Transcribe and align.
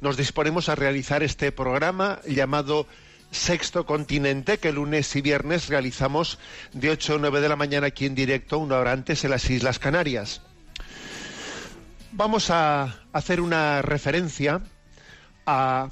nos 0.00 0.16
disponemos 0.16 0.68
a 0.68 0.74
realizar 0.74 1.22
este 1.22 1.52
programa 1.52 2.20
llamado 2.26 2.86
Sexto 3.30 3.84
Continente, 3.84 4.58
que 4.58 4.72
lunes 4.72 5.14
y 5.16 5.20
viernes 5.20 5.68
realizamos 5.68 6.38
de 6.72 6.90
8 6.90 7.16
a 7.16 7.18
9 7.18 7.40
de 7.40 7.48
la 7.48 7.56
mañana 7.56 7.88
aquí 7.88 8.06
en 8.06 8.14
directo, 8.14 8.58
una 8.58 8.78
hora 8.78 8.92
antes 8.92 9.24
en 9.24 9.30
las 9.30 9.48
Islas 9.50 9.78
Canarias. 9.78 10.40
Vamos 12.12 12.50
a 12.50 13.00
hacer 13.12 13.40
una 13.40 13.82
referencia 13.82 14.60
a, 15.46 15.88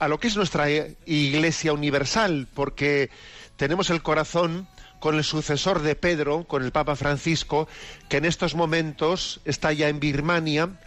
a 0.00 0.08
lo 0.08 0.18
que 0.18 0.26
es 0.26 0.36
nuestra 0.36 0.68
Iglesia 1.06 1.72
Universal, 1.72 2.48
porque 2.52 3.10
tenemos 3.56 3.90
el 3.90 4.02
corazón 4.02 4.66
con 4.98 5.16
el 5.16 5.24
sucesor 5.24 5.82
de 5.82 5.94
Pedro, 5.94 6.44
con 6.44 6.64
el 6.64 6.72
Papa 6.72 6.96
Francisco, 6.96 7.68
que 8.08 8.16
en 8.16 8.24
estos 8.24 8.54
momentos 8.54 9.40
está 9.44 9.72
ya 9.72 9.88
en 9.88 10.00
Birmania, 10.00 10.80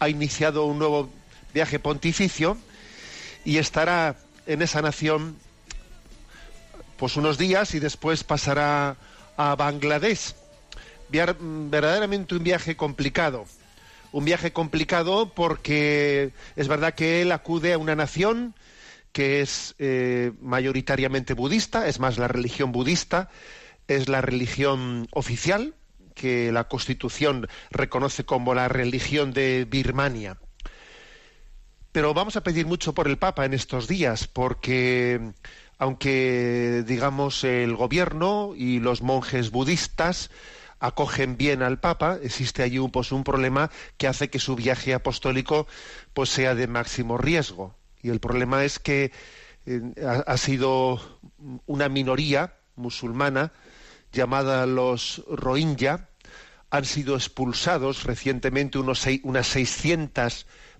ha 0.00 0.08
iniciado 0.08 0.64
un 0.64 0.78
nuevo 0.78 1.10
viaje 1.54 1.78
pontificio 1.78 2.58
y 3.44 3.56
estará 3.58 4.16
en 4.46 4.60
esa 4.60 4.82
nación 4.82 5.36
pues 6.98 7.16
unos 7.16 7.38
días 7.38 7.74
y 7.74 7.80
después 7.80 8.24
pasará 8.24 8.96
a 9.36 9.54
Bangladesh. 9.56 10.34
Viar- 11.10 11.36
verdaderamente 11.40 12.34
un 12.34 12.44
viaje 12.44 12.76
complicado. 12.76 13.46
Un 14.12 14.24
viaje 14.24 14.52
complicado 14.52 15.32
porque 15.34 16.32
es 16.56 16.68
verdad 16.68 16.94
que 16.94 17.22
él 17.22 17.32
acude 17.32 17.72
a 17.72 17.78
una 17.78 17.96
nación 17.96 18.54
que 19.12 19.40
es 19.40 19.74
eh, 19.78 20.32
mayoritariamente 20.40 21.34
budista, 21.34 21.86
es 21.88 22.00
más 22.00 22.18
la 22.18 22.26
religión 22.28 22.72
budista, 22.72 23.28
es 23.86 24.08
la 24.08 24.20
religión 24.20 25.06
oficial 25.12 25.74
que 26.14 26.50
la 26.52 26.64
Constitución 26.68 27.48
reconoce 27.70 28.24
como 28.24 28.54
la 28.54 28.68
religión 28.68 29.32
de 29.32 29.66
Birmania. 29.68 30.36
Pero 31.94 32.12
vamos 32.12 32.34
a 32.34 32.42
pedir 32.42 32.66
mucho 32.66 32.92
por 32.92 33.06
el 33.06 33.18
Papa 33.18 33.44
en 33.44 33.54
estos 33.54 33.86
días, 33.86 34.26
porque 34.26 35.30
aunque 35.78 36.82
digamos 36.84 37.44
el 37.44 37.76
gobierno 37.76 38.52
y 38.56 38.80
los 38.80 39.00
monjes 39.00 39.52
budistas 39.52 40.32
acogen 40.80 41.36
bien 41.36 41.62
al 41.62 41.78
Papa, 41.78 42.18
existe 42.20 42.64
allí 42.64 42.80
un, 42.80 42.90
pues, 42.90 43.12
un 43.12 43.22
problema 43.22 43.70
que 43.96 44.08
hace 44.08 44.28
que 44.28 44.40
su 44.40 44.56
viaje 44.56 44.92
apostólico 44.92 45.68
pues 46.14 46.30
sea 46.30 46.56
de 46.56 46.66
máximo 46.66 47.16
riesgo. 47.16 47.76
Y 48.02 48.10
el 48.10 48.18
problema 48.18 48.64
es 48.64 48.80
que 48.80 49.12
eh, 49.66 49.80
ha, 50.26 50.36
sido 50.36 50.98
una 51.66 51.88
minoría 51.88 52.56
musulmana 52.74 53.52
llamada 54.10 54.66
los 54.66 55.22
Rohingya, 55.28 56.08
han 56.70 56.86
sido 56.86 57.14
expulsados 57.14 58.02
recientemente 58.02 58.78
unos 58.78 59.06
unas 59.22 59.46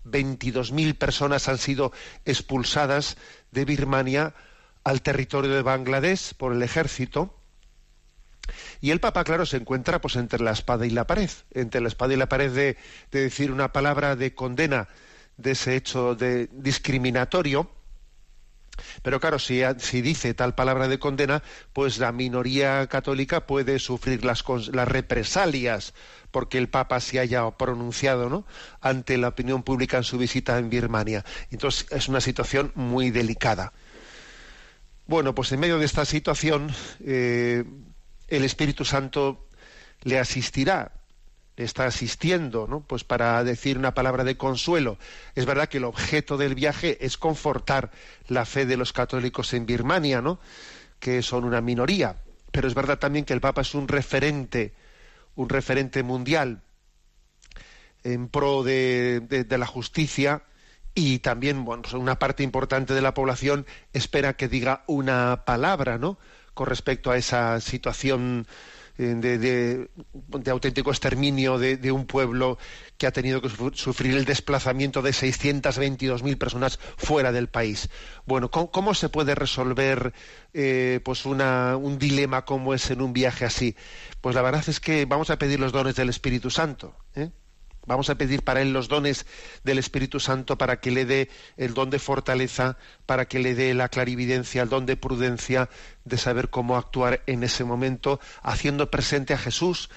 622.000 0.05 0.97
personas 0.97 1.49
han 1.49 1.59
sido 1.59 1.93
expulsadas 2.25 3.17
de 3.51 3.65
Birmania 3.65 4.35
al 4.85 5.03
territorio 5.03 5.51
de 5.55 5.63
Bangladesh 5.63 6.35
por 6.35 6.53
el 6.53 6.63
ejército. 6.63 7.39
Y 8.81 8.91
el 8.91 9.01
Papa, 9.01 9.25
claro, 9.25 9.47
se 9.47 9.57
encuentra 9.57 10.01
pues 10.01 10.17
entre 10.17 10.43
la 10.43 10.51
espada 10.53 10.87
y 10.87 10.91
la 10.91 11.07
pared, 11.07 11.31
entre 11.53 11.81
la 11.81 11.89
espada 11.89 12.13
y 12.13 12.17
la 12.17 12.29
pared 12.29 12.53
de, 12.53 12.77
de 13.11 13.21
decir 13.21 13.51
una 13.51 13.73
palabra 13.73 14.17
de 14.17 14.35
condena 14.35 14.89
de 15.37 15.53
ese 15.53 15.77
hecho 15.77 16.15
de 16.15 16.49
discriminatorio, 16.53 17.71
pero 19.03 19.21
claro, 19.21 19.39
si, 19.39 19.63
si 19.79 20.03
dice 20.03 20.35
tal 20.35 20.55
palabra 20.55 20.89
de 20.89 20.99
condena, 20.99 21.43
pues 21.73 21.99
la 21.99 22.13
minoría 22.13 22.87
católica 22.87 23.47
puede 23.47 23.79
sufrir 23.79 24.25
las, 24.25 24.45
represalias 24.87 25.95
porque 26.31 26.59
el 26.59 26.69
Papa 26.69 27.01
se 27.01 27.21
haya 27.21 27.49
pronunciado 27.53 28.29
¿no? 28.29 28.47
ante 28.81 29.19
la 29.19 29.29
opinión 29.29 29.63
pública 29.63 29.97
en 29.97 30.05
su 30.05 30.19
visita 30.19 30.59
en 30.59 30.69
Birmania. 30.69 31.25
Entonces 31.51 31.87
es 31.91 32.09
una 32.09 32.21
situación 32.21 32.73
muy 32.75 33.11
delicada. 33.11 33.73
Bueno, 35.07 35.35
pues 35.35 35.53
en 35.53 35.61
medio 35.61 35.79
de 35.79 35.85
esta 35.85 36.05
situación, 36.05 36.75
eh, 37.05 37.65
el 38.29 38.45
Espíritu 38.45 38.85
Santo 38.85 39.47
le 40.03 40.19
asistirá, 40.19 40.93
le 41.57 41.65
está 41.65 41.87
asistiendo, 41.87 42.67
¿no? 42.69 42.81
Pues 42.81 43.05
para 43.05 43.43
decir 43.45 43.79
una 43.79 43.95
palabra 43.95 44.25
de 44.25 44.37
consuelo. 44.37 44.99
Es 45.35 45.47
verdad 45.47 45.69
que 45.69 45.79
el 45.79 45.85
objeto 45.85 46.37
del 46.37 46.55
viaje 46.55 46.99
es 47.05 47.17
confortar 47.17 47.91
la 48.29 48.45
fe 48.45 48.67
de 48.67 48.77
los 48.77 48.93
católicos 48.93 49.53
en 49.55 49.67
Birmania, 49.67 50.21
¿no? 50.21 50.41
Que 50.99 51.23
son 51.23 51.45
una 51.45 51.61
minoría. 51.61 52.17
Pero 52.51 52.67
es 52.69 52.75
verdad 52.75 52.99
también 52.99 53.25
que 53.25 53.33
el 53.35 53.41
Papa 53.41 53.61
es 53.63 53.75
un 53.75 53.89
referente, 53.89 54.75
un 55.37 55.49
referente 55.49 56.03
mundial 56.03 56.63
en 58.03 58.29
pro 58.29 58.63
de, 58.63 59.21
de- 59.21 59.59
la 59.59 59.67
justicia 59.67 60.43
y 60.95 61.21
también 61.21 61.65
bueno, 61.65 61.83
pues 61.83 61.95
una 61.95 62.19
parte 62.19 62.43
importante 62.43 62.95
de 62.95 63.01
la 63.01 63.15
población 63.15 63.67
espera 63.93 64.37
que 64.37 64.49
diga 64.49 64.85
una 64.87 65.45
palabra, 65.45 65.99
¿no? 65.99 66.19
Con 66.53 66.67
respecto 66.67 67.11
a 67.11 67.17
esa 67.17 67.61
situación 67.61 68.47
de, 68.97 69.39
de- 69.39 69.89
auténtico 70.51 70.91
exterminio 70.91 71.59
de, 71.59 71.77
un 71.93 72.07
pueblo 72.07 72.59
que 72.97 73.07
ha 73.07 73.13
tenido 73.13 73.41
que 73.43 73.49
sufrir- 73.49 74.15
el 74.17 74.25
desplazamiento 74.25 75.03
de 75.03 75.13
622.000 75.13 76.37
personas 76.39 76.79
fuera 76.97 77.33
del 77.33 77.49
país. 77.49 77.89
Bueno, 78.27 78.51
¿cómo, 78.51 78.71
cómo 78.71 78.95
se 78.95 79.09
puede 79.09 79.35
resolver 79.35 80.13
eh, 80.53 81.01
pues 81.05 81.27
una, 81.27 81.77
un 81.77 81.99
dilema 81.99 82.45
como 82.45 82.75
es 82.75 82.91
en 82.91 83.01
un 83.01 83.13
viaje 83.13 83.45
así? 83.45 83.77
Pues 84.21 84.35
la 84.35 84.43
verdad 84.43 84.65
es 84.67 84.81
que 84.81 85.05
vamos 85.07 85.31
a 85.31 85.39
pedir 85.39 85.61
los 85.61 85.73
dones 85.73 85.97
del 85.97 86.09
Espíritu 86.09 86.51
Santo. 86.51 86.97
¿eh? 87.15 87.31
Vamos 87.87 88.09
a 88.09 88.15
pedir 88.15 88.43
para 88.43 88.63
él 88.63 88.73
los 88.73 88.89
dones 88.89 89.27
del 89.63 89.79
Espíritu 89.79 90.19
Santo 90.19 90.57
para 90.57 90.81
que 90.81 90.91
le 90.91 91.05
dé 91.05 91.29
el 91.57 91.75
don 91.75 91.91
de 91.91 91.99
fortaleza, 91.99 92.79
para 93.05 93.27
que 93.27 93.39
le 93.39 93.55
dé 93.55 93.75
la 93.75 93.89
clarividencia, 93.89 94.63
el 94.63 94.71
don 94.71 94.87
de 94.87 94.97
prudencia, 94.97 95.69
de 96.05 96.17
saber 96.17 96.49
cómo 96.49 96.77
actuar 96.77 97.23
en 97.27 97.43
ese 97.43 97.65
momento, 97.65 98.21
haciendo 98.43 98.91
presente 98.91 99.35
a 99.35 99.39
Jesús, 99.39 99.91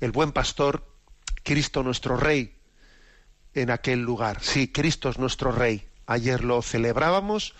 el 0.00 0.12
buen 0.12 0.32
pastor, 0.32 0.84
Cristo 1.42 1.82
nuestro 1.82 2.16
Rey, 2.16 2.56
en 3.54 3.70
aquel 3.70 4.00
lugar. 4.00 4.42
Sí, 4.42 4.68
Cristo 4.68 5.08
es 5.08 5.18
nuestro 5.18 5.52
Rey. 5.52 5.86
Ayer 6.06 6.42
lo 6.42 6.62
celebrábamos, 6.62 7.54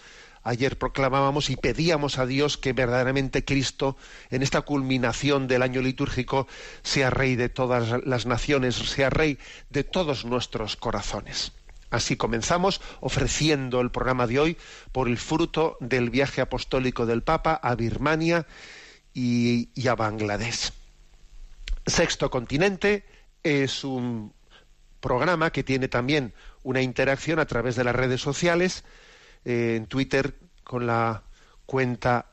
ayer 0.46 0.78
proclamábamos 0.78 1.50
y 1.50 1.56
pedíamos 1.56 2.18
a 2.18 2.26
Dios 2.26 2.56
que 2.56 2.72
verdaderamente 2.72 3.44
Cristo, 3.44 3.96
en 4.30 4.42
esta 4.42 4.62
culminación 4.62 5.48
del 5.48 5.62
año 5.62 5.82
litúrgico, 5.82 6.46
sea 6.82 7.10
Rey 7.10 7.34
de 7.34 7.48
todas 7.48 8.06
las 8.06 8.26
naciones, 8.26 8.76
sea 8.76 9.10
Rey 9.10 9.38
de 9.70 9.82
todos 9.82 10.24
nuestros 10.24 10.76
corazones. 10.76 11.52
Así 11.90 12.16
comenzamos 12.16 12.80
ofreciendo 13.00 13.80
el 13.80 13.90
programa 13.90 14.28
de 14.28 14.38
hoy 14.38 14.56
por 14.92 15.08
el 15.08 15.18
fruto 15.18 15.76
del 15.80 16.10
viaje 16.10 16.40
apostólico 16.40 17.06
del 17.06 17.22
Papa 17.22 17.54
a 17.60 17.74
Birmania 17.74 18.46
y, 19.12 19.68
a 19.88 19.94
Bangladesh. 19.96 20.72
Sexto 21.86 22.30
Continente 22.30 23.04
es 23.42 23.82
un 23.82 24.32
programa 25.00 25.50
que 25.50 25.64
tiene 25.64 25.88
también 25.88 26.34
una 26.62 26.82
interacción 26.82 27.38
a 27.40 27.46
través 27.46 27.74
de 27.74 27.84
las 27.84 27.96
redes 27.96 28.20
sociales, 28.20 28.84
en 29.46 29.86
Twitter 29.86 30.34
con 30.64 30.86
la 30.86 31.22
cuenta 31.66 32.26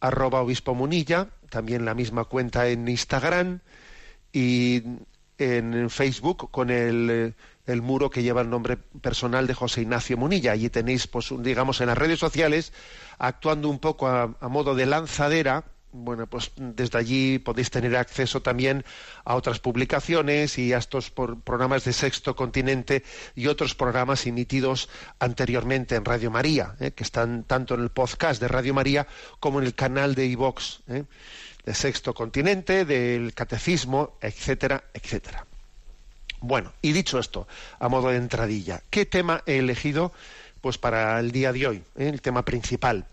arroba 0.00 0.40
obispo 0.40 0.74
munilla, 0.74 1.28
también 1.50 1.84
la 1.84 1.94
misma 1.94 2.24
cuenta 2.24 2.68
en 2.68 2.88
Instagram 2.88 3.60
y 4.32 4.82
en 5.38 5.90
Facebook 5.90 6.50
con 6.50 6.70
el, 6.70 7.10
eh, 7.10 7.32
el, 7.66 7.82
muro 7.82 8.10
que 8.10 8.22
lleva 8.22 8.42
el 8.42 8.50
nombre 8.50 8.76
personal 8.76 9.46
de 9.46 9.54
José 9.54 9.82
Ignacio 9.82 10.16
Munilla. 10.16 10.52
Allí 10.52 10.70
tenéis, 10.70 11.08
pues, 11.08 11.32
digamos, 11.38 11.80
en 11.80 11.88
las 11.88 11.98
redes 11.98 12.20
sociales, 12.20 12.72
actuando 13.18 13.68
un 13.68 13.80
poco 13.80 14.08
a 14.08 14.48
modo 14.48 14.74
de 14.76 14.86
lanzadera, 14.86 15.64
bueno, 15.92 16.26
pues 16.26 16.52
desde 16.56 16.98
allí 16.98 17.38
podéis 17.38 17.70
tener 17.70 17.94
acceso 17.96 18.40
también 18.40 18.84
a 19.24 19.34
otras 19.34 19.60
publicaciones 19.60 20.58
y 20.58 20.72
a 20.72 20.78
estos 20.78 21.10
programas 21.10 21.84
de 21.84 21.92
Sexto 21.92 22.34
Continente 22.34 23.04
y 23.34 23.46
otros 23.46 23.74
programas 23.74 24.26
emitidos 24.26 24.88
anteriormente 25.18 25.94
en 25.94 26.04
Radio 26.04 26.30
María, 26.30 26.74
¿eh? 26.80 26.92
que 26.92 27.04
están 27.04 27.44
tanto 27.44 27.74
en 27.74 27.82
el 27.82 27.90
podcast 27.90 28.40
de 28.40 28.48
Radio 28.48 28.74
María 28.74 29.06
como 29.38 29.60
en 29.60 29.66
el 29.66 29.74
canal 29.74 30.14
de 30.14 30.26
iVox 30.26 30.80
¿eh? 30.88 31.04
de 31.64 31.74
Sexto 31.74 32.14
Continente, 32.14 32.84
del 32.84 33.34
Catecismo, 33.34 34.16
etcétera, 34.20 34.84
etcétera. 34.94 35.46
Bueno, 36.40 36.72
y 36.82 36.92
dicho 36.92 37.18
esto, 37.18 37.46
a 37.78 37.88
modo 37.88 38.08
de 38.08 38.16
entradilla, 38.16 38.82
¿qué 38.90 39.06
tema 39.06 39.42
he 39.46 39.58
elegido 39.58 40.12
pues 40.60 40.78
para 40.78 41.20
el 41.20 41.30
día 41.32 41.52
de 41.52 41.66
hoy? 41.66 41.76
¿eh? 41.96 42.08
El 42.08 42.22
tema 42.22 42.44
principal. 42.44 43.06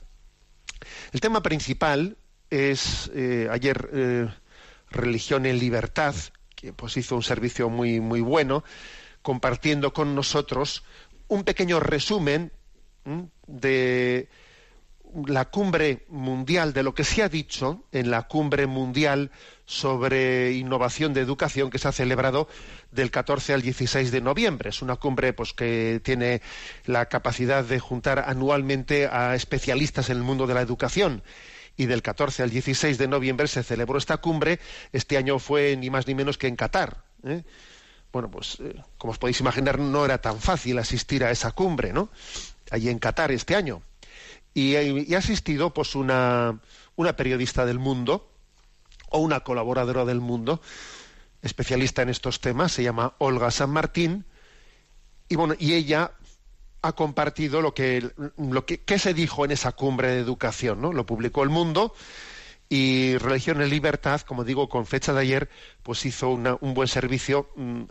El 1.11 1.19
tema 1.19 1.43
principal 1.43 2.15
es 2.49 3.11
eh, 3.13 3.47
ayer 3.51 3.89
eh, 3.93 4.27
Religión 4.91 5.45
en 5.45 5.59
Libertad, 5.59 6.15
que 6.55 6.73
pues 6.73 6.97
hizo 6.97 7.15
un 7.15 7.23
servicio 7.23 7.69
muy, 7.69 7.99
muy 7.99 8.21
bueno, 8.21 8.63
compartiendo 9.21 9.93
con 9.93 10.15
nosotros 10.15 10.83
un 11.27 11.43
pequeño 11.43 11.79
resumen 11.79 12.51
de 13.47 14.29
la 15.25 15.45
cumbre 15.45 16.05
mundial, 16.09 16.73
de 16.73 16.83
lo 16.83 16.93
que 16.93 17.03
se 17.03 17.23
ha 17.23 17.29
dicho 17.29 17.83
en 17.91 18.11
la 18.11 18.23
cumbre 18.23 18.67
mundial 18.67 19.31
sobre 19.65 20.53
innovación 20.53 21.13
de 21.13 21.21
educación 21.21 21.69
que 21.69 21.79
se 21.79 21.87
ha 21.87 21.91
celebrado 21.91 22.47
del 22.91 23.11
14 23.11 23.53
al 23.53 23.61
16 23.61 24.11
de 24.11 24.21
noviembre. 24.21 24.69
Es 24.69 24.81
una 24.81 24.95
cumbre 24.97 25.33
pues, 25.33 25.53
que 25.53 26.01
tiene 26.03 26.41
la 26.85 27.07
capacidad 27.07 27.63
de 27.63 27.79
juntar 27.79 28.19
anualmente 28.27 29.07
a 29.07 29.35
especialistas 29.35 30.09
en 30.09 30.17
el 30.17 30.23
mundo 30.23 30.47
de 30.47 30.53
la 30.53 30.61
educación 30.61 31.23
y 31.79 31.85
del 31.85 32.01
14 32.01 32.43
al 32.43 32.49
16 32.49 32.97
de 32.97 33.07
noviembre 33.07 33.47
se 33.47 33.63
celebró 33.63 33.97
esta 33.97 34.17
cumbre. 34.17 34.59
Este 34.91 35.15
año 35.15 35.39
fue 35.39 35.77
ni 35.77 35.89
más 35.89 36.07
ni 36.07 36.13
menos 36.13 36.37
que 36.37 36.47
en 36.47 36.57
Qatar. 36.57 37.05
¿eh? 37.23 37.43
Bueno, 38.11 38.29
pues 38.29 38.57
eh, 38.59 38.83
como 38.97 39.11
os 39.11 39.17
podéis 39.17 39.39
imaginar, 39.39 39.79
no 39.79 40.03
era 40.03 40.17
tan 40.17 40.41
fácil 40.41 40.77
asistir 40.77 41.23
a 41.23 41.31
esa 41.31 41.51
cumbre, 41.53 41.93
¿no? 41.93 42.09
Allí 42.69 42.89
en 42.89 42.99
Qatar 42.99 43.31
este 43.31 43.55
año. 43.55 43.81
Y, 44.53 44.75
ha 44.75 45.17
asistido 45.17 45.73
pues 45.73 45.95
una, 45.95 46.59
una 46.97 47.15
periodista 47.15 47.65
del 47.65 47.79
mundo 47.79 48.29
o 49.07 49.19
una 49.19 49.39
colaboradora 49.39 50.03
del 50.03 50.19
mundo, 50.19 50.61
especialista 51.41 52.01
en 52.01 52.09
estos 52.09 52.41
temas, 52.41 52.73
se 52.73 52.83
llama 52.83 53.13
Olga 53.19 53.51
San 53.51 53.69
Martín, 53.69 54.25
y 55.29 55.35
bueno, 55.37 55.55
y 55.57 55.75
ella 55.75 56.11
ha 56.81 56.93
compartido 56.93 57.61
lo 57.61 57.73
que, 57.73 58.09
lo 58.37 58.65
que, 58.65 58.99
se 58.99 59.13
dijo 59.13 59.45
en 59.45 59.51
esa 59.51 59.71
cumbre 59.73 60.09
de 60.09 60.19
educación, 60.19 60.81
¿no? 60.81 60.93
Lo 60.93 61.05
publicó 61.05 61.43
El 61.43 61.49
Mundo 61.49 61.93
y 62.69 63.17
Religión 63.17 63.61
en 63.61 63.69
Libertad, 63.69 64.21
como 64.21 64.43
digo, 64.43 64.69
con 64.69 64.85
fecha 64.85 65.13
de 65.13 65.21
ayer, 65.21 65.49
pues 65.83 66.05
hizo 66.05 66.29
un 66.29 66.73
buen 66.73 66.87
servicio 66.87 67.49
mm, 67.55 67.83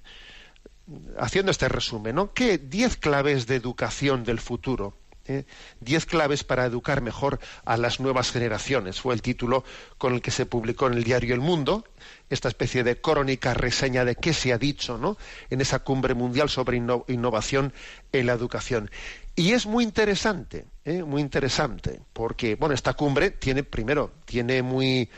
haciendo 1.18 1.50
este 1.50 1.68
resumen, 1.68 2.14
¿no? 2.14 2.32
¿Qué 2.32 2.58
diez 2.58 2.96
claves 2.96 3.46
de 3.46 3.56
educación 3.56 4.24
del 4.24 4.38
futuro? 4.38 4.94
¿Eh? 5.28 5.44
Diez 5.80 6.06
claves 6.06 6.42
para 6.42 6.64
educar 6.64 7.00
mejor 7.00 7.38
a 7.64 7.76
las 7.76 8.00
nuevas 8.00 8.32
generaciones. 8.32 9.00
Fue 9.00 9.14
el 9.14 9.22
título 9.22 9.64
con 9.98 10.14
el 10.14 10.22
que 10.22 10.30
se 10.30 10.46
publicó 10.46 10.86
en 10.86 10.94
el 10.94 11.04
diario 11.04 11.34
El 11.34 11.40
Mundo, 11.40 11.84
esta 12.30 12.48
especie 12.48 12.82
de 12.82 13.00
crónica, 13.00 13.54
reseña 13.54 14.04
de 14.04 14.16
qué 14.16 14.32
se 14.32 14.52
ha 14.52 14.58
dicho 14.58 14.98
¿no? 14.98 15.16
en 15.50 15.60
esa 15.60 15.80
cumbre 15.80 16.14
mundial 16.14 16.48
sobre 16.48 16.76
innovación 16.76 17.72
en 18.12 18.26
la 18.26 18.32
educación. 18.32 18.90
Y 19.36 19.52
es 19.52 19.66
muy 19.66 19.84
interesante, 19.84 20.66
¿eh? 20.84 21.04
muy 21.04 21.22
interesante, 21.22 22.00
porque 22.12 22.56
bueno, 22.56 22.74
esta 22.74 22.94
cumbre 22.94 23.30
tiene, 23.30 23.62
primero, 23.62 24.10
tiene 24.24 24.62
muy 24.62 25.08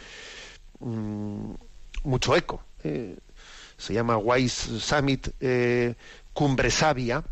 mm, 0.81 1.53
mucho 2.05 2.37
eco. 2.37 2.63
¿eh? 2.85 3.17
se 3.79 3.95
llama 3.95 4.19
Wise 4.19 4.79
Summit 4.79 5.31
Cumbre 6.35 6.71
Sabia, 6.71 7.25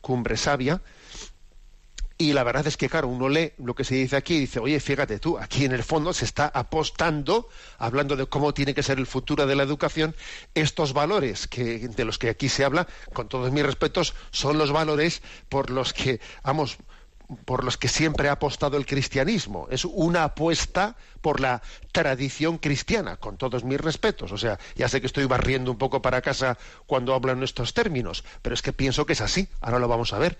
Cumbre 0.00 0.36
Sabia, 0.36 0.82
y 2.20 2.32
la 2.32 2.42
verdad 2.42 2.66
es 2.66 2.76
que, 2.76 2.88
claro, 2.88 3.06
uno 3.06 3.28
lee 3.28 3.52
lo 3.58 3.76
que 3.76 3.84
se 3.84 3.94
dice 3.94 4.16
aquí 4.16 4.34
y 4.34 4.40
dice, 4.40 4.58
oye, 4.58 4.80
fíjate 4.80 5.20
tú, 5.20 5.38
aquí 5.38 5.64
en 5.64 5.70
el 5.70 5.84
fondo 5.84 6.12
se 6.12 6.24
está 6.24 6.50
apostando, 6.52 7.48
hablando 7.78 8.16
de 8.16 8.26
cómo 8.26 8.52
tiene 8.52 8.74
que 8.74 8.82
ser 8.82 8.98
el 8.98 9.06
futuro 9.06 9.46
de 9.46 9.54
la 9.54 9.62
educación, 9.62 10.16
estos 10.54 10.92
valores 10.92 11.46
que, 11.46 11.86
de 11.86 12.04
los 12.04 12.18
que 12.18 12.28
aquí 12.28 12.48
se 12.48 12.64
habla, 12.64 12.88
con 13.12 13.28
todos 13.28 13.52
mis 13.52 13.64
respetos, 13.64 14.14
son 14.32 14.58
los 14.58 14.72
valores 14.72 15.22
por 15.48 15.70
los 15.70 15.92
que, 15.92 16.20
vamos, 16.42 16.78
por 17.44 17.62
los 17.62 17.76
que 17.76 17.86
siempre 17.86 18.28
ha 18.28 18.32
apostado 18.32 18.76
el 18.76 18.86
cristianismo. 18.86 19.68
Es 19.70 19.84
una 19.84 20.24
apuesta 20.24 20.96
por 21.20 21.38
la 21.38 21.62
tradición 21.92 22.58
cristiana, 22.58 23.16
con 23.16 23.36
todos 23.36 23.62
mis 23.62 23.80
respetos. 23.80 24.32
O 24.32 24.38
sea, 24.38 24.58
ya 24.74 24.88
sé 24.88 25.00
que 25.00 25.06
estoy 25.06 25.26
barriendo 25.26 25.70
un 25.70 25.78
poco 25.78 26.02
para 26.02 26.20
casa 26.20 26.58
cuando 26.86 27.14
hablo 27.14 27.30
en 27.30 27.44
estos 27.44 27.74
términos, 27.74 28.24
pero 28.42 28.54
es 28.54 28.62
que 28.62 28.72
pienso 28.72 29.06
que 29.06 29.12
es 29.12 29.20
así. 29.20 29.46
Ahora 29.60 29.78
lo 29.78 29.86
vamos 29.86 30.12
a 30.12 30.18
ver. 30.18 30.36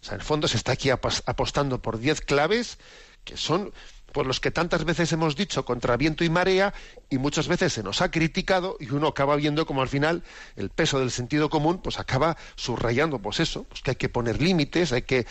O 0.00 0.04
sea, 0.04 0.14
en 0.14 0.20
el 0.20 0.26
fondo 0.26 0.48
se 0.48 0.56
está 0.56 0.72
aquí 0.72 0.90
apostando 0.90 1.80
por 1.80 1.98
diez 1.98 2.20
claves 2.20 2.78
que 3.24 3.36
son 3.36 3.72
por 4.12 4.26
los 4.26 4.40
que 4.40 4.50
tantas 4.50 4.84
veces 4.84 5.12
hemos 5.12 5.36
dicho 5.36 5.66
contra 5.66 5.98
viento 5.98 6.24
y 6.24 6.30
marea 6.30 6.72
y 7.10 7.18
muchas 7.18 7.48
veces 7.48 7.74
se 7.74 7.82
nos 7.82 8.00
ha 8.00 8.10
criticado 8.10 8.78
y 8.80 8.90
uno 8.90 9.08
acaba 9.08 9.36
viendo 9.36 9.66
como 9.66 9.82
al 9.82 9.88
final 9.88 10.22
el 10.56 10.70
peso 10.70 11.00
del 11.00 11.10
sentido 11.10 11.50
común 11.50 11.82
pues 11.82 11.98
acaba 11.98 12.36
subrayando 12.54 13.18
pues 13.18 13.40
eso, 13.40 13.64
pues 13.64 13.82
que 13.82 13.90
hay 13.90 13.96
que 13.96 14.08
poner 14.08 14.40
límites, 14.40 14.92
hay 14.92 15.02
que 15.02 15.26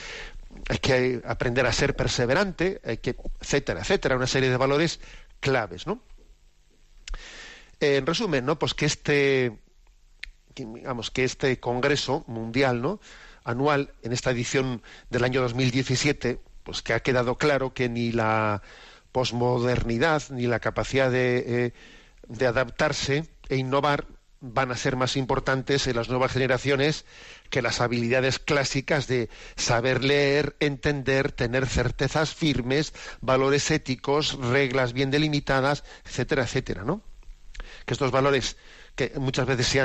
hay 0.69 0.77
que 0.77 1.21
aprender 1.25 1.65
a 1.65 1.73
ser 1.73 1.95
perseverante, 1.95 2.79
hay 2.85 2.97
que 2.97 3.15
etcétera, 3.41 3.81
etcétera, 3.81 4.17
una 4.17 4.27
serie 4.27 4.49
de 4.49 4.57
valores 4.57 4.99
claves, 5.39 5.87
¿no? 5.87 6.01
En 7.79 8.05
resumen, 8.05 8.45
¿no? 8.45 8.59
Pues 8.59 8.73
que 8.73 8.85
este 8.85 9.57
digamos 10.55 11.11
que 11.11 11.23
este 11.23 11.59
congreso 11.59 12.23
mundial, 12.27 12.81
¿no? 12.81 12.99
Anual 13.45 13.93
en 14.01 14.11
esta 14.11 14.31
edición 14.31 14.81
del 15.09 15.23
año 15.23 15.41
2017, 15.41 16.41
pues 16.63 16.81
que 16.81 16.93
ha 16.93 16.99
quedado 16.99 17.37
claro 17.37 17.73
que 17.73 17.87
ni 17.87 18.11
la 18.11 18.61
posmodernidad 19.13 20.23
ni 20.31 20.47
la 20.47 20.59
capacidad 20.59 21.09
de, 21.09 21.65
eh, 21.67 21.73
de 22.27 22.47
adaptarse 22.47 23.29
e 23.47 23.55
innovar 23.55 24.07
van 24.41 24.71
a 24.71 24.75
ser 24.75 24.95
más 24.95 25.15
importantes 25.15 25.87
en 25.87 25.95
las 25.95 26.09
nuevas 26.09 26.31
generaciones 26.31 27.05
que 27.49 27.61
las 27.61 27.81
habilidades 27.81 28.39
clásicas 28.39 29.07
de 29.07 29.29
saber 29.55 30.03
leer, 30.03 30.55
entender, 30.59 31.31
tener 31.31 31.65
certezas 31.67 32.33
firmes, 32.33 32.93
valores 33.21 33.71
éticos, 33.71 34.37
reglas 34.37 34.93
bien 34.93 35.11
delimitadas, 35.11 35.83
etcétera, 36.05 36.43
etcétera, 36.43 36.83
¿no? 36.83 37.01
Que 37.85 37.93
estos 37.93 38.11
valores 38.11 38.57
que 38.95 39.11
muchas 39.19 39.45
veces 39.45 39.77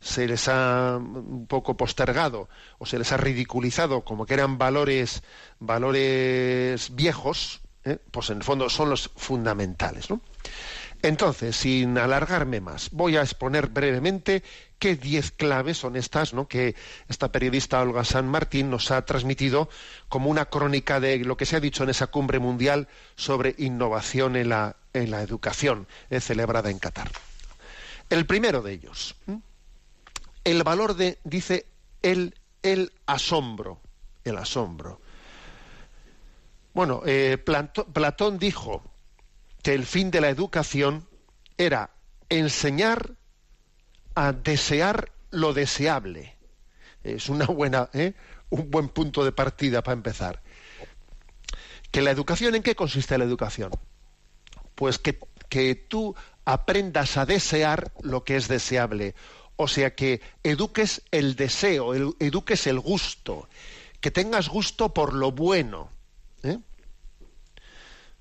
se, 0.00 0.26
les 0.26 0.48
ha 0.48 0.96
un 0.96 1.46
poco 1.46 1.76
postergado 1.76 2.48
o 2.78 2.86
se 2.86 2.98
les 2.98 3.12
ha 3.12 3.16
ridiculizado 3.16 4.02
como 4.02 4.26
que 4.26 4.34
eran 4.34 4.58
valores, 4.58 5.22
valores 5.60 6.94
viejos, 6.94 7.60
¿eh? 7.84 7.98
pues 8.10 8.30
en 8.30 8.38
el 8.38 8.44
fondo 8.44 8.68
son 8.70 8.90
los 8.90 9.10
fundamentales. 9.16 10.08
Entonces, 11.02 11.54
sin 11.54 11.98
alargarme 11.98 12.62
más, 12.62 12.88
voy 12.90 13.18
a 13.18 13.20
exponer 13.20 13.66
brevemente 13.66 14.42
qué 14.78 14.96
diez 14.96 15.32
claves 15.32 15.76
son 15.76 15.96
estas 15.96 16.32
¿no? 16.32 16.48
que 16.48 16.74
esta 17.08 17.30
periodista 17.30 17.82
Olga 17.82 18.04
San 18.04 18.26
Martín 18.26 18.70
nos 18.70 18.90
ha 18.90 19.04
transmitido 19.04 19.68
como 20.08 20.30
una 20.30 20.46
crónica 20.46 21.00
de 21.00 21.18
lo 21.18 21.36
que 21.36 21.44
se 21.44 21.56
ha 21.56 21.60
dicho 21.60 21.84
en 21.84 21.90
esa 21.90 22.06
cumbre 22.06 22.38
mundial 22.38 22.88
sobre 23.16 23.54
innovación 23.58 24.36
en 24.36 24.48
la, 24.48 24.76
en 24.94 25.10
la 25.10 25.20
educación 25.20 25.86
eh, 26.08 26.20
celebrada 26.20 26.70
en 26.70 26.78
Qatar. 26.78 27.10
El 28.10 28.26
primero 28.26 28.62
de 28.62 28.72
ellos, 28.72 29.16
el 30.44 30.62
valor 30.62 30.94
de, 30.94 31.18
dice, 31.24 31.66
el, 32.02 32.34
el 32.62 32.92
asombro, 33.06 33.80
el 34.24 34.36
asombro. 34.36 35.00
Bueno, 36.74 37.02
eh, 37.06 37.38
Platón 37.38 38.38
dijo 38.38 38.82
que 39.62 39.74
el 39.74 39.86
fin 39.86 40.10
de 40.10 40.20
la 40.20 40.28
educación 40.28 41.08
era 41.56 41.90
enseñar 42.28 43.14
a 44.14 44.32
desear 44.32 45.12
lo 45.30 45.52
deseable. 45.52 46.36
Es 47.02 47.28
una 47.28 47.46
buena, 47.46 47.90
¿eh? 47.92 48.14
un 48.50 48.70
buen 48.70 48.88
punto 48.88 49.24
de 49.24 49.32
partida 49.32 49.82
para 49.82 49.94
empezar. 49.94 50.42
¿Que 51.90 52.02
la 52.02 52.10
educación 52.10 52.54
en 52.54 52.62
qué 52.62 52.74
consiste 52.74 53.16
la 53.18 53.24
educación? 53.24 53.70
Pues 54.74 54.98
que, 54.98 55.18
que 55.48 55.74
tú 55.74 56.14
aprendas 56.44 57.16
a 57.16 57.26
desear 57.26 57.92
lo 58.02 58.24
que 58.24 58.36
es 58.36 58.48
deseable. 58.48 59.14
O 59.56 59.68
sea, 59.68 59.94
que 59.94 60.20
eduques 60.42 61.02
el 61.10 61.36
deseo, 61.36 61.94
eduques 62.18 62.66
el 62.66 62.80
gusto, 62.80 63.48
que 64.00 64.10
tengas 64.10 64.48
gusto 64.48 64.92
por 64.92 65.14
lo 65.14 65.32
bueno. 65.32 65.90
¿eh? 66.42 66.58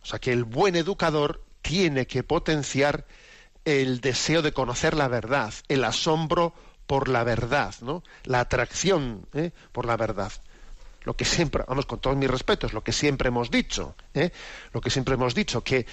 O 0.02 0.06
sea, 0.06 0.20
que 0.20 0.32
el 0.32 0.44
buen 0.44 0.76
educador 0.76 1.44
tiene 1.62 2.06
que 2.06 2.24
potenciar 2.24 3.06
el 3.66 4.02
deseo 4.02 4.42
de 4.42 4.54
conocer 4.54 4.94
la 4.94 5.08
verdad, 5.08 5.54
el 5.70 5.84
asombro 5.84 6.54
por 6.86 7.08
la 7.08 7.24
verdad, 7.24 7.74
¿no? 7.82 8.04
La 8.26 8.42
atracción 8.42 9.26
¿eh? 9.34 9.52
por 9.72 9.86
la 9.86 9.98
verdad. 9.98 10.32
Lo 11.04 11.16
que 11.16 11.26
siempre, 11.26 11.64
vamos, 11.68 11.86
con 11.86 12.00
todos 12.00 12.16
mis 12.16 12.30
respetos, 12.30 12.74
lo 12.74 12.84
que 12.84 12.92
siempre 12.92 13.28
hemos 13.28 13.52
dicho, 13.52 13.96
¿eh? 14.14 14.32
lo 14.72 14.82
que 14.82 14.90
siempre 14.90 15.16
hemos 15.16 15.36
dicho, 15.36 15.64
que, 15.64 15.86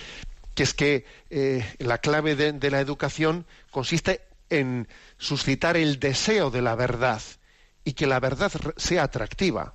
que 0.54 0.62
es 0.62 0.74
que 0.74 1.04
eh, 1.30 1.74
la 1.78 1.98
clave 1.98 2.36
de, 2.36 2.70
la 2.70 2.80
educación 2.80 3.46
consiste 3.70 4.22
en 4.48 4.88
suscitar 5.18 5.76
el 5.76 6.00
deseo 6.00 6.50
de 6.50 6.62
la 6.62 6.74
verdad 6.74 7.22
y 7.84 7.92
que 7.92 8.06
la 8.06 8.20
verdad 8.20 8.52
sea 8.76 9.04
atractiva. 9.04 9.74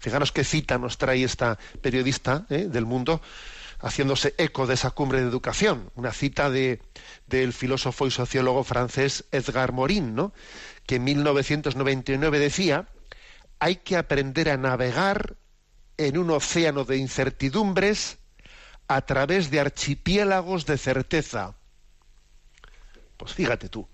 Fijaros 0.00 0.32
qué 0.32 0.44
cita 0.44 0.78
nos 0.78 0.98
trae 0.98 1.24
esta 1.24 1.58
periodista 1.80 2.46
¿eh? 2.50 2.66
del 2.68 2.86
mundo 2.86 3.20
haciéndose 3.80 4.34
eco 4.38 4.66
de 4.66 4.74
esa 4.74 4.90
cumbre 4.92 5.20
de 5.20 5.28
educación, 5.28 5.90
una 5.96 6.12
cita 6.12 6.50
de, 6.50 6.80
del 7.26 7.52
filósofo 7.52 8.06
y 8.06 8.12
sociólogo 8.12 8.62
francés 8.62 9.24
Edgar 9.32 9.72
Morin, 9.72 10.14
¿no? 10.14 10.32
que 10.86 10.96
en 10.96 11.04
1999 11.04 12.38
decía, 12.38 12.88
hay 13.58 13.76
que 13.76 13.96
aprender 13.96 14.50
a 14.50 14.56
navegar 14.56 15.36
en 15.96 16.16
un 16.16 16.30
océano 16.30 16.84
de 16.84 16.96
incertidumbres 16.96 18.18
a 18.94 19.06
través 19.06 19.50
de 19.50 19.60
archipiélagos 19.60 20.66
de 20.66 20.78
certeza. 20.78 21.54
Pues 23.16 23.32
fíjate 23.32 23.68
tú, 23.68 23.86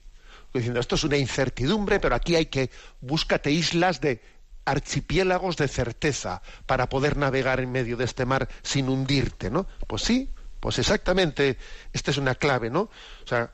diciendo, 0.54 0.80
esto 0.80 0.94
es 0.94 1.04
una 1.04 1.16
incertidumbre, 1.16 2.00
pero 2.00 2.14
aquí 2.14 2.34
hay 2.34 2.46
que, 2.46 2.70
búscate 3.00 3.50
islas 3.50 4.00
de 4.00 4.22
archipiélagos 4.64 5.56
de 5.56 5.68
certeza 5.68 6.42
para 6.66 6.88
poder 6.88 7.16
navegar 7.16 7.60
en 7.60 7.72
medio 7.72 7.96
de 7.96 8.04
este 8.04 8.26
mar 8.26 8.48
sin 8.62 8.88
hundirte, 8.88 9.50
¿no? 9.50 9.66
Pues 9.86 10.02
sí, 10.02 10.30
pues 10.60 10.78
exactamente, 10.78 11.56
esta 11.92 12.10
es 12.10 12.18
una 12.18 12.34
clave, 12.34 12.70
¿no? 12.70 12.82
O 12.82 13.26
sea, 13.26 13.50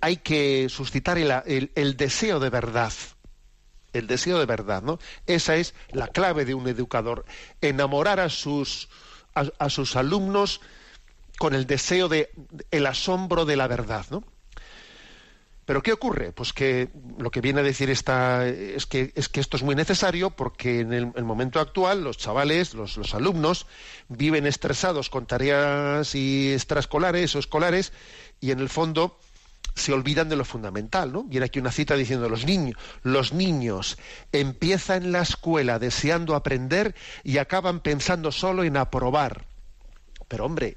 hay 0.00 0.18
que 0.18 0.68
suscitar 0.68 1.18
el, 1.18 1.70
el, 1.74 1.96
deseo 1.96 2.40
de 2.40 2.50
verdad, 2.50 2.92
el 3.92 4.06
deseo 4.06 4.38
de 4.38 4.46
verdad, 4.46 4.82
¿no? 4.82 4.98
Esa 5.26 5.56
es 5.56 5.74
la 5.90 6.08
clave 6.08 6.44
de 6.44 6.54
un 6.54 6.68
educador, 6.68 7.24
enamorar 7.60 8.20
a 8.20 8.28
sus, 8.28 8.88
a, 9.58 9.70
sus 9.70 9.96
alumnos 9.96 10.60
con 11.38 11.54
el 11.54 11.66
deseo 11.66 12.08
de 12.08 12.30
el 12.70 12.86
asombro 12.86 13.44
de 13.44 13.56
la 13.56 13.66
verdad, 13.66 14.06
¿no? 14.10 14.24
Pero 15.64 15.82
¿qué 15.82 15.92
ocurre? 15.92 16.32
Pues 16.32 16.54
que 16.54 16.88
lo 17.18 17.30
que 17.30 17.42
viene 17.42 17.60
a 17.60 17.62
decir 17.62 17.90
esta 17.90 18.46
es 18.46 18.86
que 18.86 19.12
es 19.14 19.28
que 19.28 19.40
esto 19.40 19.58
es 19.58 19.62
muy 19.62 19.74
necesario 19.74 20.30
porque 20.30 20.80
en 20.80 20.94
el, 20.94 21.12
el 21.14 21.24
momento 21.24 21.60
actual 21.60 22.02
los 22.02 22.16
chavales, 22.16 22.72
los, 22.72 22.96
los, 22.96 23.14
alumnos 23.14 23.66
viven 24.08 24.46
estresados 24.46 25.10
con 25.10 25.26
tareas 25.26 26.14
y 26.14 26.54
extraescolares 26.54 27.36
o 27.36 27.38
escolares 27.38 27.92
y 28.40 28.50
en 28.50 28.60
el 28.60 28.70
fondo 28.70 29.18
se 29.78 29.92
olvidan 29.92 30.28
de 30.28 30.36
lo 30.36 30.44
fundamental, 30.44 31.12
¿no? 31.12 31.24
Viene 31.24 31.46
aquí 31.46 31.58
una 31.58 31.72
cita 31.72 31.94
diciendo 31.94 32.28
los 32.28 32.44
niños, 32.44 32.76
los 33.02 33.32
niños 33.32 33.98
empiezan 34.32 35.12
la 35.12 35.22
escuela 35.22 35.78
deseando 35.78 36.34
aprender 36.34 36.94
y 37.24 37.38
acaban 37.38 37.80
pensando 37.80 38.32
solo 38.32 38.64
en 38.64 38.76
aprobar. 38.76 39.46
Pero 40.28 40.44
hombre, 40.44 40.76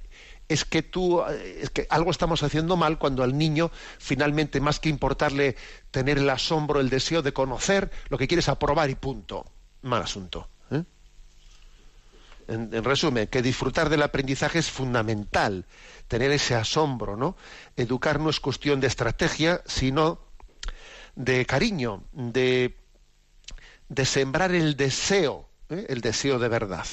es 0.51 0.65
que 0.65 0.83
tú, 0.83 1.23
es 1.23 1.69
que 1.69 1.87
algo 1.89 2.11
estamos 2.11 2.43
haciendo 2.43 2.75
mal 2.75 2.97
cuando 2.97 3.23
al 3.23 3.37
niño, 3.37 3.71
finalmente, 3.99 4.59
más 4.59 4.79
que 4.79 4.89
importarle 4.89 5.55
tener 5.91 6.17
el 6.17 6.29
asombro, 6.29 6.81
el 6.81 6.89
deseo 6.89 7.21
de 7.21 7.31
conocer, 7.31 7.89
lo 8.09 8.17
que 8.17 8.27
quiere 8.27 8.39
es 8.39 8.49
aprobar 8.49 8.89
y 8.89 8.95
punto. 8.95 9.45
Mal 9.81 10.01
asunto. 10.03 10.49
¿eh? 10.71 10.83
En, 12.49 12.83
resumen, 12.83 13.27
que 13.27 13.41
disfrutar 13.41 13.89
del 13.89 14.01
aprendizaje 14.03 14.59
es 14.59 14.69
fundamental, 14.69 15.65
tener 16.11 16.31
ese 16.31 16.55
asombro, 16.55 17.15
¿no? 17.15 17.37
Educar 17.77 18.19
no 18.19 18.29
es 18.29 18.41
cuestión 18.41 18.81
de 18.81 18.87
estrategia, 18.87 19.61
sino 19.65 20.19
de 21.15 21.45
cariño, 21.45 22.03
de, 22.11 22.75
de 23.87 24.05
sembrar 24.05 24.53
el 24.53 24.75
deseo, 24.75 25.47
¿eh? 25.69 25.85
el 25.87 26.01
deseo 26.01 26.37
de 26.37 26.49
verdad 26.49 26.85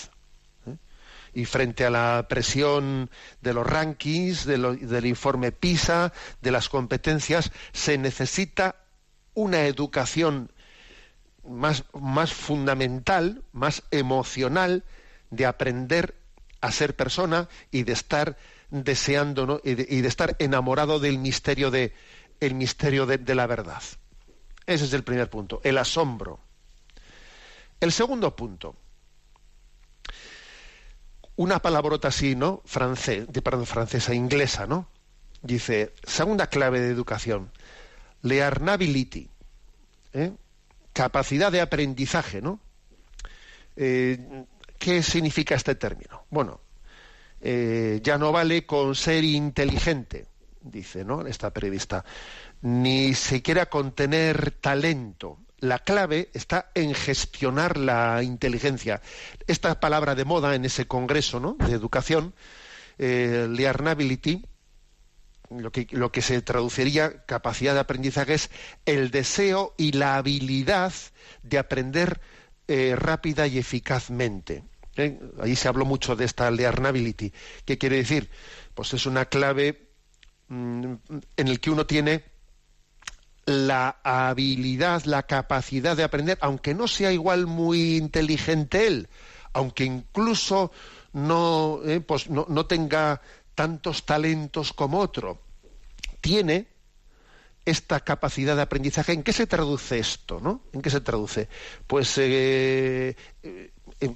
y 1.34 1.46
frente 1.46 1.84
a 1.84 1.90
la 1.90 2.26
presión 2.28 3.10
de 3.42 3.54
los 3.54 3.66
rankings, 3.66 4.44
del 4.46 5.06
informe 5.06 5.50
PISA, 5.50 6.12
de 6.40 6.50
las 6.52 6.68
competencias, 6.68 7.50
se 7.72 7.98
necesita 7.98 8.76
una 9.34 9.66
educación 9.66 10.52
más, 11.44 11.84
más 11.92 12.32
fundamental, 12.32 13.42
más 13.52 13.82
emocional, 13.90 14.84
de 15.30 15.44
aprender 15.44 16.14
a 16.60 16.72
ser 16.72 16.96
persona 16.96 17.48
y 17.70 17.82
de 17.82 17.92
estar 17.92 18.36
deseando 18.70 19.60
y, 19.64 19.74
de, 19.74 20.08
estar 20.08 20.36
enamorado 20.38 21.00
del 21.00 21.18
misterio 21.18 21.70
de 21.70 21.92
el 22.40 22.54
misterio 22.54 23.06
de, 23.06 23.18
de 23.18 23.34
la 23.34 23.46
verdad. 23.46 23.82
Ese 24.66 24.84
es 24.84 24.92
el 24.92 25.02
primer 25.02 25.30
punto, 25.30 25.60
el 25.64 25.78
asombro. 25.78 26.40
El 27.80 27.92
segundo 27.92 28.34
punto, 28.34 28.76
una 31.36 31.60
palabrota 31.60 32.08
así, 32.08 32.34
¿no? 32.34 32.62
Francés, 32.64 33.26
perdón, 33.42 33.64
francesa, 33.64 34.12
inglesa, 34.12 34.66
¿no? 34.66 34.88
Dice, 35.40 35.94
segunda 36.02 36.48
clave 36.48 36.80
de 36.80 36.90
educación, 36.90 37.52
learnability, 38.22 39.30
¿eh? 40.14 40.32
capacidad 40.92 41.52
de 41.52 41.60
aprendizaje, 41.60 42.42
¿no? 42.42 42.58
Eh, 43.76 44.44
¿Qué 44.78 45.02
significa 45.04 45.54
este 45.54 45.76
término? 45.76 46.24
Bueno, 46.28 46.60
eh, 47.40 48.00
ya 48.02 48.18
no 48.18 48.32
vale 48.32 48.66
con 48.66 48.94
ser 48.94 49.24
inteligente, 49.24 50.26
dice, 50.60 51.04
¿no? 51.04 51.26
Esta 51.26 51.52
periodista, 51.52 52.04
ni 52.62 53.14
siquiera 53.14 53.66
con 53.66 53.92
tener 53.92 54.50
talento, 54.52 55.38
la 55.60 55.78
clave 55.80 56.30
está 56.34 56.70
en 56.74 56.94
gestionar 56.94 57.76
la 57.76 58.22
inteligencia. 58.22 59.00
Esta 59.46 59.80
palabra 59.80 60.14
de 60.14 60.24
moda 60.24 60.54
en 60.54 60.64
ese 60.64 60.86
congreso 60.86 61.40
¿no? 61.40 61.54
de 61.54 61.72
educación, 61.72 62.34
eh, 62.98 63.48
learnability, 63.50 64.44
lo 65.50 65.72
que, 65.72 65.86
lo 65.90 66.12
que 66.12 66.22
se 66.22 66.42
traduciría 66.42 67.24
capacidad 67.24 67.74
de 67.74 67.80
aprendizaje 67.80 68.34
es 68.34 68.50
el 68.86 69.10
deseo 69.10 69.74
y 69.76 69.92
la 69.92 70.16
habilidad 70.16 70.92
de 71.42 71.58
aprender 71.58 72.20
eh, 72.68 72.94
rápida 72.96 73.46
y 73.46 73.58
eficazmente. 73.58 74.62
¿Eh? 74.98 75.18
Ahí 75.40 75.56
se 75.56 75.68
habló 75.68 75.84
mucho 75.84 76.16
de 76.16 76.24
esta 76.24 76.50
learnability. 76.50 77.32
¿Qué 77.64 77.78
quiere 77.78 77.96
decir? 77.96 78.28
Pues 78.74 78.92
es 78.94 79.06
una 79.06 79.26
clave 79.26 79.88
mmm, 80.48 80.94
en 81.36 81.48
el 81.48 81.60
que 81.60 81.70
uno 81.70 81.86
tiene 81.86 82.24
la 83.46 84.00
habilidad, 84.02 85.04
la 85.04 85.22
capacidad 85.22 85.96
de 85.96 86.04
aprender, 86.04 86.36
aunque 86.42 86.74
no 86.74 86.86
sea 86.86 87.12
igual 87.12 87.46
muy 87.46 87.96
inteligente 87.96 88.86
él, 88.86 89.08
aunque 89.54 89.84
incluso 89.84 90.70
no, 91.12 91.80
eh, 91.84 92.00
pues 92.00 92.28
no, 92.28 92.44
no 92.48 92.66
tenga 92.66 93.22
tantos 93.54 94.04
talentos 94.04 94.72
como 94.72 94.98
otro, 94.98 95.40
tiene 96.20 96.66
esta 97.64 98.00
capacidad 98.00 98.56
de 98.56 98.62
aprendizaje. 98.62 99.12
¿En 99.12 99.22
qué 99.22 99.32
se 99.32 99.46
traduce 99.46 99.98
esto? 99.98 100.40
¿no? 100.40 100.62
¿En 100.72 100.82
qué 100.82 100.90
se 100.90 101.00
traduce? 101.00 101.48
Pues 101.86 102.16
eh, 102.18 103.16
eh, 103.42 103.70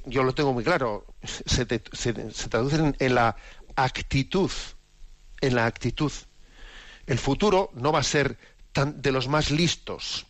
yo 0.06 0.22
lo 0.22 0.34
tengo 0.34 0.52
muy 0.52 0.64
claro. 0.64 1.06
Se, 1.24 1.66
te, 1.66 1.82
se, 1.92 2.32
se 2.32 2.48
traduce 2.48 2.76
en, 2.76 2.96
en, 2.98 3.14
la 3.14 3.36
actitud. 3.76 4.50
En 5.40 5.54
la 5.54 5.66
actitud. 5.66 6.12
El 7.06 7.18
futuro 7.18 7.70
no 7.74 7.92
va 7.92 8.00
a 8.00 8.04
ser 8.04 8.38
de 8.74 9.12
los 9.12 9.28
más 9.28 9.50
listos. 9.50 10.26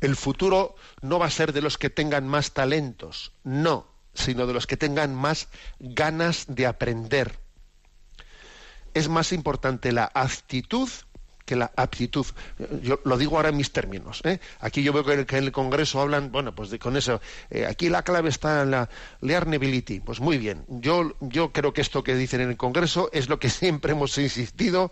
El 0.00 0.16
futuro 0.16 0.76
no 1.00 1.18
va 1.18 1.26
a 1.26 1.30
ser 1.30 1.52
de 1.52 1.62
los 1.62 1.78
que 1.78 1.90
tengan 1.90 2.28
más 2.28 2.52
talentos, 2.52 3.32
no, 3.42 3.86
sino 4.12 4.46
de 4.46 4.52
los 4.52 4.66
que 4.66 4.76
tengan 4.76 5.14
más 5.14 5.48
ganas 5.78 6.44
de 6.48 6.66
aprender. 6.66 7.38
Es 8.92 9.08
más 9.08 9.32
importante 9.32 9.92
la 9.92 10.10
actitud 10.14 10.88
que 11.44 11.56
la 11.56 11.70
aptitud. 11.76 12.26
Yo 12.82 13.00
lo 13.04 13.18
digo 13.18 13.36
ahora 13.36 13.50
en 13.50 13.56
mis 13.56 13.72
términos. 13.72 14.20
¿eh? 14.24 14.40
Aquí 14.60 14.82
yo 14.82 14.92
veo 14.92 15.04
que 15.04 15.12
en, 15.36 15.44
el, 15.44 15.52
Congreso 15.52 16.00
hablan, 16.00 16.32
bueno, 16.32 16.54
pues 16.54 16.74
con 16.78 16.96
eso. 16.96 17.20
Eh, 17.50 17.66
aquí 17.66 17.88
la 17.88 18.02
clave 18.02 18.28
está 18.28 18.62
en 18.62 18.70
la 18.70 18.88
learnability. 19.20 20.00
Pues 20.00 20.20
muy 20.20 20.38
bien. 20.38 20.64
Yo, 20.68 21.14
yo 21.20 21.52
creo 21.52 21.72
que 21.72 21.80
esto 21.80 22.02
que 22.02 22.14
dicen 22.14 22.40
en 22.40 22.50
el 22.50 22.56
Congreso 22.56 23.10
es 23.12 23.28
lo 23.28 23.38
que 23.38 23.50
siempre 23.50 23.92
hemos 23.92 24.16
insistido 24.18 24.90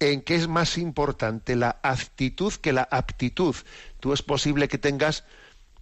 en 0.00 0.22
que 0.22 0.36
es 0.36 0.46
más 0.46 0.78
importante 0.78 1.56
la 1.56 1.80
actitud 1.82 2.52
que 2.54 2.72
la 2.72 2.86
aptitud. 2.90 3.56
Tú 4.00 4.12
es 4.12 4.22
posible 4.22 4.68
que 4.68 4.78
tengas 4.78 5.24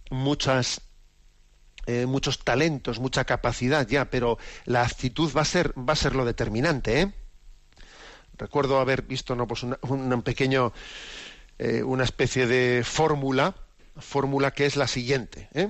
muchas 0.09 0.81
eh, 1.85 2.05
muchos 2.05 2.43
talentos, 2.43 2.99
mucha 2.99 3.23
capacidad 3.23 3.87
ya, 3.87 4.09
pero 4.09 4.37
la 4.65 4.81
actitud 4.81 5.31
va 5.35 5.41
a 5.41 5.45
ser 5.45 5.73
va 5.77 5.93
a 5.93 5.95
ser 5.95 6.15
lo 6.15 6.25
determinante, 6.25 7.01
¿eh? 7.01 7.13
Recuerdo 8.37 8.79
haber 8.79 9.01
visto 9.01 9.35
no 9.35 9.47
pues 9.47 9.63
un 9.63 10.21
pequeño 10.21 10.73
eh, 11.59 11.81
una 11.81 12.03
especie 12.03 12.45
de 12.45 12.83
fórmula, 12.83 13.55
fórmula 13.97 14.51
que 14.51 14.67
es 14.67 14.75
la 14.75 14.87
siguiente, 14.87 15.49
¿eh? 15.53 15.69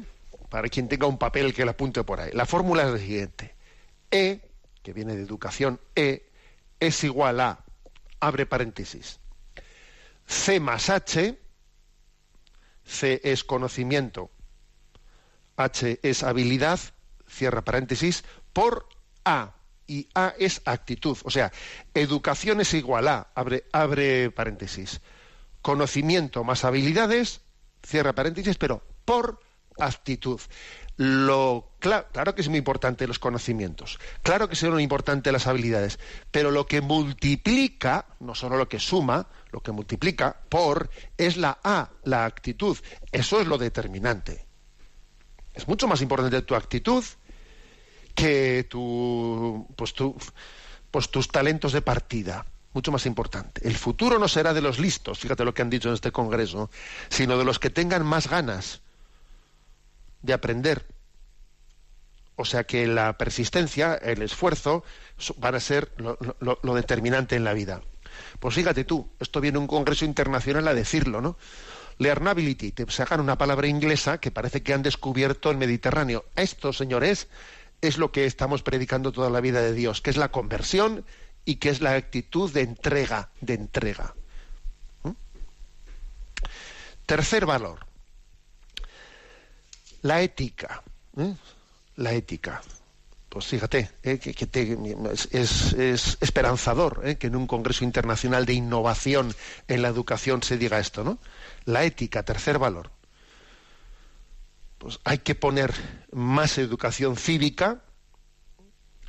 para 0.49 0.67
quien 0.67 0.89
tenga 0.89 1.07
un 1.07 1.17
papel 1.17 1.53
que 1.53 1.63
la 1.63 1.71
apunte 1.71 2.03
por 2.03 2.19
ahí. 2.19 2.31
La 2.33 2.45
fórmula 2.45 2.83
es 2.83 2.91
la 2.91 2.97
siguiente: 2.97 3.55
E, 4.11 4.41
que 4.83 4.91
viene 4.91 5.15
de 5.15 5.21
educación, 5.21 5.79
E 5.95 6.29
es 6.81 7.03
igual 7.05 7.39
a 7.39 7.63
abre 8.19 8.45
paréntesis. 8.45 9.19
C 10.25 10.59
más 10.59 10.89
H, 10.89 11.39
C 12.83 13.21
es 13.23 13.45
conocimiento, 13.45 14.29
H 15.55 15.99
es 16.03 16.23
habilidad, 16.23 16.81
cierra 17.29 17.63
paréntesis, 17.63 18.25
por 18.51 18.89
A. 19.23 19.55
Y 19.87 20.09
A 20.13 20.33
es 20.37 20.61
actitud. 20.65 21.17
O 21.23 21.31
sea, 21.31 21.51
educación 21.93 22.61
es 22.61 22.73
igual 22.73 23.07
a, 23.07 23.29
abre, 23.33 23.65
abre 23.71 24.29
paréntesis. 24.31 25.01
Conocimiento 25.61 26.43
más 26.43 26.65
habilidades, 26.65 27.41
cierra 27.83 28.13
paréntesis, 28.13 28.57
pero 28.57 28.83
por 29.05 29.39
actitud. 29.79 30.39
Lo, 30.97 31.73
claro, 31.77 32.33
que 32.33 32.41
es 32.41 32.49
muy 32.49 32.57
importante 32.57 33.05
los 33.05 33.19
conocimientos, 33.19 33.99
claro 34.23 34.49
que 34.49 34.55
son 34.55 34.73
muy 34.73 34.81
importantes 34.81 35.31
las 35.31 35.45
habilidades, 35.45 35.99
pero 36.31 36.49
lo 36.49 36.65
que 36.65 36.81
multiplica, 36.81 38.07
no 38.19 38.33
solo 38.33 38.57
lo 38.57 38.67
que 38.67 38.79
suma, 38.79 39.27
lo 39.51 39.61
que 39.61 39.71
multiplica 39.71 40.37
por 40.49 40.89
es 41.15 41.37
la 41.37 41.59
A, 41.63 41.91
la 42.03 42.25
actitud. 42.25 42.77
Eso 43.11 43.39
es 43.39 43.45
lo 43.45 43.59
determinante. 43.59 44.47
Es 45.53 45.67
mucho 45.67 45.87
más 45.87 46.01
importante 46.01 46.41
tu 46.41 46.55
actitud 46.55 47.03
que 48.17 48.65
tu, 48.67 49.67
pues, 49.75 49.93
tu, 49.93 50.17
pues 50.89 51.09
tus 51.09 51.27
talentos 51.27 51.71
de 51.71 51.83
partida. 51.83 52.45
Mucho 52.73 52.91
más 52.91 53.05
importante. 53.05 53.61
El 53.65 53.75
futuro 53.75 54.19
no 54.19 54.27
será 54.27 54.53
de 54.53 54.61
los 54.61 54.77
listos, 54.77 55.19
fíjate 55.19 55.45
lo 55.45 55.53
que 55.53 55.61
han 55.61 55.69
dicho 55.69 55.87
en 55.89 55.95
este 55.95 56.11
congreso, 56.11 56.69
sino 57.09 57.37
de 57.37 57.45
los 57.45 57.59
que 57.59 57.69
tengan 57.69 58.05
más 58.05 58.27
ganas 58.27 58.81
de 60.21 60.33
aprender. 60.33 60.85
O 62.35 62.45
sea 62.45 62.65
que 62.65 62.85
la 62.85 63.17
persistencia, 63.17 63.95
el 63.95 64.21
esfuerzo, 64.21 64.83
van 65.37 65.55
a 65.55 65.59
ser 65.59 65.91
lo, 65.97 66.75
determinante 66.75 67.35
en 67.35 67.43
la 67.43 67.53
vida. 67.53 67.81
Pues 68.39 68.53
fíjate 68.53 68.83
tú, 68.83 69.09
esto 69.19 69.41
viene 69.41 69.57
un 69.57 69.67
congreso 69.67 70.05
internacional 70.05 70.67
a 70.67 70.73
decirlo, 70.73 71.21
¿no? 71.21 71.37
Learnability, 71.97 72.71
te 72.71 72.89
sacan 72.91 73.21
una 73.21 73.39
palabra 73.39 73.67
inglesa 73.67 74.19
que 74.19 74.29
parece 74.29 74.61
que 74.61 74.73
han 74.73 74.83
descubierto 74.83 75.49
el 75.49 75.57
Mediterráneo. 75.57 76.25
Esto, 76.35 76.73
señores, 76.73 77.27
es 77.81 77.97
lo 77.97 78.11
que 78.11 78.25
estamos 78.25 78.63
predicando 78.63 79.11
toda 79.11 79.29
la 79.29 79.41
vida 79.41 79.61
de 79.61 79.73
Dios, 79.73 80.01
que 80.01 80.09
es 80.09 80.17
la 80.17 80.31
conversión 80.31 81.05
y 81.45 81.55
que 81.55 81.69
es 81.69 81.81
la 81.81 81.93
actitud 81.93 82.51
de 82.51 82.61
entrega, 82.61 83.29
de 83.41 83.53
entrega. 83.53 84.15
¿Mm? 85.03 85.11
Tercer 87.05 87.45
valor, 87.45 87.85
la 90.01 90.21
ética. 90.21 90.83
¿eh? 91.17 91.33
La 91.95 92.13
ética. 92.13 92.61
Pues 93.29 93.45
fíjate, 93.45 93.91
¿eh? 94.03 94.19
que, 94.19 94.33
es, 95.31 96.17
esperanzador 96.21 97.01
¿eh? 97.03 97.17
que 97.17 97.27
en 97.27 97.35
un 97.35 97.45
Congreso 97.45 97.83
Internacional 97.83 98.45
de 98.45 98.53
Innovación 98.53 99.35
en 99.67 99.81
la 99.81 99.89
Educación 99.89 100.43
se 100.43 100.57
diga 100.57 100.79
esto, 100.79 101.03
¿no? 101.03 101.19
La 101.65 101.83
ética, 101.83 102.23
tercer 102.23 102.57
valor. 102.57 102.89
Pues 104.77 104.99
hay 105.03 105.19
que 105.19 105.35
poner 105.35 105.73
más 106.11 106.57
educación 106.57 107.17
cívica 107.17 107.83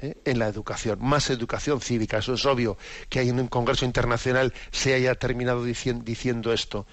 en 0.01 0.39
la 0.39 0.49
educación, 0.49 0.99
más 1.01 1.31
educación 1.31 1.81
cívica. 1.81 2.19
Eso 2.19 2.35
es 2.35 2.47
obvio 2.47 2.79
que 3.09 3.19
hay 3.21 3.29
en 3.29 3.41
un 3.41 3.49
Congreso 3.49 3.85
Internacional 3.85 4.55
se 4.71 4.95
haya 4.95 5.15
terminado 5.15 5.65
diciendo 5.65 6.53
esto. 6.53 6.87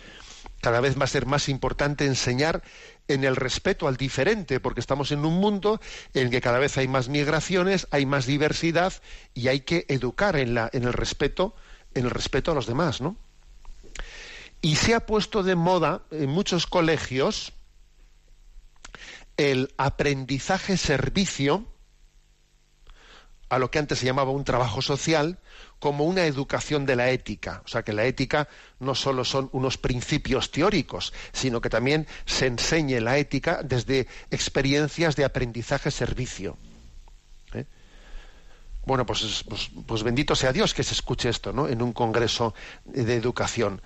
Cada 0.62 0.80
vez 0.80 1.00
va 1.00 1.04
a 1.04 1.08
ser 1.08 1.26
más 1.26 1.48
importante 1.50 2.06
enseñar 2.06 2.64
en 3.08 3.24
el 3.24 3.36
respeto 3.36 3.88
al 3.88 3.98
diferente, 3.98 4.60
porque 4.60 4.80
estamos 4.80 5.12
en 5.12 5.24
un 5.24 5.36
mundo 5.36 5.80
en 6.14 6.32
que 6.32 6.42
cada 6.42 6.58
vez 6.58 6.78
hay 6.78 6.88
más 6.88 7.08
migraciones, 7.08 7.88
hay 7.92 8.06
más 8.06 8.26
diversidad 8.26 8.94
y 9.36 9.48
hay 9.50 9.60
que 9.62 9.86
educar 9.90 10.36
en, 10.38 10.56
la, 10.56 10.70
en 10.74 10.84
el 10.84 10.94
respeto, 10.94 11.56
en 11.94 12.06
el 12.06 12.12
respeto 12.12 12.52
a 12.52 12.56
los 12.56 12.66
demás, 12.66 13.02
¿no? 13.02 13.16
Y 14.62 14.78
se 14.78 14.96
ha 14.96 15.06
puesto 15.06 15.44
de 15.44 15.56
moda 15.56 16.02
en 16.10 16.30
muchos 16.32 16.66
colegios 16.66 17.54
el 19.38 19.74
aprendizaje 19.78 20.78
servicio 20.78 21.66
a 23.50 23.60
lo 23.60 23.70
que 23.70 23.80
antes 23.80 24.00
se 24.00 24.06
llamaba 24.06 24.32
un 24.32 24.44
trabajo 24.44 24.82
social, 24.82 25.40
como 25.80 26.06
una 26.06 26.26
educación 26.26 26.86
de 26.86 26.96
la 26.96 27.10
ética. 27.12 27.62
O 27.66 27.68
sea, 27.68 27.84
que 27.84 27.94
la 27.94 28.06
ética 28.06 28.48
no 28.80 28.96
solo 28.96 29.24
son 29.24 29.50
unos 29.52 29.78
principios 29.78 30.52
teóricos, 30.52 31.14
sino 31.32 31.62
que 31.62 31.70
también 31.70 32.08
se 32.26 32.48
enseñe 32.48 33.00
la 33.00 33.18
ética 33.18 33.62
desde 33.64 34.08
experiencias 34.32 35.16
de 35.16 35.26
aprendizaje-servicio. 35.26 36.58
¿Eh? 37.54 37.66
Bueno, 38.86 39.06
pues, 39.06 39.44
pues, 39.48 39.70
pues, 39.86 40.04
bendito 40.04 40.36
sea 40.36 40.52
Dios 40.52 40.74
que 40.74 40.84
se 40.84 40.94
escuche 40.94 41.30
esto, 41.30 41.54
¿no? 41.54 41.68
En 41.68 41.82
un 41.82 41.94
congreso 41.94 42.56
de 42.86 43.16
educación. 43.16 43.82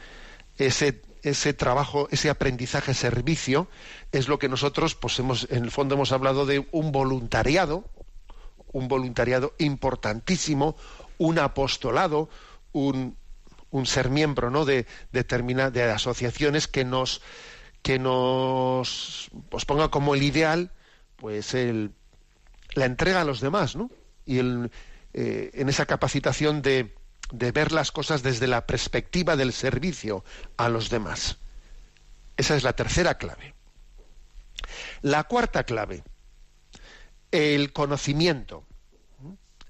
Ese, 0.58 1.02
ese 1.24 1.54
trabajo, 1.54 2.08
ese 2.12 2.30
aprendizaje-servicio 2.30 3.68
es 4.12 4.28
lo 4.28 4.40
que 4.40 4.50
nosotros, 4.50 4.96
pues 4.96 5.18
hemos, 5.20 5.48
en 5.50 5.64
el 5.64 5.72
fondo 5.72 5.96
hemos 5.96 6.12
hablado 6.12 6.46
de 6.46 6.68
un 6.72 6.92
voluntariado, 6.92 7.86
un 8.72 8.88
voluntariado 8.88 9.54
importantísimo, 9.58 10.76
un 11.18 11.40
apostolado, 11.40 12.30
un, 12.72 13.18
ser 13.86 14.10
miembro 14.10 14.50
¿no? 14.50 14.66
de, 14.66 14.86
de 15.12 15.84
asociaciones 15.92 16.68
que 16.68 16.86
nos, 16.86 17.22
que 17.82 18.00
nos 18.00 19.30
pues 19.50 19.66
ponga 19.66 19.90
como 19.90 20.16
el 20.16 20.24
ideal 20.24 20.72
pues 21.20 21.54
el, 21.54 21.92
la 22.74 22.86
entrega 22.86 23.22
a 23.22 23.26
los 23.26 23.42
demás, 23.42 23.76
¿no? 23.76 23.92
Y 24.26 24.40
eh, 24.40 25.52
en 25.54 25.70
esa 25.70 25.86
capacitación 25.86 26.62
de, 26.62 26.96
de 27.32 27.52
ver 27.52 27.72
las 27.72 27.92
cosas 27.92 28.24
desde 28.24 28.48
la 28.48 28.66
perspectiva 28.66 29.36
del 29.36 29.54
servicio 29.54 30.24
a 30.58 30.70
los 30.70 30.90
demás. 30.90 31.38
Esa 32.38 32.56
es 32.56 32.64
la 32.64 32.74
tercera 32.74 33.18
clave. 33.18 33.54
La 35.02 35.24
cuarta 35.26 35.64
clave, 35.64 36.04
el 37.32 37.74
conocimiento. 37.74 38.66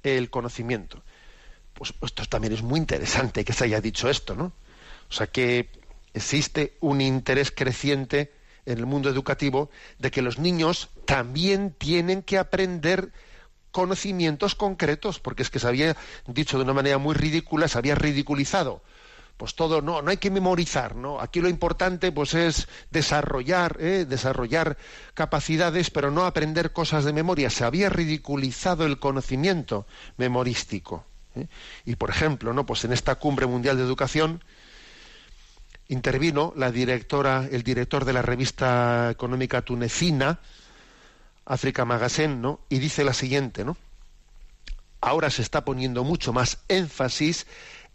El 0.04 0.30
conocimiento 0.30 1.04
pues 1.80 1.94
esto 2.02 2.26
también 2.26 2.54
es 2.54 2.62
muy 2.62 2.78
interesante 2.78 3.46
que 3.46 3.54
se 3.54 3.64
haya 3.64 3.80
dicho 3.80 4.10
esto, 4.10 4.36
¿no? 4.36 4.52
O 5.10 5.14
sea 5.14 5.28
que 5.28 5.70
existe 6.14 6.78
un 6.82 7.00
interés 7.00 7.52
creciente 7.52 8.34
en 8.66 8.80
el 8.80 8.86
mundo 8.86 9.10
educativo 9.10 9.70
de 9.98 10.12
que 10.12 10.22
los 10.22 10.40
niños 10.40 10.90
también 11.06 11.72
tienen 11.72 12.22
que 12.22 12.38
aprender 12.38 13.14
conocimientos 13.72 14.56
concretos, 14.56 15.20
porque 15.20 15.44
es 15.44 15.50
que 15.50 15.60
se 15.60 15.68
había 15.68 15.96
dicho 16.28 16.58
de 16.58 16.64
una 16.64 16.74
manera 16.74 16.98
muy 16.98 17.16
ridícula, 17.16 17.68
se 17.68 17.78
había 17.78 17.96
ridiculizado. 17.96 18.82
Pues 19.38 19.56
todo, 19.56 19.82
no, 19.82 20.02
no 20.02 20.12
hay 20.12 20.18
que 20.18 20.32
memorizar, 20.32 20.98
¿no? 20.98 21.22
Aquí 21.22 21.40
lo 21.40 21.48
importante 21.48 22.12
pues 22.12 22.34
es 22.34 22.68
desarrollar, 22.92 23.78
¿eh? 23.80 24.06
desarrollar 24.06 24.78
capacidades, 25.14 25.92
pero 25.92 26.12
no 26.12 26.26
aprender 26.26 26.74
cosas 26.74 27.06
de 27.06 27.14
memoria. 27.14 27.50
Se 27.50 27.64
había 27.64 27.88
ridiculizado 27.88 28.86
el 28.86 29.00
conocimiento 29.00 29.86
memorístico. 30.18 31.06
¿eh? 31.36 31.48
Y 31.86 31.96
por 31.96 32.10
ejemplo, 32.10 32.54
¿no? 32.54 32.66
Pues 32.66 32.84
en 32.84 32.92
esta 32.92 33.16
cumbre 33.16 33.46
mundial 33.46 33.78
de 33.78 33.84
educación 33.84 34.44
intervino 35.88 36.54
la 36.56 36.72
directora, 36.72 37.48
el 37.52 37.64
director 37.64 38.06
de 38.06 38.14
la 38.14 38.22
revista 38.22 39.10
económica 39.10 39.62
tunecina, 39.62 40.40
África 41.50 41.84
Magazine, 41.84 42.36
¿no? 42.36 42.62
Y 42.70 42.80
dice 42.80 43.04
la 43.04 43.14
siguiente, 43.14 43.66
¿no? 43.66 43.76
Ahora 45.02 45.30
se 45.30 45.42
está 45.42 45.66
poniendo 45.66 46.06
mucho 46.06 46.32
más 46.32 46.60
énfasis 46.70 47.46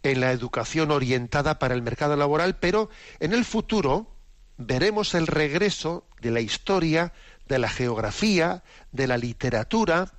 en 0.03 0.19
la 0.19 0.31
educación 0.31 0.91
orientada 0.91 1.57
para 1.57 1.73
el 1.73 1.81
mercado 1.81 2.15
laboral, 2.15 2.57
pero 2.57 2.89
en 3.19 3.33
el 3.33 3.45
futuro 3.45 4.11
veremos 4.57 5.15
el 5.15 5.25
regreso 5.25 6.05
de 6.21 6.31
la 6.31 6.41
historia, 6.41 7.13
de 7.47 7.57
la 7.57 7.69
geografía, 7.69 8.63
de 8.91 9.07
la 9.07 9.17
literatura, 9.17 10.11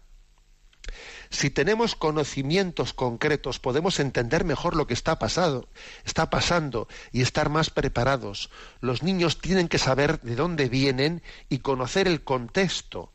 si 1.31 1.51
tenemos 1.51 1.97
conocimientos 1.97 2.93
concretos, 2.93 3.59
podemos 3.59 3.99
entender 3.99 4.45
mejor 4.45 4.77
lo 4.77 4.87
que 4.87 4.95
está 4.95 5.19
pasado, 5.19 5.69
está 6.05 6.31
pasando 6.31 6.89
y 7.13 7.23
estar 7.23 7.51
más 7.51 7.71
preparados. 7.71 8.51
Los 8.81 9.03
niños 9.03 9.41
tienen 9.41 9.69
que 9.69 9.79
saber 9.79 10.21
de 10.21 10.37
dónde 10.37 10.69
vienen 10.69 11.23
y 11.49 11.59
conocer 11.59 12.07
el 12.07 12.23
contexto. 12.23 13.13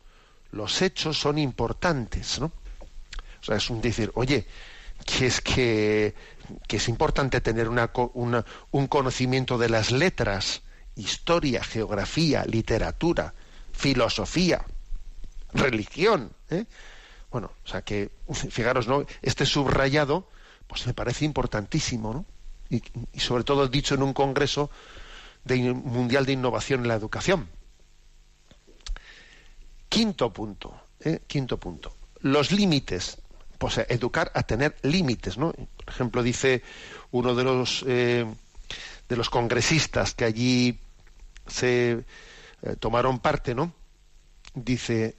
Los 0.51 0.81
hechos 0.81 1.19
son 1.19 1.37
importantes, 1.37 2.39
¿no? 2.39 2.51
O 3.41 3.43
sea, 3.43 3.55
es 3.55 3.69
un 3.69 3.81
decir, 3.81 4.11
oye, 4.15 4.45
que 5.05 5.25
es 5.25 5.41
que, 5.41 6.13
es 6.67 6.87
importante 6.87 7.41
tener 7.41 7.69
un 7.69 8.87
conocimiento 8.87 9.57
de 9.57 9.69
las 9.69 9.91
letras, 9.91 10.61
historia, 10.95 11.63
geografía, 11.63 12.45
literatura, 12.45 13.33
filosofía, 13.71 14.65
religión. 15.53 16.31
¿eh? 16.49 16.65
Bueno, 17.31 17.51
o 17.63 17.67
sea 17.67 17.81
que, 17.81 18.11
fijaros, 18.49 18.87
¿no? 18.87 19.05
Este 19.21 19.45
subrayado, 19.45 20.27
pues 20.67 20.85
me 20.85 20.93
parece 20.93 21.25
importantísimo, 21.25 22.13
¿no? 22.13 22.25
Y, 22.69 22.81
sobre 23.19 23.43
todo 23.43 23.67
dicho 23.67 23.95
en 23.95 24.03
un 24.03 24.13
congreso 24.13 24.69
de, 25.43 25.73
mundial 25.73 26.25
de 26.25 26.33
innovación 26.33 26.81
en 26.81 26.87
la 26.87 26.95
educación. 26.95 27.49
Quinto 29.91 30.31
punto, 30.31 30.73
¿eh? 31.01 31.19
quinto 31.27 31.57
punto. 31.59 31.93
Los 32.21 32.51
límites 32.53 33.17
pues 33.57 33.77
educar 33.89 34.31
a 34.33 34.43
tener 34.43 34.77
límites, 34.83 35.37
¿no? 35.37 35.51
Por 35.51 35.89
ejemplo, 35.89 36.23
dice 36.23 36.63
uno 37.11 37.35
de 37.35 37.43
los 37.43 37.83
eh, 37.85 38.25
de 39.09 39.15
los 39.17 39.29
congresistas 39.29 40.15
que 40.15 40.23
allí 40.23 40.79
se 41.45 42.05
eh, 42.61 42.75
tomaron 42.79 43.19
parte, 43.19 43.53
¿no? 43.53 43.73
Dice 44.55 45.17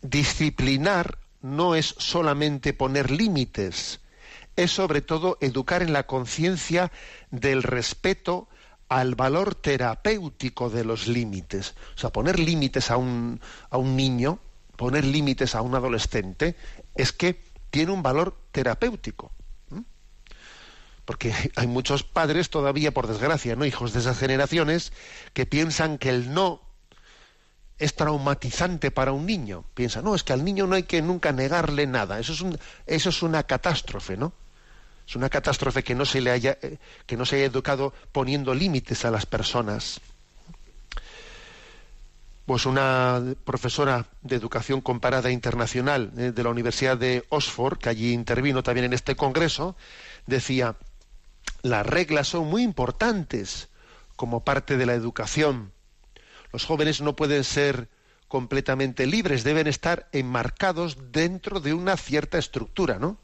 disciplinar 0.00 1.18
no 1.42 1.74
es 1.74 1.94
solamente 1.98 2.72
poner 2.72 3.10
límites, 3.10 4.00
es 4.56 4.72
sobre 4.72 5.02
todo 5.02 5.36
educar 5.42 5.82
en 5.82 5.92
la 5.92 6.06
conciencia 6.06 6.90
del 7.30 7.62
respeto 7.62 8.48
al 8.88 9.14
valor 9.14 9.54
terapéutico 9.54 10.70
de 10.70 10.84
los 10.84 11.06
límites. 11.06 11.74
O 11.94 11.98
sea, 11.98 12.10
poner 12.10 12.38
límites 12.38 12.90
a 12.90 12.96
un, 12.96 13.40
a 13.70 13.78
un 13.78 13.96
niño, 13.96 14.38
poner 14.76 15.04
límites 15.04 15.54
a 15.54 15.62
un 15.62 15.74
adolescente, 15.74 16.56
es 16.94 17.12
que 17.12 17.42
tiene 17.70 17.92
un 17.92 18.02
valor 18.02 18.36
terapéutico. 18.52 19.32
Porque 21.04 21.34
hay 21.56 21.66
muchos 21.66 22.02
padres 22.02 22.48
todavía, 22.50 22.94
por 22.94 23.06
desgracia, 23.06 23.56
no 23.56 23.64
hijos 23.64 23.92
de 23.92 24.00
esas 24.00 24.18
generaciones, 24.18 24.92
que 25.32 25.44
piensan 25.44 25.98
que 25.98 26.08
el 26.08 26.32
no 26.32 26.62
es 27.78 27.94
traumatizante 27.94 28.90
para 28.90 29.12
un 29.12 29.26
niño. 29.26 29.64
Piensa, 29.74 30.00
no, 30.00 30.14
es 30.14 30.22
que 30.22 30.32
al 30.32 30.44
niño 30.44 30.66
no 30.66 30.76
hay 30.76 30.84
que 30.84 31.02
nunca 31.02 31.32
negarle 31.32 31.86
nada. 31.86 32.18
Eso 32.18 32.32
es, 32.32 32.40
un, 32.40 32.58
eso 32.86 33.08
es 33.10 33.22
una 33.22 33.42
catástrofe, 33.42 34.16
¿no? 34.16 34.32
Es 35.06 35.16
una 35.16 35.28
catástrofe 35.28 35.82
que 35.82 35.94
no 35.94 36.04
se 36.04 36.20
le 36.20 36.30
haya, 36.30 36.58
eh, 36.62 36.78
que 37.06 37.16
no 37.16 37.26
se 37.26 37.36
haya 37.36 37.46
educado 37.46 37.92
poniendo 38.12 38.54
límites 38.54 39.04
a 39.04 39.10
las 39.10 39.26
personas. 39.26 40.00
Pues 42.46 42.66
una 42.66 43.22
profesora 43.44 44.06
de 44.22 44.36
educación 44.36 44.80
comparada 44.80 45.30
internacional 45.30 46.12
eh, 46.16 46.32
de 46.32 46.42
la 46.42 46.50
Universidad 46.50 46.96
de 46.96 47.24
Oxford, 47.28 47.78
que 47.78 47.88
allí 47.88 48.12
intervino 48.12 48.62
también 48.62 48.86
en 48.86 48.92
este 48.92 49.16
congreso, 49.16 49.76
decía, 50.26 50.76
las 51.62 51.86
reglas 51.86 52.28
son 52.28 52.46
muy 52.48 52.62
importantes 52.62 53.68
como 54.16 54.44
parte 54.44 54.76
de 54.76 54.86
la 54.86 54.94
educación. 54.94 55.72
Los 56.52 56.64
jóvenes 56.66 57.00
no 57.00 57.16
pueden 57.16 57.44
ser 57.44 57.88
completamente 58.28 59.06
libres, 59.06 59.44
deben 59.44 59.66
estar 59.66 60.08
enmarcados 60.12 61.12
dentro 61.12 61.60
de 61.60 61.74
una 61.74 61.96
cierta 61.96 62.38
estructura, 62.38 62.98
¿no? 62.98 63.18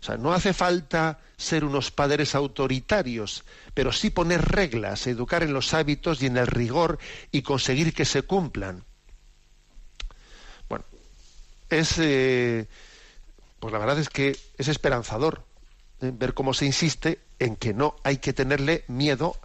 O 0.00 0.02
sea, 0.02 0.16
no 0.16 0.32
hace 0.32 0.54
falta 0.54 1.18
ser 1.36 1.64
unos 1.64 1.90
padres 1.90 2.34
autoritarios, 2.34 3.44
pero 3.74 3.92
sí 3.92 4.10
poner 4.10 4.42
reglas, 4.42 5.06
educar 5.06 5.42
en 5.42 5.52
los 5.52 5.74
hábitos 5.74 6.22
y 6.22 6.26
en 6.26 6.38
el 6.38 6.46
rigor 6.46 6.98
y 7.30 7.42
conseguir 7.42 7.92
que 7.92 8.06
se 8.06 8.22
cumplan. 8.22 8.84
Bueno, 10.68 10.84
es, 11.68 11.98
eh, 11.98 12.66
pues 13.58 13.72
la 13.72 13.78
verdad 13.78 13.98
es 13.98 14.08
que 14.08 14.38
es 14.56 14.68
esperanzador 14.68 15.44
¿eh? 16.00 16.12
ver 16.14 16.32
cómo 16.32 16.54
se 16.54 16.64
insiste 16.64 17.20
en 17.38 17.56
que 17.56 17.74
no 17.74 17.96
hay 18.02 18.18
que 18.18 18.32
tenerle 18.32 18.84
miedo 18.88 19.36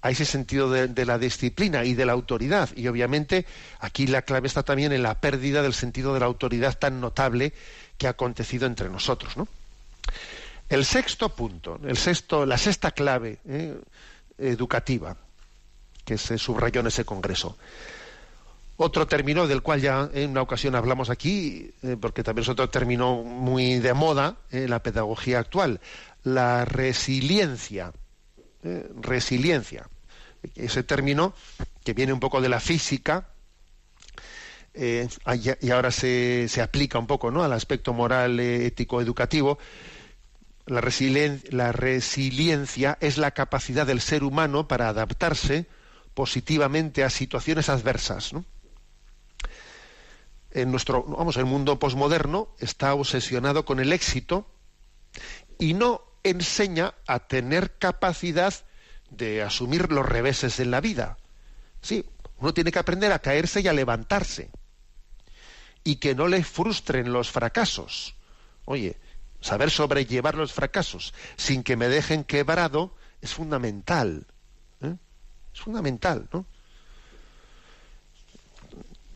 a 0.00 0.10
ese 0.10 0.24
sentido 0.24 0.70
de, 0.70 0.86
de, 0.86 1.04
la 1.04 1.18
disciplina 1.18 1.84
y 1.84 1.94
de 1.94 2.06
la 2.06 2.12
autoridad. 2.12 2.70
Y 2.76 2.88
obviamente 2.88 3.44
aquí 3.80 4.06
la 4.06 4.22
clave 4.22 4.46
está 4.46 4.62
también 4.62 4.92
en 4.92 5.02
la 5.02 5.20
pérdida 5.20 5.60
del 5.60 5.74
sentido 5.74 6.14
de 6.14 6.20
la 6.20 6.26
autoridad 6.26 6.78
tan 6.78 7.00
notable 7.00 7.52
que 7.98 8.06
ha 8.06 8.10
acontecido 8.10 8.66
entre 8.66 8.88
nosotros, 8.88 9.36
¿no? 9.36 9.48
El 10.68 10.84
sexto 10.84 11.30
punto, 11.30 11.80
el 11.84 11.96
sexto, 11.96 12.44
la 12.44 12.58
sexta 12.58 12.90
clave 12.90 13.38
eh, 13.46 13.80
educativa 14.36 15.16
que 16.04 16.18
se 16.18 16.36
subrayó 16.36 16.80
en 16.80 16.88
ese 16.88 17.04
congreso. 17.04 17.56
Otro 18.76 19.06
término 19.06 19.46
del 19.46 19.62
cual 19.62 19.80
ya 19.80 20.08
en 20.12 20.30
una 20.30 20.42
ocasión 20.42 20.74
hablamos 20.74 21.10
aquí, 21.10 21.72
eh, 21.82 21.96
porque 21.98 22.22
también 22.22 22.42
es 22.42 22.48
otro 22.50 22.68
término 22.68 23.22
muy 23.22 23.78
de 23.78 23.94
moda 23.94 24.36
en 24.50 24.70
la 24.70 24.82
pedagogía 24.82 25.38
actual, 25.38 25.80
la 26.22 26.64
resiliencia. 26.66 27.92
Eh, 28.62 28.90
resiliencia. 29.00 29.88
Ese 30.54 30.82
término 30.82 31.34
que 31.82 31.94
viene 31.94 32.12
un 32.12 32.20
poco 32.20 32.40
de 32.40 32.48
la 32.48 32.60
física, 32.60 33.28
y 34.74 35.70
ahora 35.70 35.90
se, 35.90 36.46
se, 36.48 36.62
aplica 36.62 37.00
un 37.00 37.08
poco 37.08 37.32
¿no? 37.32 37.42
al 37.42 37.52
aspecto 37.52 37.92
moral, 37.92 38.38
ético, 38.38 39.00
educativo, 39.00 39.58
la, 40.68 41.72
resiliencia 41.72 42.98
es 43.00 43.18
la 43.18 43.30
capacidad 43.32 43.86
del 43.86 44.00
ser 44.00 44.22
humano 44.24 44.68
para 44.68 44.88
adaptarse 44.88 45.66
positivamente 46.14 47.04
a 47.04 47.10
situaciones 47.10 47.68
adversas. 47.68 48.32
En 50.50 50.70
nuestro, 50.70 51.02
vamos, 51.04 51.36
el 51.36 51.44
mundo 51.44 51.78
posmoderno 51.78 52.48
está 52.58 52.94
obsesionado 52.94 53.64
con 53.64 53.80
el 53.80 53.92
éxito 53.92 54.50
y 55.58 55.74
no 55.74 56.02
enseña 56.22 56.94
a 57.06 57.20
tener 57.26 57.78
capacidad 57.78 58.54
de 59.10 59.42
asumir 59.42 59.90
los 59.92 60.06
reveses 60.06 60.60
en 60.60 60.70
la 60.70 60.80
vida. 60.80 61.18
Sí, 61.80 62.04
uno 62.38 62.54
tiene 62.54 62.72
que 62.72 62.78
aprender 62.78 63.12
a 63.12 63.20
caerse 63.20 63.60
y 63.60 63.68
a 63.68 63.72
levantarse 63.72 64.50
y 65.84 65.96
que 65.96 66.14
no 66.14 66.28
le 66.28 66.44
frustren 66.44 67.12
los 67.12 67.30
fracasos. 67.30 68.14
Oye, 68.64 68.98
saber 69.40 69.70
sobrellevar 69.70 70.34
los 70.34 70.52
fracasos 70.52 71.14
sin 71.36 71.62
que 71.62 71.76
me 71.76 71.88
dejen 71.88 72.24
quebrado 72.24 72.94
es 73.20 73.34
fundamental. 73.34 74.26
¿eh? 74.80 74.94
Es 75.52 75.60
fundamental, 75.60 76.28
¿no? 76.32 76.46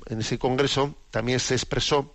En 0.07 0.21
ese 0.21 0.39
congreso 0.39 0.95
también 1.11 1.41
se 1.41 1.55
expresó 1.55 2.15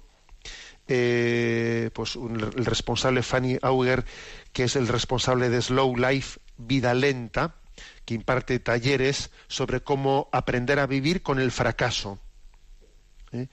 eh, 0.88 1.90
pues 1.94 2.16
el 2.16 2.66
responsable 2.66 3.24
Fanny 3.24 3.58
Auger, 3.62 4.06
que 4.54 4.66
es 4.66 4.76
el 4.76 4.88
responsable 4.88 5.50
de 5.50 5.62
Slow 5.62 5.98
Life, 5.98 6.40
Vida 6.58 6.94
Lenta, 6.94 7.56
que 8.06 8.14
imparte 8.14 8.60
talleres 8.60 9.32
sobre 9.48 9.82
cómo 9.82 10.30
aprender 10.32 10.80
a 10.80 10.88
vivir 10.88 11.22
con 11.22 11.40
el 11.40 11.52
fracaso. 11.52 12.20
¿eh? 13.32 13.48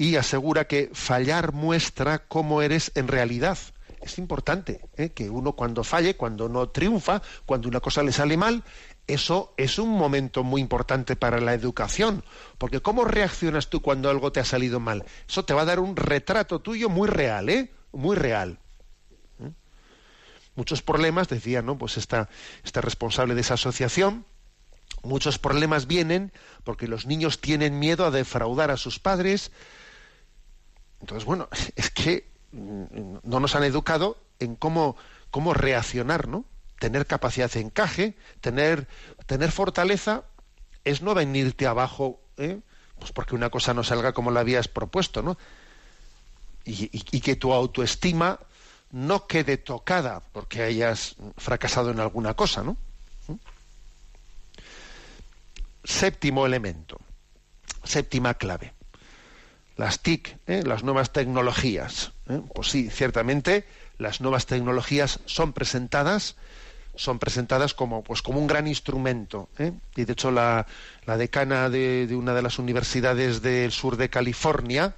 Y 0.00 0.16
asegura 0.16 0.66
que 0.66 0.88
fallar 0.94 1.52
muestra 1.52 2.26
cómo 2.26 2.62
eres 2.62 2.90
en 2.94 3.06
realidad. 3.06 3.58
Es 4.00 4.16
importante 4.16 4.80
¿eh? 4.96 5.10
que 5.10 5.28
uno 5.28 5.52
cuando 5.52 5.84
falle, 5.84 6.16
cuando 6.16 6.48
no 6.48 6.70
triunfa, 6.70 7.20
cuando 7.44 7.68
una 7.68 7.80
cosa 7.80 8.02
le 8.02 8.10
sale 8.10 8.38
mal, 8.38 8.64
eso 9.06 9.52
es 9.58 9.78
un 9.78 9.90
momento 9.90 10.42
muy 10.42 10.62
importante 10.62 11.16
para 11.16 11.38
la 11.38 11.52
educación, 11.52 12.24
porque 12.56 12.80
cómo 12.80 13.04
reaccionas 13.04 13.68
tú 13.68 13.82
cuando 13.82 14.08
algo 14.08 14.32
te 14.32 14.40
ha 14.40 14.44
salido 14.46 14.80
mal, 14.80 15.04
eso 15.28 15.44
te 15.44 15.52
va 15.52 15.62
a 15.62 15.66
dar 15.66 15.80
un 15.80 15.94
retrato 15.96 16.60
tuyo 16.60 16.88
muy 16.88 17.06
real, 17.06 17.50
¿eh? 17.50 17.70
Muy 17.92 18.16
real. 18.16 18.58
¿Eh? 19.38 19.50
Muchos 20.54 20.80
problemas, 20.80 21.28
decía, 21.28 21.60
¿no? 21.60 21.76
Pues 21.76 21.98
está 21.98 22.30
está 22.64 22.80
responsable 22.80 23.34
de 23.34 23.42
esa 23.42 23.54
asociación, 23.54 24.24
muchos 25.02 25.38
problemas 25.38 25.86
vienen 25.86 26.32
porque 26.64 26.88
los 26.88 27.04
niños 27.04 27.42
tienen 27.42 27.78
miedo 27.78 28.06
a 28.06 28.10
defraudar 28.10 28.70
a 28.70 28.78
sus 28.78 28.98
padres, 28.98 29.52
entonces, 31.00 31.24
bueno, 31.24 31.48
es 31.76 31.90
que 31.90 32.28
mm, 32.52 33.18
no 33.22 33.40
nos 33.40 33.54
han 33.54 33.64
educado 33.64 34.18
en 34.38 34.56
cómo, 34.56 34.96
cómo 35.30 35.54
reaccionar, 35.54 36.28
¿no? 36.28 36.44
Tener 36.78 37.06
capacidad 37.06 37.50
de 37.50 37.60
encaje, 37.60 38.16
tener, 38.40 38.88
tener 39.26 39.50
fortaleza, 39.50 40.24
es 40.84 41.02
no 41.02 41.14
venirte 41.14 41.66
abajo, 41.66 42.20
¿eh? 42.38 42.60
pues 42.98 43.12
porque 43.12 43.34
una 43.34 43.50
cosa 43.50 43.74
no 43.74 43.84
salga 43.84 44.12
como 44.12 44.30
la 44.30 44.40
habías 44.40 44.68
propuesto, 44.68 45.22
¿no? 45.22 45.36
Y, 46.64 47.20
que 47.20 47.36
tu 47.36 47.52
autoestima 47.52 48.38
no 48.92 49.26
quede 49.26 49.56
tocada 49.56 50.20
porque 50.32 50.62
hayas 50.62 51.16
fracasado 51.36 51.90
en 51.90 52.00
alguna 52.00 52.34
cosa, 52.34 52.62
¿no? 52.62 52.76
¿Mm? 53.26 53.34
Séptimo 55.82 56.46
elemento, 56.46 57.00
séptima 57.82 58.34
clave 58.34 58.74
las 59.80 60.00
TIC, 60.00 60.36
¿eh? 60.46 60.62
las 60.62 60.84
nuevas 60.84 61.10
tecnologías. 61.10 62.12
¿eh? 62.28 62.42
Pues 62.54 62.68
sí, 62.68 62.90
ciertamente 62.90 63.64
las 63.96 64.20
nuevas 64.20 64.44
tecnologías 64.44 65.20
son 65.24 65.54
presentadas, 65.54 66.36
son 66.96 67.18
presentadas 67.18 67.72
como, 67.72 68.04
pues, 68.04 68.20
como 68.20 68.40
un 68.40 68.46
gran 68.46 68.66
instrumento. 68.66 69.48
¿eh? 69.58 69.72
Y 69.96 70.04
de 70.04 70.12
hecho 70.12 70.30
la, 70.30 70.66
la 71.06 71.16
decana 71.16 71.70
de, 71.70 72.06
de, 72.06 72.14
una 72.14 72.34
de 72.34 72.42
las 72.42 72.58
universidades 72.58 73.40
del 73.40 73.72
sur 73.72 73.96
de 73.96 74.10
California 74.10 74.94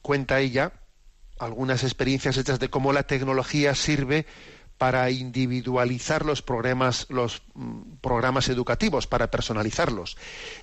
cuenta 0.00 0.40
ella 0.40 0.72
algunas 1.38 1.84
experiencias 1.84 2.38
hechas 2.38 2.58
de 2.58 2.70
cómo 2.70 2.94
la 2.94 3.02
tecnología 3.02 3.74
sirve 3.74 4.24
para 4.78 5.10
individualizar 5.10 6.24
los 6.24 6.40
programas, 6.40 7.06
los 7.10 7.42
mm, 7.54 7.96
programas 8.00 8.48
educativos, 8.48 9.08
para 9.08 9.30
personalizarlos. 9.30 10.16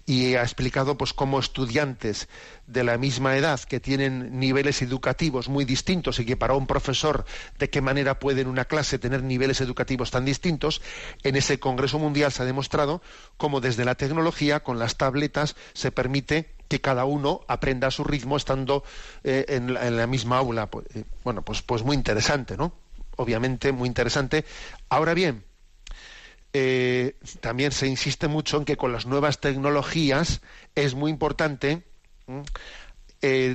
Y 0.06 0.36
ha 0.36 0.42
explicado 0.42 0.98
pues 0.98 1.14
cómo 1.14 1.38
estudiantes 1.38 2.30
de 2.66 2.86
la 2.86 2.98
misma 2.98 3.36
edad 3.36 3.60
que 3.60 3.82
tienen 3.82 4.40
niveles 4.40 4.82
educativos 4.82 5.50
muy 5.50 5.66
distintos 5.66 6.20
y 6.20 6.26
que 6.26 6.38
para 6.38 6.56
un 6.56 6.66
profesor 6.66 7.26
de 7.60 7.70
qué 7.70 7.82
manera 7.82 8.18
puede 8.18 8.42
en 8.42 8.48
una 8.48 8.66
clase 8.66 8.98
tener 8.98 9.22
niveles 9.22 9.60
educativos 9.60 10.12
tan 10.12 10.24
distintos, 10.24 10.82
en 11.24 11.36
ese 11.36 11.60
Congreso 11.60 12.00
Mundial 12.00 12.32
se 12.32 12.44
ha 12.44 12.46
demostrado 12.46 13.02
cómo 13.36 13.60
desde 13.60 13.84
la 13.84 13.96
tecnología, 13.96 14.62
con 14.62 14.80
las 14.80 14.96
tabletas, 14.96 15.58
se 15.74 15.92
permite 15.92 16.56
que 16.70 16.82
cada 16.82 17.06
uno 17.06 17.42
aprenda 17.48 17.90
a 17.90 17.92
su 17.92 18.04
ritmo 18.04 18.38
estando 18.38 18.84
eh, 19.24 19.46
en, 19.50 19.74
la, 19.74 20.08
misma 20.08 20.38
aula. 20.38 20.68
Pues, 20.72 20.86
eh, 20.96 21.04
bueno, 21.24 21.44
pues, 21.44 21.62
pues 21.62 21.84
muy 21.84 21.96
interesante, 21.96 22.58
¿no? 22.58 22.85
Obviamente 23.16 23.72
muy 23.72 23.88
interesante. 23.88 24.46
Ahora 24.90 25.14
bien, 25.14 25.44
eh, 26.54 27.18
también 27.42 27.72
se 27.72 27.88
insiste 27.88 28.28
mucho 28.28 28.58
en 28.58 28.66
que 28.66 28.78
con 28.78 28.92
las 28.92 29.06
nuevas 29.06 29.40
tecnologías 29.40 30.42
es 30.76 30.96
muy 30.96 31.12
importante 31.12 31.84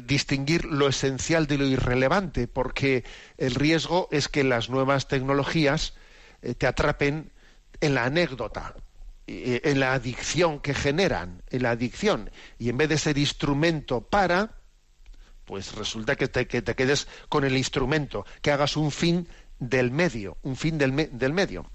distinguir 0.05 0.65
lo 0.65 0.89
esencial 0.89 1.47
de 1.47 1.57
lo 1.57 1.65
irrelevante, 1.65 2.49
porque 2.49 3.05
el 3.39 3.55
riesgo 3.55 4.09
es 4.11 4.27
que 4.27 4.43
las 4.43 4.69
nuevas 4.69 5.07
tecnologías 5.07 5.95
te 6.59 6.67
atrapen 6.67 7.31
en 7.81 7.95
la 7.95 8.05
anécdota, 8.05 8.75
eh, 9.27 9.61
en 9.65 9.81
la 9.81 9.93
adicción 9.93 10.61
que 10.61 10.75
generan, 10.75 11.43
en 11.51 11.63
la 11.63 11.71
adicción, 11.71 12.31
y 12.59 12.69
en 12.69 12.77
vez 12.77 12.89
de 12.89 12.99
ser 12.99 13.19
instrumento 13.19 14.01
para, 14.01 14.59
pues 15.45 15.75
resulta 15.75 16.17
que 16.17 16.29
te, 16.29 16.47
que 16.47 16.63
te 16.63 16.75
quedes 16.75 17.09
con 17.29 17.45
el 17.45 17.57
instrumento, 17.57 18.27
que 18.43 18.51
hagas 18.51 18.77
un 18.77 18.91
fin 18.91 19.29
del 19.61 19.93
medio, 19.93 20.37
un 20.43 20.57
fin 20.57 20.79
del, 20.79 21.11
del 21.13 21.33
medio. 21.33 21.67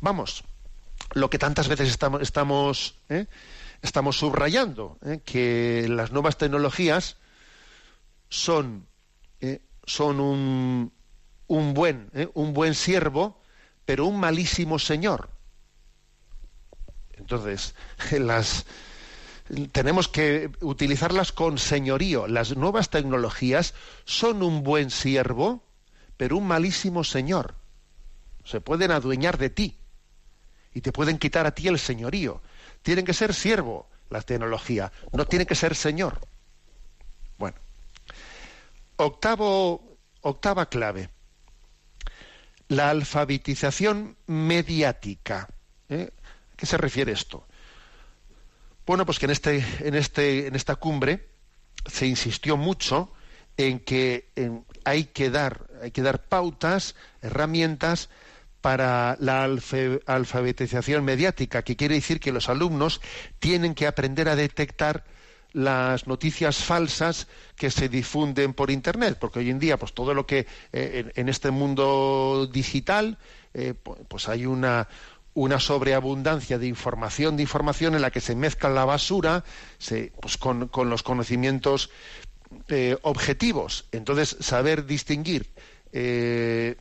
Vamos, 0.00 0.44
lo 1.14 1.30
que 1.30 1.38
tantas 1.38 1.68
veces 1.68 1.88
estamos, 1.88 2.22
estamos, 2.22 2.94
¿eh? 3.08 3.26
estamos 3.82 4.18
subrayando, 4.18 4.98
¿eh? 5.04 5.20
que 5.24 5.86
las 5.88 6.12
nuevas 6.12 6.38
tecnologías 6.38 7.16
son, 8.28 8.86
son 9.84 10.20
un, 10.20 10.92
un, 11.46 11.74
buen, 11.74 12.10
un 12.34 12.52
buen 12.54 12.74
siervo, 12.74 13.40
pero 13.84 14.06
un 14.06 14.18
malísimo 14.20 14.78
señor. 14.78 15.30
Entonces, 17.12 17.74
las, 18.12 18.66
tenemos 19.72 20.08
que 20.08 20.50
utilizarlas 20.60 21.32
con 21.32 21.58
señorío. 21.58 22.26
Las 22.26 22.56
nuevas 22.56 22.90
tecnologías 22.90 23.74
son 24.04 24.42
un 24.42 24.62
buen 24.62 24.90
siervo, 24.90 25.62
pero 26.16 26.36
un 26.36 26.46
malísimo 26.46 27.04
señor. 27.04 27.54
Se 28.44 28.60
pueden 28.60 28.90
adueñar 28.90 29.38
de 29.38 29.50
ti 29.50 29.78
y 30.74 30.80
te 30.80 30.92
pueden 30.92 31.18
quitar 31.18 31.46
a 31.46 31.54
ti 31.54 31.68
el 31.68 31.78
señorío. 31.78 32.42
Tienen 32.82 33.04
que 33.04 33.14
ser 33.14 33.32
siervo 33.32 33.88
la 34.10 34.20
tecnología, 34.20 34.92
no 35.12 35.24
tiene 35.26 35.46
que 35.46 35.54
ser 35.54 35.74
señor. 35.74 36.20
Bueno, 37.38 37.56
octavo, 38.96 39.96
octava 40.20 40.66
clave. 40.66 41.08
La 42.68 42.90
alfabetización 42.90 44.16
mediática. 44.26 45.48
¿eh? 45.88 46.10
¿A 46.52 46.56
qué 46.56 46.66
se 46.66 46.76
refiere 46.76 47.12
esto? 47.12 47.46
Bueno, 48.86 49.06
pues 49.06 49.18
que 49.18 49.26
en, 49.26 49.30
este, 49.32 49.64
en, 49.80 49.94
este, 49.94 50.46
en 50.46 50.54
esta 50.54 50.76
cumbre 50.76 51.28
se 51.86 52.06
insistió 52.06 52.56
mucho 52.56 53.12
en 53.56 53.80
que 53.80 54.30
hay, 54.84 55.04
que 55.04 55.30
dar, 55.30 55.66
hay 55.82 55.90
que 55.90 56.02
dar 56.02 56.24
pautas, 56.24 56.94
herramientas 57.22 58.08
para 58.60 59.16
la 59.20 59.44
alfabetización 59.44 61.04
mediática, 61.04 61.62
que 61.62 61.76
quiere 61.76 61.96
decir 61.96 62.18
que 62.18 62.32
los 62.32 62.48
alumnos 62.48 63.00
tienen 63.38 63.74
que 63.74 63.86
aprender 63.86 64.28
a 64.28 64.36
detectar 64.36 65.04
las 65.52 66.06
noticias 66.06 66.56
falsas 66.56 67.28
que 67.56 67.70
se 67.70 67.88
difunden 67.88 68.54
por 68.54 68.70
internet, 68.70 69.18
porque 69.20 69.38
hoy 69.40 69.50
en 69.50 69.58
día, 69.58 69.78
pues 69.78 69.92
todo 69.92 70.14
lo 70.14 70.26
que 70.26 70.46
eh, 70.72 71.12
en, 71.14 71.28
este 71.28 71.50
mundo 71.50 72.48
digital, 72.50 73.18
eh, 73.52 73.74
pues 74.08 74.28
hay 74.28 74.46
una, 74.46 74.88
una 75.34 75.58
sobreabundancia 75.58 76.58
de 76.58 76.66
información, 76.66 77.36
de 77.36 77.42
información 77.42 77.94
en 77.94 78.02
la 78.02 78.10
que 78.10 78.20
se 78.20 78.36
mezcla 78.36 78.70
la 78.70 78.84
basura 78.84 79.44
pues 80.20 80.38
con, 80.38 80.70
los 80.88 81.02
conocimientos 81.02 81.90
eh, 82.68 82.96
objetivos. 83.02 83.86
Entonces, 83.92 84.36
saber 84.40 84.86
distinguir, 84.86 85.52
eh, 85.92 86.76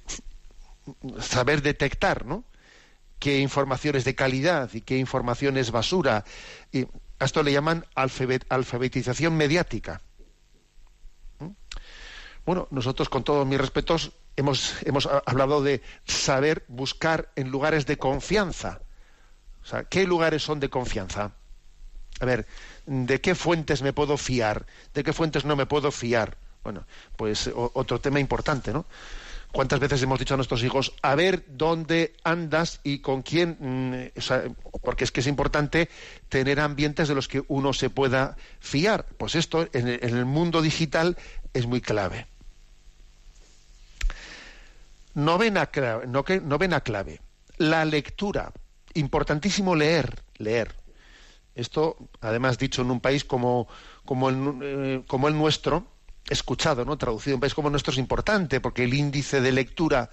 saber 1.20 1.62
detectar, 1.62 2.26
¿no? 2.26 2.44
qué 3.24 3.40
información 3.40 3.96
es 3.96 4.04
de 4.04 4.16
calidad 4.16 4.70
y 4.74 4.82
qué 4.82 4.98
información 4.98 5.56
es 5.56 5.72
basura. 5.72 6.26
Y 6.74 6.84
a 7.20 7.26
esto 7.26 7.42
le 7.42 7.54
llaman 7.54 7.86
alfabetización 7.96 9.38
mediática. 9.38 10.02
¿Mm? 11.40 11.52
Bueno, 12.46 12.68
nosotros, 12.70 13.08
con 13.08 13.24
todos 13.24 13.48
mis 13.48 13.62
respetos, 13.62 14.12
hemos, 14.36 14.76
hemos 14.84 15.08
hablado 15.26 15.64
de 15.64 15.82
saber 16.06 16.66
buscar 16.68 17.32
en 17.38 17.50
lugares 17.50 17.86
de 17.86 17.98
confianza. 17.98 18.82
O 19.64 19.66
sea, 19.66 19.86
¿qué 19.86 20.06
lugares 20.06 20.44
son 20.44 20.60
de 20.60 20.70
confianza? 20.70 21.32
A 22.24 22.26
ver, 22.26 22.48
¿de 22.86 23.20
qué 23.20 23.36
fuentes 23.36 23.82
me 23.82 23.92
puedo 23.92 24.16
fiar? 24.16 24.66
¿De 24.94 25.04
qué 25.04 25.12
fuentes 25.12 25.44
no 25.44 25.58
me 25.58 25.66
puedo 25.66 25.92
fiar? 25.92 26.38
Bueno, 26.64 26.86
pues 27.18 27.52
otro 27.54 28.00
tema 28.00 28.22
importante, 28.22 28.72
¿no? 28.72 28.86
¿Cuántas 29.52 29.82
veces 29.82 30.02
hemos 30.02 30.20
dicho 30.20 30.34
a 30.34 30.38
nuestros 30.38 30.64
hijos, 30.64 30.94
a 31.02 31.16
ver 31.16 31.44
dónde 31.50 32.16
andas 32.24 32.80
y 32.82 33.00
con 33.00 33.24
quién? 33.24 33.58
Mm, 33.60 34.20
porque 34.82 35.04
es 35.04 35.12
que 35.12 35.20
es 35.20 35.28
importante 35.28 35.90
tener 36.30 36.62
ambientes 36.62 37.10
de 37.10 37.14
los 37.14 37.28
que 37.28 37.44
uno 37.50 37.74
se 37.74 37.90
pueda 37.90 38.38
fiar. 38.62 39.06
Pues 39.18 39.36
esto 39.36 39.68
en 39.74 39.90
el 39.90 40.24
mundo 40.24 40.62
digital 40.62 41.18
es 41.54 41.68
muy 41.68 41.82
clave. 41.82 42.26
Novena 45.14 45.66
clave, 45.66 46.08
novena 46.08 46.80
clave, 46.80 47.20
la 47.58 47.84
lectura. 47.84 48.54
Importantísimo 48.94 49.76
leer, 49.76 50.24
leer. 50.38 50.83
Esto, 51.56 51.98
además, 52.22 52.58
dicho 52.58 52.82
en 52.82 52.92
un 52.92 53.00
país 53.00 53.24
como, 53.24 53.68
eh, 54.62 55.04
como 55.08 55.28
el 55.28 55.38
nuestro, 55.38 55.86
escuchado, 56.30 56.86
¿no? 56.86 56.98
Traducido 56.98 57.34
en 57.34 57.38
un 57.38 57.42
país 57.42 57.54
como 57.54 57.68
el 57.68 57.74
nuestro 57.74 57.92
es 57.92 58.00
importante, 58.00 58.60
porque 58.60 58.84
el 58.84 58.94
índice 58.94 59.42
de 59.42 59.52
lectura 59.52 60.10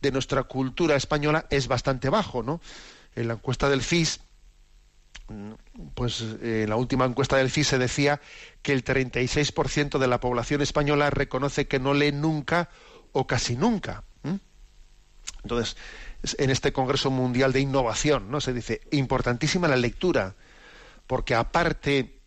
de 0.00 0.10
nuestra 0.10 0.42
cultura 0.44 0.96
española 0.96 1.46
es 1.50 1.68
bastante 1.68 2.08
bajo, 2.08 2.42
¿no? 2.42 2.60
En 3.14 3.28
la 3.28 3.34
encuesta 3.34 3.68
del 3.68 3.82
FIS, 3.82 4.20
pues 5.94 6.24
en 6.42 6.68
la 6.68 6.76
última 6.76 7.04
encuesta 7.04 7.36
del 7.36 7.50
FIS 7.50 7.68
se 7.68 7.78
decía 7.78 8.20
que 8.62 8.72
el 8.72 8.84
36% 8.84 9.98
de 9.98 10.06
la 10.06 10.20
población 10.20 10.62
española 10.62 11.10
reconoce 11.10 11.68
que 11.68 11.78
no 11.78 11.94
lee 11.94 12.12
nunca 12.12 12.68
o 13.12 13.26
casi 13.26 13.56
nunca. 13.56 14.04
Entonces, 15.44 15.76
en 16.38 16.50
este 16.50 16.72
Congreso 16.72 17.10
Mundial 17.10 17.52
de 17.52 17.60
Innovación, 17.60 18.30
¿no? 18.30 18.40
Se 18.40 18.52
dice, 18.52 18.80
importantísima 18.92 19.68
la 19.68 19.76
lectura, 19.76 20.34
porque 21.06 21.34
aparte 21.34 22.20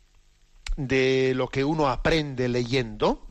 de 0.77 1.33
lo 1.35 1.49
que 1.49 1.63
uno 1.63 1.88
aprende 1.89 2.47
leyendo, 2.47 3.25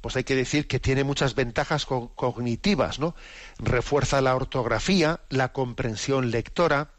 pues 0.00 0.16
hay 0.16 0.24
que 0.24 0.36
decir 0.36 0.66
que 0.66 0.80
tiene 0.80 1.04
muchas 1.04 1.34
ventajas 1.34 1.86
cognitivas, 1.86 2.98
¿no? 2.98 3.14
Refuerza 3.58 4.20
la 4.20 4.36
ortografía, 4.36 5.20
la 5.30 5.52
comprensión 5.52 6.30
lectora. 6.30 6.90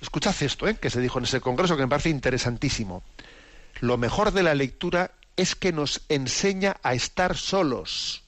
Escuchad 0.00 0.34
esto, 0.40 0.68
¿eh? 0.68 0.76
que 0.76 0.90
se 0.90 1.00
dijo 1.00 1.18
en 1.18 1.24
ese 1.24 1.40
congreso, 1.40 1.76
que 1.76 1.82
me 1.82 1.88
parece 1.88 2.10
interesantísimo. 2.10 3.02
Lo 3.80 3.98
mejor 3.98 4.32
de 4.32 4.42
la 4.42 4.54
lectura 4.54 5.12
es 5.36 5.54
que 5.54 5.72
nos 5.72 6.02
enseña 6.08 6.76
a 6.82 6.94
estar 6.94 7.36
solos 7.36 8.26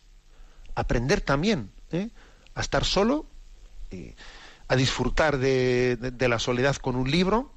aprender 0.79 1.20
también 1.20 1.72
¿eh? 1.90 2.09
a 2.55 2.61
estar 2.61 2.85
solo, 2.85 3.27
a 4.68 4.76
disfrutar 4.76 5.38
de, 5.38 6.14
la 6.20 6.38
soledad 6.38 6.76
con 6.76 6.96
un 6.96 7.11
libro, 7.11 7.52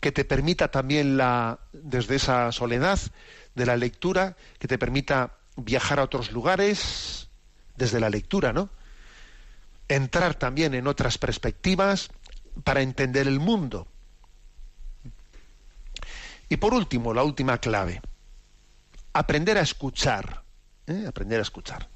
que 0.00 0.12
te 0.12 0.24
permita 0.24 0.68
también 0.68 1.16
la, 1.16 1.60
desde 1.72 2.16
esa 2.16 2.52
soledad 2.52 2.98
de 3.54 3.66
la 3.66 3.76
lectura, 3.76 4.36
que 4.58 4.68
te 4.68 4.78
permita 4.78 5.38
viajar 5.56 5.98
a 5.98 6.04
otros 6.04 6.32
lugares 6.32 7.28
desde 7.76 8.00
la 8.00 8.10
lectura, 8.10 8.52
¿no? 8.52 8.70
Entrar 9.88 10.34
también 10.34 10.74
en 10.74 10.86
otras 10.86 11.18
perspectivas 11.18 12.10
para 12.64 12.82
entender 12.82 13.26
el 13.26 13.40
mundo. 13.40 13.86
Y 16.48 16.56
por 16.56 16.74
último, 16.74 17.14
la 17.14 17.22
última 17.22 17.58
clave, 17.58 18.02
aprender 19.12 19.56
a 19.56 19.62
escuchar. 19.62 20.42
¿eh? 20.86 21.04
aprender 21.08 21.38
a 21.38 21.42
escuchar. 21.42 21.88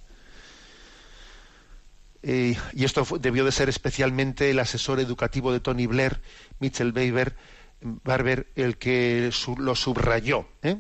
Eh, 2.23 2.57
y 2.73 2.85
esto 2.85 3.07
debió 3.21 3.45
de 3.45 3.53
ser 3.53 3.69
especialmente 3.69 4.51
el 4.51 4.59
asesor 4.59 5.01
educativo 5.01 5.53
de 5.53 5.61
Tony 5.61 5.87
Blair, 5.87 6.21
Mitchell 6.59 6.93
Barber, 6.93 7.37
Barber 7.81 8.49
el 8.57 8.79
que 8.79 9.31
lo 9.59 9.75
subrayó. 9.75 10.49
¿eh? 10.63 10.77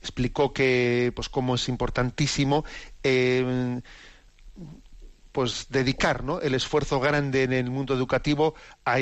Explicó 0.00 0.52
que, 0.52 1.12
pues, 1.14 1.28
cómo 1.28 1.54
es 1.54 1.68
importantísimo 1.68 2.64
pues 5.32 5.66
dedicar 5.70 6.24
el 6.42 6.54
esfuerzo 6.54 6.98
grande 6.98 7.44
en 7.44 7.52
el 7.52 7.70
mundo 7.70 7.94
educativo 7.94 8.54
a, 8.84 8.96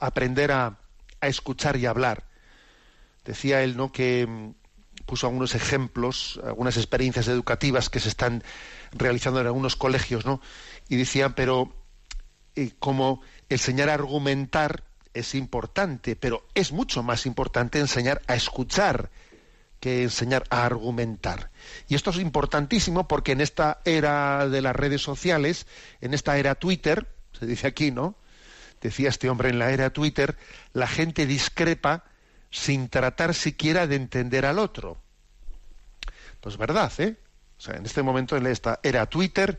aprender 0.00 0.52
a, 0.52 0.78
a, 1.20 1.28
escuchar 1.28 1.76
y 1.76 1.84
hablar. 1.84 2.24
Decía 3.26 3.62
él 3.62 3.76
¿no? 3.76 3.92
que 3.92 4.26
puso 5.06 5.26
algunos 5.26 5.54
ejemplos, 5.54 6.40
algunas 6.44 6.76
experiencias 6.76 7.28
educativas 7.28 7.90
que 7.90 8.00
se 8.00 8.08
están 8.08 8.42
realizando 8.94 9.40
en 9.40 9.46
algunos 9.46 9.76
colegios, 9.76 10.24
¿no? 10.24 10.40
Y 10.88 10.96
decían, 10.96 11.34
pero 11.34 11.74
eh, 12.56 12.72
como 12.78 13.20
enseñar 13.48 13.90
a 13.90 13.94
argumentar 13.94 14.84
es 15.12 15.34
importante, 15.34 16.16
pero 16.16 16.46
es 16.54 16.72
mucho 16.72 17.02
más 17.02 17.26
importante 17.26 17.78
enseñar 17.78 18.20
a 18.26 18.34
escuchar 18.34 19.10
que 19.80 20.02
enseñar 20.02 20.44
a 20.50 20.64
argumentar. 20.64 21.50
Y 21.88 21.94
esto 21.94 22.10
es 22.10 22.16
importantísimo 22.16 23.06
porque 23.06 23.32
en 23.32 23.40
esta 23.40 23.80
era 23.84 24.48
de 24.48 24.62
las 24.62 24.74
redes 24.74 25.02
sociales, 25.02 25.66
en 26.00 26.14
esta 26.14 26.38
era 26.38 26.54
Twitter, 26.54 27.06
se 27.38 27.46
dice 27.46 27.66
aquí, 27.66 27.90
¿no? 27.90 28.16
Decía 28.80 29.08
este 29.08 29.28
hombre 29.28 29.50
en 29.50 29.58
la 29.58 29.70
era 29.72 29.90
Twitter, 29.90 30.36
la 30.72 30.86
gente 30.86 31.26
discrepa 31.26 32.04
sin 32.50 32.88
tratar 32.88 33.34
siquiera 33.34 33.86
de 33.86 33.96
entender 33.96 34.46
al 34.46 34.58
otro. 34.58 34.98
Pues 36.40 36.56
verdad, 36.56 36.92
¿eh? 36.98 37.16
O 37.58 37.60
sea, 37.60 37.76
en 37.76 37.86
este 37.86 38.02
momento 38.02 38.36
en 38.36 38.46
esta 38.46 38.80
era 38.82 39.06
Twitter, 39.06 39.58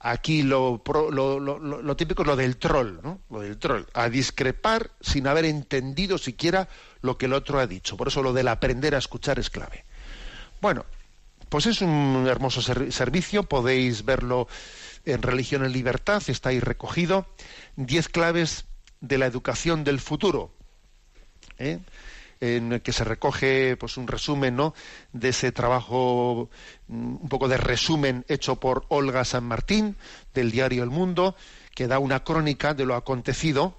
aquí 0.00 0.42
lo, 0.42 0.82
lo, 0.84 1.96
típico 1.96 2.22
es 2.22 2.28
lo 2.28 2.36
del 2.36 2.56
troll, 2.56 3.00
¿no? 3.02 3.20
Lo 3.30 3.40
del 3.40 3.58
troll, 3.58 3.84
a 3.94 4.08
discrepar 4.08 4.90
sin 5.00 5.26
haber 5.26 5.44
entendido 5.44 6.18
siquiera 6.18 6.68
lo 7.00 7.18
que 7.18 7.26
el 7.26 7.32
otro 7.32 7.58
ha 7.58 7.66
dicho. 7.66 7.96
Por 7.96 8.08
eso 8.08 8.22
lo 8.22 8.32
del 8.32 8.48
aprender 8.48 8.94
a 8.94 8.98
escuchar 8.98 9.38
es 9.38 9.50
clave. 9.50 9.84
Bueno, 10.60 10.84
pues 11.48 11.66
es 11.66 11.80
un 11.80 12.26
hermoso 12.28 12.60
servicio, 12.60 13.44
podéis 13.44 14.04
verlo 14.04 14.48
en 15.04 15.22
Religión 15.22 15.64
en 15.64 15.72
Libertad, 15.72 16.22
está 16.26 16.50
ahí 16.50 16.60
recogido. 16.60 17.26
Diez 17.76 18.08
claves 18.08 18.66
de 19.00 19.18
la 19.18 19.26
educación 19.26 19.84
del 19.84 20.00
futuro. 20.00 20.52
¿eh? 21.58 21.78
En 22.40 22.72
el 22.72 22.82
que 22.82 22.92
se 22.92 23.04
recoge 23.04 23.76
pues 23.76 23.96
un 23.96 24.06
resumen 24.06 24.56
¿no? 24.56 24.74
de 25.12 25.30
ese 25.30 25.52
trabajo 25.52 26.50
mm, 26.88 27.16
un 27.22 27.28
poco 27.28 27.48
de 27.48 27.56
resumen 27.56 28.24
hecho 28.28 28.56
por 28.56 28.84
Olga 28.88 29.24
San 29.24 29.44
Martín 29.44 29.96
del 30.34 30.50
diario 30.50 30.82
El 30.82 30.90
Mundo 30.90 31.36
que 31.74 31.86
da 31.86 31.98
una 31.98 32.24
crónica 32.24 32.74
de 32.74 32.86
lo 32.86 32.94
acontecido 32.94 33.74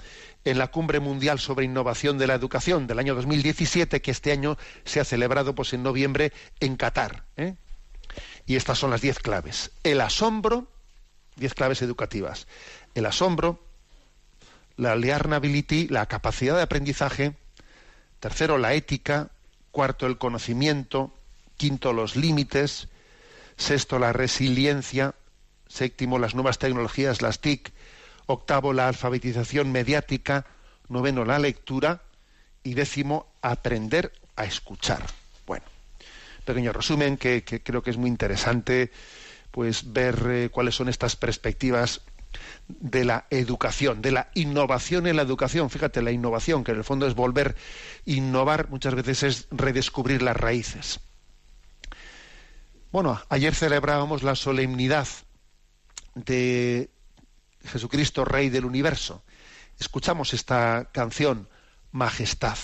en 0.45 0.57
la 0.57 0.67
cumbre 0.67 0.99
mundial 0.99 1.39
sobre 1.39 1.65
innovación 1.65 2.17
de 2.17 2.27
la 2.27 2.33
educación 2.33 2.87
del 2.87 2.99
año 2.99 3.15
2017 3.15 4.01
que 4.01 4.11
este 4.11 4.31
año 4.31 4.57
se 4.85 4.99
ha 4.99 5.05
celebrado 5.05 5.55
pues 5.55 5.73
en 5.73 5.83
noviembre 5.83 6.31
en 6.59 6.75
Qatar 6.75 7.25
¿eh? 7.37 7.55
y 8.45 8.55
estas 8.55 8.77
son 8.77 8.91
las 8.91 9.01
diez 9.01 9.19
claves 9.19 9.71
el 9.83 10.01
asombro 10.01 10.67
diez 11.35 11.53
claves 11.53 11.81
educativas 11.81 12.47
el 12.95 13.05
asombro 13.05 13.63
la 14.75 14.95
learnability 14.95 15.87
la 15.87 16.05
capacidad 16.05 16.55
de 16.55 16.63
aprendizaje 16.63 17.35
Tercero, 18.19 18.57
la 18.57 18.73
ética. 18.73 19.29
Cuarto, 19.71 20.05
el 20.07 20.17
conocimiento. 20.17 21.13
Quinto, 21.57 21.93
los 21.93 22.15
límites. 22.15 22.87
Sexto, 23.57 23.99
la 23.99 24.13
resiliencia. 24.13 25.15
Séptimo, 25.67 26.19
las 26.19 26.35
nuevas 26.35 26.59
tecnologías, 26.59 27.21
las 27.21 27.39
TIC. 27.39 27.71
Octavo, 28.25 28.73
la 28.73 28.87
alfabetización 28.87 29.71
mediática. 29.71 30.45
Noveno, 30.87 31.25
la 31.25 31.39
lectura. 31.39 32.01
Y 32.63 32.73
décimo, 32.73 33.27
aprender 33.41 34.11
a 34.35 34.45
escuchar. 34.45 35.05
Bueno, 35.45 35.65
pequeño 36.45 36.73
resumen 36.73 37.17
que, 37.17 37.43
creo 37.43 37.83
que 37.83 37.89
es 37.91 37.97
muy 37.97 38.09
interesante 38.09 38.91
pues 39.51 39.91
ver 39.91 40.23
eh, 40.29 40.49
cuáles 40.51 40.75
son 40.75 40.89
estas 40.89 41.15
perspectivas 41.15 42.01
de 42.67 43.05
la 43.05 43.25
educación, 43.29 44.01
de 44.01 44.11
la 44.11 44.29
innovación 44.35 45.07
en 45.07 45.15
la 45.15 45.23
educación. 45.23 45.69
Fíjate, 45.69 46.01
la 46.01 46.11
innovación, 46.11 46.63
que 46.63 46.71
en 46.71 46.77
el 46.77 46.83
fondo 46.83 47.07
es 47.07 47.15
volver 47.15 47.55
innovar, 48.05 48.69
muchas 48.69 48.95
veces 48.95 49.23
es 49.23 49.47
redescubrir 49.51 50.21
las 50.21 50.37
raíces. 50.37 50.99
Bueno, 52.91 53.21
ayer 53.29 53.53
celebrábamos 53.53 54.23
la 54.23 54.35
solemnidad 54.35 55.07
de 56.15 56.89
Jesucristo, 57.65 58.25
Rey 58.25 58.49
del 58.49 58.65
Universo. 58.65 59.23
Escuchamos 59.79 60.33
esta 60.33 60.89
canción, 60.91 61.49
Majestad. 61.91 62.57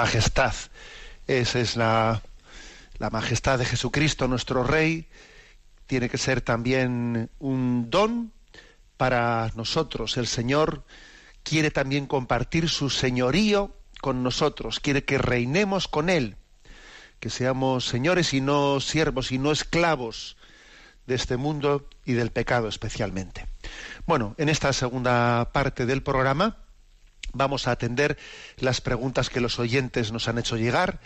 Majestad. 0.00 0.54
Esa 1.26 1.60
es 1.60 1.76
la, 1.76 2.22
la 2.98 3.10
majestad 3.10 3.58
de 3.58 3.66
Jesucristo, 3.66 4.28
nuestro 4.28 4.64
Rey. 4.64 5.06
Tiene 5.86 6.08
que 6.08 6.16
ser 6.16 6.40
también 6.40 7.28
un 7.38 7.90
don 7.90 8.32
para 8.96 9.50
nosotros. 9.56 10.16
El 10.16 10.26
Señor 10.26 10.84
quiere 11.42 11.70
también 11.70 12.06
compartir 12.06 12.70
su 12.70 12.88
señorío 12.88 13.76
con 14.00 14.22
nosotros, 14.22 14.80
quiere 14.80 15.04
que 15.04 15.18
reinemos 15.18 15.86
con 15.86 16.08
Él, 16.08 16.36
que 17.18 17.28
seamos 17.28 17.84
señores 17.84 18.32
y 18.32 18.40
no 18.40 18.80
siervos 18.80 19.32
y 19.32 19.38
no 19.38 19.52
esclavos 19.52 20.38
de 21.06 21.14
este 21.14 21.36
mundo 21.36 21.90
y 22.06 22.14
del 22.14 22.30
pecado 22.30 22.68
especialmente. 22.68 23.46
Bueno, 24.06 24.34
en 24.38 24.48
esta 24.48 24.72
segunda 24.72 25.52
parte 25.52 25.84
del 25.84 26.02
programa 26.02 26.56
Vamos 27.32 27.68
a 27.68 27.72
atender 27.72 28.18
las 28.58 28.80
preguntas 28.80 29.30
que 29.30 29.40
los 29.40 29.58
oyentes 29.58 30.12
nos 30.12 30.28
han 30.28 30.38
hecho 30.38 30.56
llegar. 30.56 31.00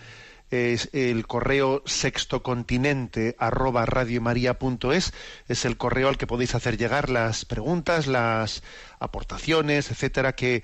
Es 0.51 0.91
el 0.93 1.27
correo 1.27 1.83
sextocontinente 1.87 3.35
arroba 3.39 3.87
radiomaria.es 3.87 5.13
es 5.49 5.65
el 5.65 5.77
correo 5.77 6.09
al 6.09 6.19
que 6.19 6.27
podéis 6.27 6.55
hacer 6.55 6.77
llegar 6.77 7.11
las 7.11 7.45
preguntas, 7.45 8.07
las 8.07 8.63
aportaciones, 9.01 9.91
etcétera, 9.91 10.35
que 10.35 10.63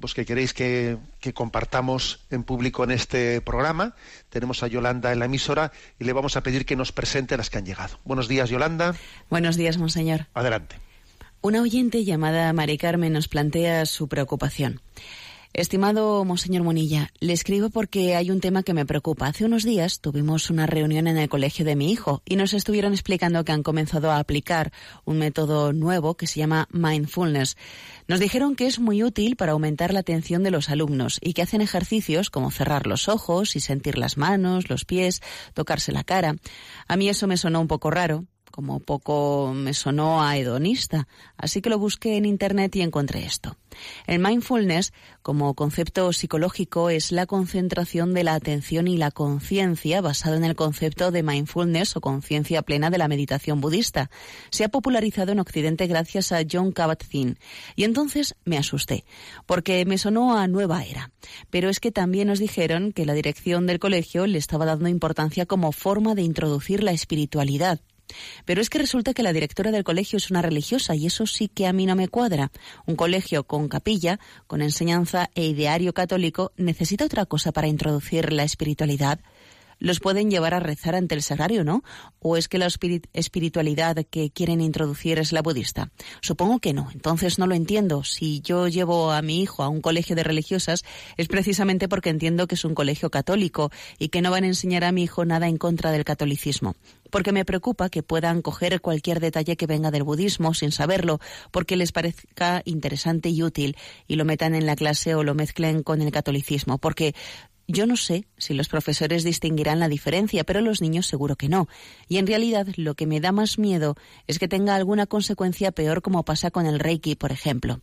pues 0.00 0.14
que 0.14 0.24
queréis 0.24 0.54
que, 0.54 0.96
que, 1.20 1.34
compartamos 1.34 2.24
en 2.30 2.44
público 2.44 2.84
en 2.84 2.92
este 2.92 3.40
programa. 3.40 3.96
Tenemos 4.30 4.62
a 4.62 4.68
Yolanda 4.68 5.12
en 5.12 5.18
la 5.18 5.24
emisora 5.24 5.72
y 5.98 6.04
le 6.04 6.12
vamos 6.12 6.36
a 6.36 6.42
pedir 6.44 6.64
que 6.66 6.76
nos 6.76 6.92
presente 6.92 7.36
las 7.36 7.50
que 7.50 7.58
han 7.58 7.66
llegado. 7.66 7.98
Buenos 8.04 8.28
días, 8.28 8.48
Yolanda. 8.48 8.94
Buenos 9.28 9.56
días, 9.56 9.76
monseñor. 9.76 10.26
Adelante. 10.34 10.76
Una 11.40 11.62
oyente 11.62 12.04
llamada 12.04 12.52
Mari 12.52 12.78
Carmen 12.78 13.12
nos 13.12 13.28
plantea 13.28 13.86
su 13.86 14.08
preocupación. 14.08 14.80
Estimado 15.52 16.24
Monseñor 16.24 16.64
Monilla, 16.64 17.10
le 17.20 17.32
escribo 17.32 17.70
porque 17.70 18.16
hay 18.16 18.32
un 18.32 18.40
tema 18.40 18.64
que 18.64 18.74
me 18.74 18.84
preocupa. 18.84 19.28
Hace 19.28 19.44
unos 19.44 19.62
días 19.62 20.00
tuvimos 20.00 20.50
una 20.50 20.66
reunión 20.66 21.06
en 21.06 21.16
el 21.16 21.28
colegio 21.28 21.64
de 21.64 21.76
mi 21.76 21.92
hijo 21.92 22.22
y 22.24 22.34
nos 22.34 22.54
estuvieron 22.54 22.92
explicando 22.92 23.44
que 23.44 23.52
han 23.52 23.62
comenzado 23.62 24.10
a 24.10 24.18
aplicar 24.18 24.72
un 25.04 25.18
método 25.18 25.72
nuevo 25.72 26.16
que 26.16 26.26
se 26.26 26.40
llama 26.40 26.68
mindfulness. 26.72 27.56
Nos 28.08 28.18
dijeron 28.18 28.56
que 28.56 28.66
es 28.66 28.80
muy 28.80 29.04
útil 29.04 29.36
para 29.36 29.52
aumentar 29.52 29.92
la 29.92 30.00
atención 30.00 30.42
de 30.42 30.50
los 30.50 30.68
alumnos 30.70 31.18
y 31.20 31.34
que 31.34 31.42
hacen 31.42 31.60
ejercicios 31.60 32.30
como 32.30 32.50
cerrar 32.50 32.88
los 32.88 33.08
ojos 33.08 33.54
y 33.54 33.60
sentir 33.60 33.96
las 33.96 34.16
manos, 34.16 34.68
los 34.68 34.84
pies, 34.84 35.22
tocarse 35.54 35.92
la 35.92 36.02
cara. 36.02 36.34
A 36.88 36.96
mí 36.96 37.08
eso 37.08 37.28
me 37.28 37.36
sonó 37.36 37.60
un 37.60 37.68
poco 37.68 37.90
raro, 37.90 38.26
como 38.58 38.80
poco 38.80 39.52
me 39.54 39.72
sonó 39.72 40.20
a 40.20 40.36
hedonista, 40.36 41.06
así 41.36 41.62
que 41.62 41.70
lo 41.70 41.78
busqué 41.78 42.16
en 42.16 42.24
Internet 42.24 42.74
y 42.74 42.80
encontré 42.80 43.24
esto. 43.24 43.56
El 44.08 44.18
mindfulness, 44.18 44.92
como 45.22 45.54
concepto 45.54 46.12
psicológico, 46.12 46.90
es 46.90 47.12
la 47.12 47.26
concentración 47.26 48.14
de 48.14 48.24
la 48.24 48.34
atención 48.34 48.88
y 48.88 48.96
la 48.96 49.12
conciencia 49.12 50.00
basado 50.00 50.34
en 50.34 50.42
el 50.42 50.56
concepto 50.56 51.12
de 51.12 51.22
mindfulness 51.22 51.94
o 51.96 52.00
conciencia 52.00 52.62
plena 52.62 52.90
de 52.90 52.98
la 52.98 53.06
meditación 53.06 53.60
budista. 53.60 54.10
Se 54.50 54.64
ha 54.64 54.70
popularizado 54.70 55.30
en 55.30 55.38
Occidente 55.38 55.86
gracias 55.86 56.32
a 56.32 56.40
John 56.50 56.72
Kabat-Zinn. 56.72 57.38
Y 57.76 57.84
entonces 57.84 58.34
me 58.44 58.58
asusté, 58.58 59.04
porque 59.46 59.84
me 59.84 59.98
sonó 59.98 60.36
a 60.36 60.48
nueva 60.48 60.82
era. 60.82 61.12
Pero 61.48 61.68
es 61.70 61.78
que 61.78 61.92
también 61.92 62.26
nos 62.26 62.40
dijeron 62.40 62.90
que 62.90 63.06
la 63.06 63.14
dirección 63.14 63.68
del 63.68 63.78
colegio 63.78 64.26
le 64.26 64.38
estaba 64.38 64.66
dando 64.66 64.88
importancia 64.88 65.46
como 65.46 65.70
forma 65.70 66.16
de 66.16 66.22
introducir 66.22 66.82
la 66.82 66.90
espiritualidad 66.90 67.78
pero 68.44 68.60
es 68.60 68.70
que 68.70 68.78
resulta 68.78 69.14
que 69.14 69.22
la 69.22 69.32
directora 69.32 69.70
del 69.70 69.84
colegio 69.84 70.16
es 70.16 70.30
una 70.30 70.42
religiosa 70.42 70.94
y 70.94 71.06
eso 71.06 71.26
sí 71.26 71.48
que 71.48 71.66
a 71.66 71.72
mí 71.72 71.86
no 71.86 71.96
me 71.96 72.08
cuadra. 72.08 72.50
Un 72.86 72.96
colegio 72.96 73.44
con 73.44 73.68
capilla, 73.68 74.18
con 74.46 74.62
enseñanza 74.62 75.30
e 75.34 75.46
ideario 75.46 75.92
católico 75.92 76.52
necesita 76.56 77.04
otra 77.04 77.26
cosa 77.26 77.52
para 77.52 77.68
introducir 77.68 78.32
la 78.32 78.44
espiritualidad 78.44 79.20
los 79.78 80.00
pueden 80.00 80.30
llevar 80.30 80.54
a 80.54 80.60
rezar 80.60 80.94
ante 80.94 81.14
el 81.14 81.22
sagrario, 81.22 81.64
¿no? 81.64 81.82
¿O 82.18 82.36
es 82.36 82.48
que 82.48 82.58
la 82.58 82.68
espiritualidad 83.12 83.96
que 84.10 84.30
quieren 84.30 84.60
introducir 84.60 85.18
es 85.18 85.32
la 85.32 85.42
budista? 85.42 85.90
Supongo 86.20 86.58
que 86.58 86.72
no, 86.72 86.88
entonces 86.92 87.38
no 87.38 87.46
lo 87.46 87.54
entiendo. 87.54 88.04
Si 88.04 88.40
yo 88.40 88.68
llevo 88.68 89.12
a 89.12 89.22
mi 89.22 89.40
hijo 89.40 89.62
a 89.62 89.68
un 89.68 89.80
colegio 89.80 90.16
de 90.16 90.24
religiosas 90.24 90.84
es 91.16 91.28
precisamente 91.28 91.88
porque 91.88 92.10
entiendo 92.10 92.46
que 92.46 92.54
es 92.54 92.64
un 92.64 92.74
colegio 92.74 93.10
católico 93.10 93.70
y 93.98 94.08
que 94.08 94.22
no 94.22 94.30
van 94.30 94.44
a 94.44 94.48
enseñar 94.48 94.84
a 94.84 94.92
mi 94.92 95.04
hijo 95.04 95.24
nada 95.24 95.48
en 95.48 95.56
contra 95.56 95.90
del 95.90 96.04
catolicismo. 96.04 96.74
Porque 97.10 97.32
me 97.32 97.44
preocupa 97.44 97.88
que 97.88 98.02
puedan 98.02 98.42
coger 98.42 98.80
cualquier 98.80 99.20
detalle 99.20 99.56
que 99.56 99.66
venga 99.66 99.90
del 99.90 100.02
budismo 100.02 100.52
sin 100.52 100.72
saberlo, 100.72 101.20
porque 101.50 101.76
les 101.76 101.92
parezca 101.92 102.62
interesante 102.64 103.30
y 103.30 103.42
útil 103.42 103.76
y 104.06 104.16
lo 104.16 104.24
metan 104.24 104.54
en 104.54 104.66
la 104.66 104.76
clase 104.76 105.14
o 105.14 105.22
lo 105.22 105.34
mezclen 105.34 105.82
con 105.82 106.02
el 106.02 106.10
catolicismo. 106.10 106.78
Porque 106.78 107.14
yo 107.70 107.86
no 107.86 107.98
sé 107.98 108.24
si 108.38 108.54
los 108.54 108.68
profesores 108.68 109.24
distinguirán 109.24 109.78
la 109.78 109.88
diferencia, 109.88 110.42
pero 110.42 110.62
los 110.62 110.80
niños 110.80 111.06
seguro 111.06 111.36
que 111.36 111.50
no. 111.50 111.68
Y 112.08 112.16
en 112.16 112.26
realidad 112.26 112.66
lo 112.76 112.94
que 112.94 113.06
me 113.06 113.20
da 113.20 113.30
más 113.30 113.58
miedo 113.58 113.94
es 114.26 114.38
que 114.38 114.48
tenga 114.48 114.74
alguna 114.74 115.06
consecuencia 115.06 115.70
peor 115.70 116.00
como 116.00 116.24
pasa 116.24 116.50
con 116.50 116.64
el 116.64 116.80
Reiki, 116.80 117.14
por 117.14 117.30
ejemplo. 117.30 117.82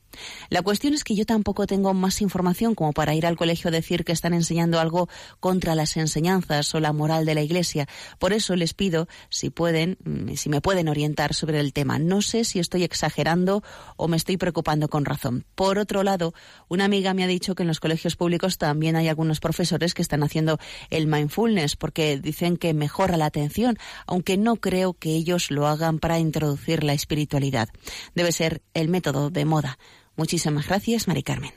La 0.50 0.64
cuestión 0.64 0.96
es 0.96 1.04
que 1.04 1.14
yo 1.14 1.28
tampoco 1.28 1.68
tengo 1.68 1.94
más 1.94 2.24
información 2.24 2.74
como 2.74 2.94
para 2.94 3.14
ir 3.14 3.28
al 3.28 3.38
colegio 3.38 3.68
a 3.68 3.72
decir 3.72 4.06
que 4.06 4.12
están 4.12 4.34
enseñando 4.34 4.80
algo 4.80 5.08
contra 5.40 5.76
las 5.76 5.96
enseñanzas 5.98 6.74
o 6.74 6.80
la 6.80 6.92
moral 6.92 7.24
de 7.26 7.36
la 7.36 7.44
Iglesia. 7.44 7.88
Por 8.18 8.34
eso 8.34 8.56
les 8.56 8.74
pido 8.74 9.08
si 9.30 9.52
pueden, 9.52 10.00
mm, 10.04 10.34
si 10.34 10.50
me 10.50 10.62
pueden 10.62 10.90
orientar 10.90 11.36
sobre 11.36 11.60
el 11.60 11.74
tema. 11.74 12.00
No 12.00 12.24
sé 12.24 12.44
si 12.44 12.58
estoy 12.58 12.84
exagerando 12.84 13.62
o 13.98 14.08
me 14.08 14.18
estoy 14.18 14.38
preocupando 14.38 14.88
con 14.88 15.06
razón. 15.06 15.46
Por 15.54 15.78
otro 15.78 16.02
lado, 16.02 16.34
una 16.70 16.86
amiga 16.86 17.14
me 17.14 17.24
ha 17.24 17.28
dicho 17.28 17.54
que 17.54 17.62
en 17.62 17.68
los 17.68 17.80
colegios 17.80 18.16
públicos 18.16 18.58
también 18.58 18.96
hay 18.96 19.10
algunos 19.10 19.40
profesores 19.40 19.75
que 19.94 20.02
están 20.02 20.24
haciendo 20.24 20.58
el 20.90 21.08
mindfulness 21.08 21.76
porque 21.76 22.18
dicen 22.20 22.58
que 22.58 22.74
mejora 22.74 23.18
la 23.18 23.26
atención, 23.26 23.78
aunque 24.08 24.38
no 24.38 24.56
creo 24.58 24.94
que 24.94 25.10
ellos 25.12 25.52
lo 25.52 25.68
hagan 25.68 26.00
para 26.00 26.20
introducir 26.20 26.84
la 26.84 26.94
espiritualidad. 26.94 27.70
Debe 28.14 28.32
ser 28.32 28.62
el 28.74 28.90
método 28.90 29.30
de 29.30 29.46
moda. 29.46 29.78
Muchísimas 30.16 30.68
gracias, 30.68 31.08
Mari 31.08 31.24
Carmen. 31.24 31.52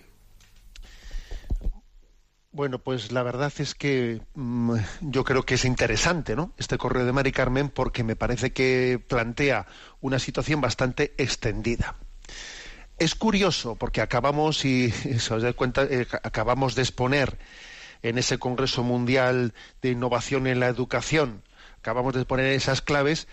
Bueno, 2.50 2.80
pues 2.80 3.12
la 3.12 3.22
verdad 3.22 3.52
es 3.58 3.74
que 3.74 4.20
mm, 4.34 4.74
yo 5.02 5.22
creo 5.22 5.44
que 5.44 5.54
es 5.54 5.64
interesante, 5.64 6.34
¿no? 6.34 6.54
Este 6.56 6.78
correo 6.78 7.04
de 7.04 7.12
Mari 7.12 7.30
Carmen 7.30 7.68
porque 7.68 8.02
me 8.02 8.16
parece 8.16 8.52
que 8.52 9.00
plantea 9.06 9.66
una 10.00 10.18
situación 10.18 10.60
bastante 10.60 11.14
extendida. 11.18 11.94
Es 12.98 13.14
curioso 13.14 13.76
porque 13.76 14.00
acabamos, 14.00 14.64
y 14.64 14.90
se 14.90 15.34
os 15.34 15.42
da 15.42 15.52
cuenta, 15.52 15.84
eh, 15.84 16.06
acabamos 16.24 16.74
de 16.74 16.82
exponer 16.82 17.38
en 18.02 18.18
ese 18.18 18.38
Congreso 18.38 18.82
Mundial 18.82 19.54
de 19.82 19.90
Innovación 19.90 20.46
en 20.46 20.60
la 20.60 20.68
Educación. 20.68 21.42
Acabamos 21.78 22.14
de 22.14 22.24
poner 22.24 22.46
esas 22.46 22.82
claves 22.82 23.28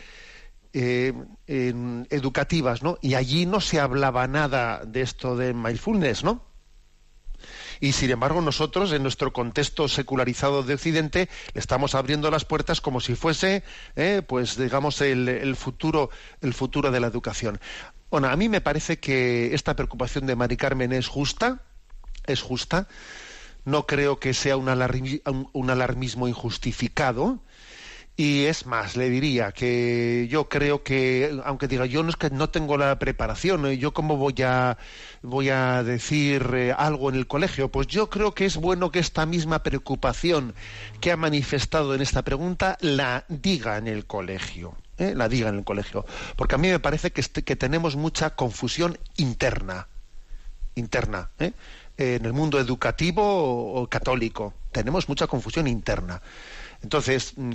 eh, 0.74 1.13
educativas, 1.47 2.84
¿no? 2.84 2.97
Y 3.01 3.16
allí 3.16 3.45
no 3.45 3.61
se 3.61 3.80
hablaba 3.80 4.28
nada 4.28 4.84
de 4.86 5.01
esto 5.01 5.36
de 5.36 5.53
mindfulness, 5.53 6.24
¿no? 6.24 6.43
Y 7.80 7.91
sin 7.93 8.11
embargo 8.11 8.41
nosotros, 8.41 8.91
en 8.91 9.03
nuestro 9.03 9.34
contexto 9.34 9.88
secularizado 9.88 10.63
de 10.63 10.74
Occidente, 10.74 11.30
le 11.53 11.59
estamos 11.59 11.95
abriendo 11.95 12.32
las 12.32 12.45
puertas 12.45 12.82
como 12.82 12.99
si 12.99 13.16
fuese, 13.16 13.63
eh, 13.95 14.22
pues 14.26 14.57
digamos, 14.57 15.01
el, 15.01 15.28
el, 15.28 15.55
futuro, 15.55 16.09
el 16.41 16.53
futuro 16.53 16.91
de 16.91 16.99
la 16.99 17.07
educación. 17.07 17.59
Bueno, 18.09 18.28
a 18.30 18.36
mí 18.36 18.49
me 18.49 18.61
parece 18.61 18.99
que 18.99 19.53
esta 19.53 19.76
preocupación 19.76 20.26
de 20.26 20.36
Mari 20.36 20.57
Carmen 20.57 20.93
es 20.93 21.07
justa, 21.07 21.63
es 22.26 22.41
justa, 22.41 22.88
no 23.66 23.86
creo 23.88 24.20
que 24.20 24.34
sea 24.34 24.57
un, 24.57 24.70
alarmismo 24.70 26.28
injustificado. 26.28 27.39
Y 28.18 28.45
es 28.45 28.66
más, 28.66 28.95
le 28.95 29.09
diría 29.09 29.51
que 29.51 30.28
yo 30.30 30.47
creo 30.47 30.84
que, 30.84 31.38
aunque 31.43 31.68
diga 31.68 31.86
yo 31.86 32.01
no 32.01 32.09
es 32.09 32.16
que 32.16 32.30
no 32.30 32.49
tengo 32.49 32.78
la 32.78 32.97
preparación, 32.97 33.66
¿eh? 33.66 33.78
yo 33.78 33.93
cómo 33.93 34.16
voy 34.16 34.41
a 34.41 34.78
voy 35.22 35.49
a 35.49 35.84
decir 35.84 36.49
eh, 36.53 36.74
algo 36.78 37.09
en 37.09 37.16
el 37.16 37.28
colegio, 37.28 37.70
pues 37.70 37.88
yo 37.88 38.09
creo 38.09 38.34
que 38.34 38.45
es 38.45 38.55
bueno 38.55 38.89
que 38.89 38.99
esta 38.99 39.26
misma 39.26 39.63
preocupación 39.63 40.55
que 41.01 41.11
ha 41.11 41.18
manifestado 41.18 41.93
en 41.93 42.01
esta 42.01 42.22
pregunta 42.22 42.78
la 42.80 43.26
diga 43.28 43.78
en 43.78 43.88
el 43.88 44.05
colegio, 44.05 44.78
¿eh? 44.97 45.13
la 45.13 45.28
diga 45.28 45.49
en 45.49 45.55
el 45.55 45.63
colegio, 45.66 46.05
porque 46.38 46.55
a 46.55 46.57
mí 46.57 46.70
me 46.70 46.80
parece 46.80 47.11
que, 47.11 47.20
este, 47.20 47.43
que 47.43 47.57
tenemos 47.57 47.97
mucha 47.97 48.30
confusión 48.30 48.97
interna, 49.18 49.89
interna. 50.76 51.32
¿eh? 51.39 51.51
En 51.97 52.25
el 52.25 52.33
mundo 52.33 52.59
educativo 52.59 53.23
o, 53.73 53.87
católico. 53.87 54.53
Tenemos 54.71 55.07
mucha 55.07 55.27
confusión 55.27 55.67
interna. 55.67 56.21
Entonces, 56.81 57.33
mm, 57.37 57.53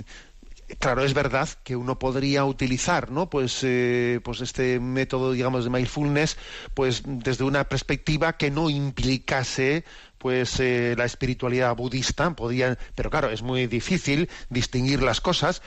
claro, 0.79 1.03
es 1.03 1.13
verdad 1.13 1.47
que 1.63 1.75
uno 1.75 1.99
podría 1.99 2.45
utilizar, 2.45 3.11
¿no? 3.11 3.29
Pues, 3.29 3.59
eh, 3.63 4.19
pues 4.23 4.41
este 4.41 4.79
método, 4.79 5.31
digamos, 5.31 5.63
de 5.63 5.69
mindfulness, 5.69 6.37
pues 6.73 7.03
desde 7.05 7.43
una 7.43 7.65
perspectiva 7.65 8.33
que 8.33 8.51
no 8.51 8.69
implicase 8.69 9.83
pues 10.17 10.59
eh, 10.59 10.93
la 10.95 11.05
espiritualidad 11.05 11.75
budista, 11.75 12.35
podía, 12.35 12.77
pero 12.93 13.09
claro, 13.09 13.31
es 13.31 13.41
muy 13.41 13.65
difícil 13.65 14.29
distinguir 14.49 15.01
las 15.01 15.19
cosas. 15.19 15.63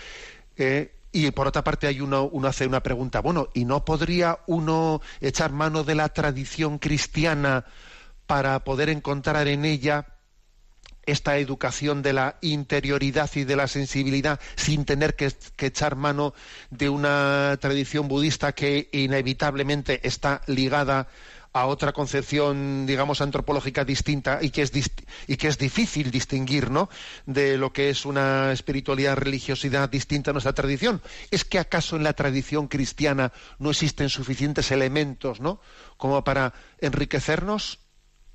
Eh, 0.57 0.95
y 1.11 1.31
por 1.33 1.49
otra 1.49 1.65
parte 1.65 1.89
hay 1.89 2.01
uno, 2.01 2.29
uno 2.31 2.49
hace 2.49 2.67
una 2.67 2.83
pregunta, 2.83 3.21
bueno, 3.21 3.49
¿y 3.53 3.65
no 3.65 3.85
podría 3.85 4.39
uno 4.47 5.01
echar 5.21 5.53
mano 5.53 5.83
de 5.83 5.97
la 5.97 6.09
tradición 6.09 6.79
cristiana 6.79 7.65
para 8.27 8.65
poder 8.65 8.89
encontrar 8.89 9.49
en 9.49 9.65
ella 9.65 10.07
esta 11.07 11.37
educación 11.39 12.03
de 12.03 12.15
la 12.15 12.39
interioridad 12.41 13.31
y 13.35 13.45
de 13.45 13.57
la 13.57 13.69
sensibilidad 13.69 14.41
sin 14.57 14.85
tener 14.85 15.17
que, 15.17 15.33
echar 15.59 15.97
mano 15.97 16.35
de 16.71 16.89
una 16.89 17.59
tradición 17.61 18.09
budista 18.09 18.53
que 18.53 18.89
inevitablemente 18.93 20.07
está 20.07 20.41
ligada 20.47 21.09
a 21.53 21.67
otra 21.67 21.93
concepción, 21.93 22.85
digamos, 22.85 23.21
antropológica 23.21 23.85
distinta 23.85 24.41
y 24.43 24.51
que 24.51 24.63
es, 24.63 24.73
y 25.29 25.37
que 25.37 25.47
es 25.47 25.57
difícil 25.57 26.11
distinguir, 26.11 26.69
¿no?, 26.69 26.89
de 27.27 27.59
lo 27.59 27.73
que 27.73 27.91
es 27.91 28.05
una 28.05 28.51
espiritualidad, 28.51 29.17
religiosidad 29.17 29.89
distinta 29.89 30.31
a 30.31 30.33
nuestra 30.33 30.53
tradición. 30.53 31.01
¿Es 31.31 31.45
que 31.45 31.61
acaso 31.61 31.95
en 31.95 32.03
la 32.03 32.15
tradición 32.15 32.67
cristiana 32.67 33.33
no 33.61 33.71
existen 33.71 34.09
suficientes 34.09 34.73
elementos, 34.73 35.41
¿no?, 35.41 35.61
como 35.97 36.25
para 36.25 36.55
enriquecernos, 36.81 37.79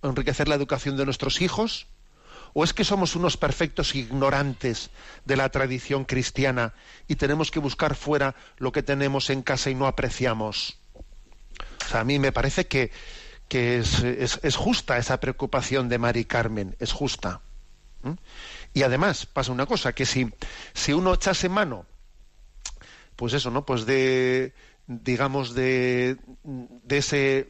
enriquecer 0.04 0.48
la 0.48 0.56
educación 0.56 0.98
de 0.98 1.06
nuestros 1.06 1.42
hijos? 1.42 1.88
¿O 2.54 2.64
es 2.64 2.74
que 2.74 2.84
somos 2.84 3.16
unos 3.16 3.38
perfectos 3.38 3.96
ignorantes 3.96 4.90
de 5.26 5.38
la 5.38 5.50
tradición 5.50 6.06
cristiana 6.06 6.74
y 7.08 7.16
tenemos 7.16 7.52
que 7.52 7.60
buscar 7.60 7.96
fuera 7.96 8.36
lo 8.58 8.72
que 8.72 8.84
tenemos 8.84 9.30
en 9.30 9.44
casa 9.44 9.70
y 9.70 9.76
no 9.76 9.86
apreciamos? 9.88 10.78
O 11.86 11.90
sea, 11.90 12.02
a 12.02 12.04
mí 12.04 12.18
me 12.20 12.32
parece 12.32 12.68
que, 12.68 12.92
es, 13.50 14.56
justa 14.56 14.98
esa 14.98 15.20
preocupación 15.20 15.90
de 15.90 16.00
Mari 16.00 16.26
Carmen, 16.26 16.76
es 16.80 16.92
justa. 16.92 17.42
Y 18.74 18.84
además 18.84 19.26
pasa 19.26 19.52
una 19.52 19.66
cosa, 19.66 19.94
que 19.94 20.06
si, 20.06 20.32
si 20.74 20.94
uno 20.94 21.14
echase 21.14 21.50
mano, 21.50 21.86
pues 23.16 23.34
eso, 23.34 23.52
¿no? 23.52 23.66
Pues 23.66 23.86
de, 23.86 24.54
digamos, 24.88 25.54
de, 25.54 26.18
de 26.44 26.98
ese 26.98 27.50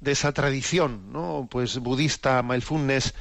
de 0.00 0.12
esa 0.12 0.32
tradición, 0.32 1.12
¿no? 1.12 1.48
Pues 1.50 1.78
budista, 1.78 2.42
mindfulness, 2.42 3.14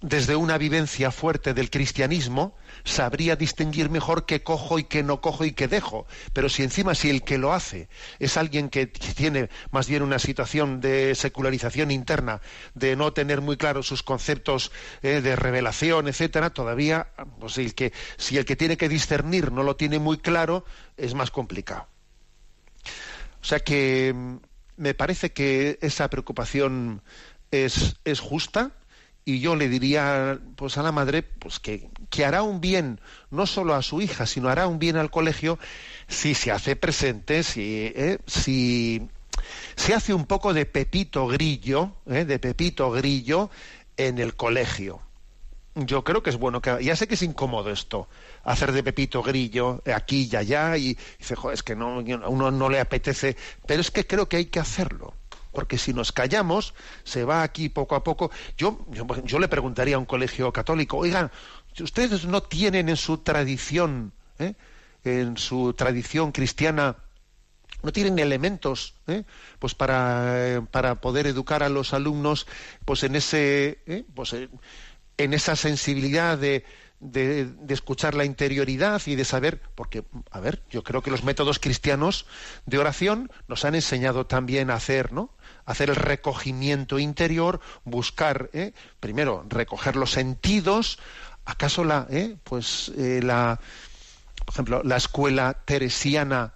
desde 0.00 0.36
una 0.36 0.58
vivencia 0.58 1.10
fuerte 1.10 1.54
del 1.54 1.70
cristianismo, 1.70 2.56
sabría 2.84 3.34
distinguir 3.34 3.90
mejor 3.90 4.26
qué 4.26 4.44
cojo 4.44 4.78
y 4.78 4.84
qué 4.84 5.02
no 5.02 5.20
cojo 5.20 5.44
y 5.44 5.52
qué 5.52 5.66
dejo. 5.66 6.06
Pero 6.32 6.48
si 6.48 6.62
encima, 6.62 6.94
si 6.94 7.10
el 7.10 7.22
que 7.22 7.36
lo 7.36 7.52
hace 7.52 7.88
es 8.20 8.36
alguien 8.36 8.68
que 8.68 8.86
tiene 8.86 9.50
más 9.72 9.88
bien 9.88 10.02
una 10.02 10.20
situación 10.20 10.80
de 10.80 11.16
secularización 11.16 11.90
interna, 11.90 12.40
de 12.74 12.94
no 12.94 13.12
tener 13.12 13.40
muy 13.40 13.56
claros 13.56 13.88
sus 13.88 14.04
conceptos 14.04 14.70
eh, 15.02 15.20
de 15.20 15.34
revelación, 15.34 16.06
etcétera, 16.06 16.50
todavía, 16.50 17.08
pues 17.40 17.58
el 17.58 17.74
que, 17.74 17.92
si 18.16 18.38
el 18.38 18.44
que 18.44 18.54
tiene 18.54 18.76
que 18.76 18.88
discernir 18.88 19.50
no 19.50 19.64
lo 19.64 19.74
tiene 19.74 19.98
muy 19.98 20.18
claro, 20.18 20.64
es 20.96 21.14
más 21.14 21.32
complicado. 21.32 21.88
O 23.40 23.44
sea 23.44 23.60
que 23.60 24.12
mm, 24.14 24.36
me 24.78 24.94
parece 24.94 25.32
que 25.32 25.78
esa 25.82 26.08
preocupación 26.08 27.02
es, 27.50 27.96
es 28.04 28.20
justa 28.20 28.72
y 29.24 29.40
yo 29.40 29.56
le 29.56 29.68
diría 29.68 30.38
pues 30.56 30.78
a 30.78 30.82
la 30.82 30.92
madre 30.92 31.22
pues 31.22 31.58
que, 31.58 31.90
que, 32.08 32.24
hará 32.24 32.42
un 32.42 32.62
bien 32.62 33.00
no 33.30 33.46
solo 33.46 33.74
a 33.74 33.82
su 33.82 34.00
hija 34.00 34.24
sino 34.24 34.48
hará 34.48 34.66
un 34.66 34.78
bien 34.78 34.96
al 34.96 35.10
colegio 35.10 35.58
si 36.06 36.34
se 36.34 36.50
hace 36.50 36.76
presente 36.76 37.42
si 37.42 37.92
eh, 37.94 38.18
si 38.26 39.06
se 39.76 39.92
hace 39.92 40.14
un 40.14 40.24
poco 40.24 40.54
de 40.54 40.64
pepito 40.64 41.26
grillo 41.26 41.96
eh, 42.06 42.24
de 42.24 42.38
pepito 42.38 42.90
grillo 42.90 43.50
en 43.98 44.18
el 44.18 44.34
colegio 44.34 45.02
yo 45.86 46.04
creo 46.04 46.22
que 46.22 46.30
es 46.30 46.36
bueno 46.36 46.60
que 46.60 46.82
ya 46.82 46.96
sé 46.96 47.06
que 47.06 47.14
es 47.14 47.22
incómodo 47.22 47.70
esto 47.70 48.08
hacer 48.44 48.72
de 48.72 48.82
pepito 48.82 49.22
grillo 49.22 49.82
aquí 49.94 50.28
y 50.30 50.36
allá 50.36 50.76
y 50.76 50.96
dice 51.18 51.34
es 51.52 51.62
que 51.62 51.76
no 51.76 51.98
a 51.98 52.28
uno 52.28 52.50
no 52.50 52.68
le 52.68 52.80
apetece 52.80 53.36
pero 53.66 53.80
es 53.80 53.90
que 53.90 54.06
creo 54.06 54.28
que 54.28 54.38
hay 54.38 54.46
que 54.46 54.60
hacerlo 54.60 55.14
porque 55.52 55.78
si 55.78 55.92
nos 55.92 56.12
callamos, 56.12 56.74
se 57.02 57.24
va 57.24 57.42
aquí 57.42 57.68
poco 57.68 57.96
a 57.96 58.04
poco. 58.04 58.30
Yo, 58.56 58.86
yo, 59.24 59.38
le 59.40 59.48
preguntaría 59.48 59.96
a 59.96 59.98
un 59.98 60.04
colegio 60.04 60.52
católico, 60.52 60.98
oigan, 60.98 61.32
ustedes 61.80 62.26
no 62.26 62.42
tienen 62.42 62.88
en 62.88 62.96
su 62.96 63.18
tradición, 63.18 64.12
¿eh? 64.38 64.54
en 65.02 65.36
su 65.36 65.72
tradición 65.72 66.32
cristiana, 66.32 66.96
no 67.82 67.92
tienen 67.92 68.18
elementos 68.18 68.94
¿eh? 69.06 69.24
pues 69.58 69.74
para, 69.74 70.64
para, 70.70 70.96
poder 70.96 71.26
educar 71.26 71.62
a 71.62 71.68
los 71.68 71.94
alumnos 71.94 72.46
pues 72.84 73.04
en 73.04 73.14
ese 73.14 73.78
¿eh? 73.86 74.04
pues 74.14 74.34
esa 75.18 75.56
sensibilidad 75.56 76.38
de, 76.38 76.64
de, 77.00 77.44
de, 77.46 77.74
escuchar 77.74 78.14
la 78.14 78.24
interioridad 78.24 79.02
y 79.06 79.16
de 79.16 79.24
saber, 79.24 79.60
porque, 79.74 80.04
a 80.30 80.40
ver, 80.40 80.62
yo 80.70 80.82
creo 80.82 81.02
que 81.02 81.10
los 81.10 81.24
métodos 81.24 81.58
cristianos 81.58 82.26
de 82.66 82.78
oración 82.78 83.30
nos 83.48 83.64
han 83.64 83.74
enseñado 83.74 84.26
también 84.26 84.70
a 84.70 84.74
hacer, 84.74 85.12
¿no? 85.12 85.30
hacer 85.68 85.90
el 85.90 85.96
recogimiento 85.96 86.98
interior, 86.98 87.60
buscar, 87.84 88.48
¿eh? 88.54 88.72
primero, 89.00 89.44
recoger 89.50 89.96
los 89.96 90.12
sentidos. 90.12 90.98
¿Acaso 91.44 91.84
la, 91.84 92.06
eh, 92.10 92.36
pues, 92.42 92.90
eh, 92.96 93.20
la, 93.22 93.60
por 94.46 94.54
ejemplo, 94.54 94.82
la 94.82 94.96
escuela 94.96 95.58
teresiana 95.66 96.54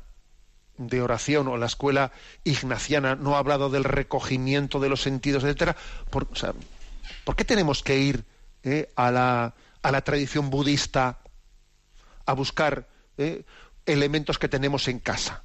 de 0.79 1.03
oración 1.03 1.47
o 1.49 1.59
la 1.59 1.67
escuela 1.67 2.11
ignaciana 2.43 3.15
no 3.15 3.37
ha 3.37 3.39
hablado 3.39 3.69
del 3.69 3.85
recogimiento 3.85 4.81
de 4.81 4.89
los 4.89 5.03
sentidos, 5.03 5.45
etcétera? 5.45 5.77
Por, 6.09 6.27
¿por 7.25 7.37
qué 7.37 7.45
tenemos 7.45 7.83
que 7.83 7.99
ir 7.99 8.25
a, 8.97 9.11
la, 9.11 9.55
a 9.83 9.91
la 9.91 10.01
tradición 10.03 10.51
budista 10.51 11.19
a 12.27 12.33
buscar 12.33 12.89
elementos 13.87 14.39
que 14.39 14.49
tenemos 14.49 14.89
en 14.89 14.99
casa? 14.99 15.43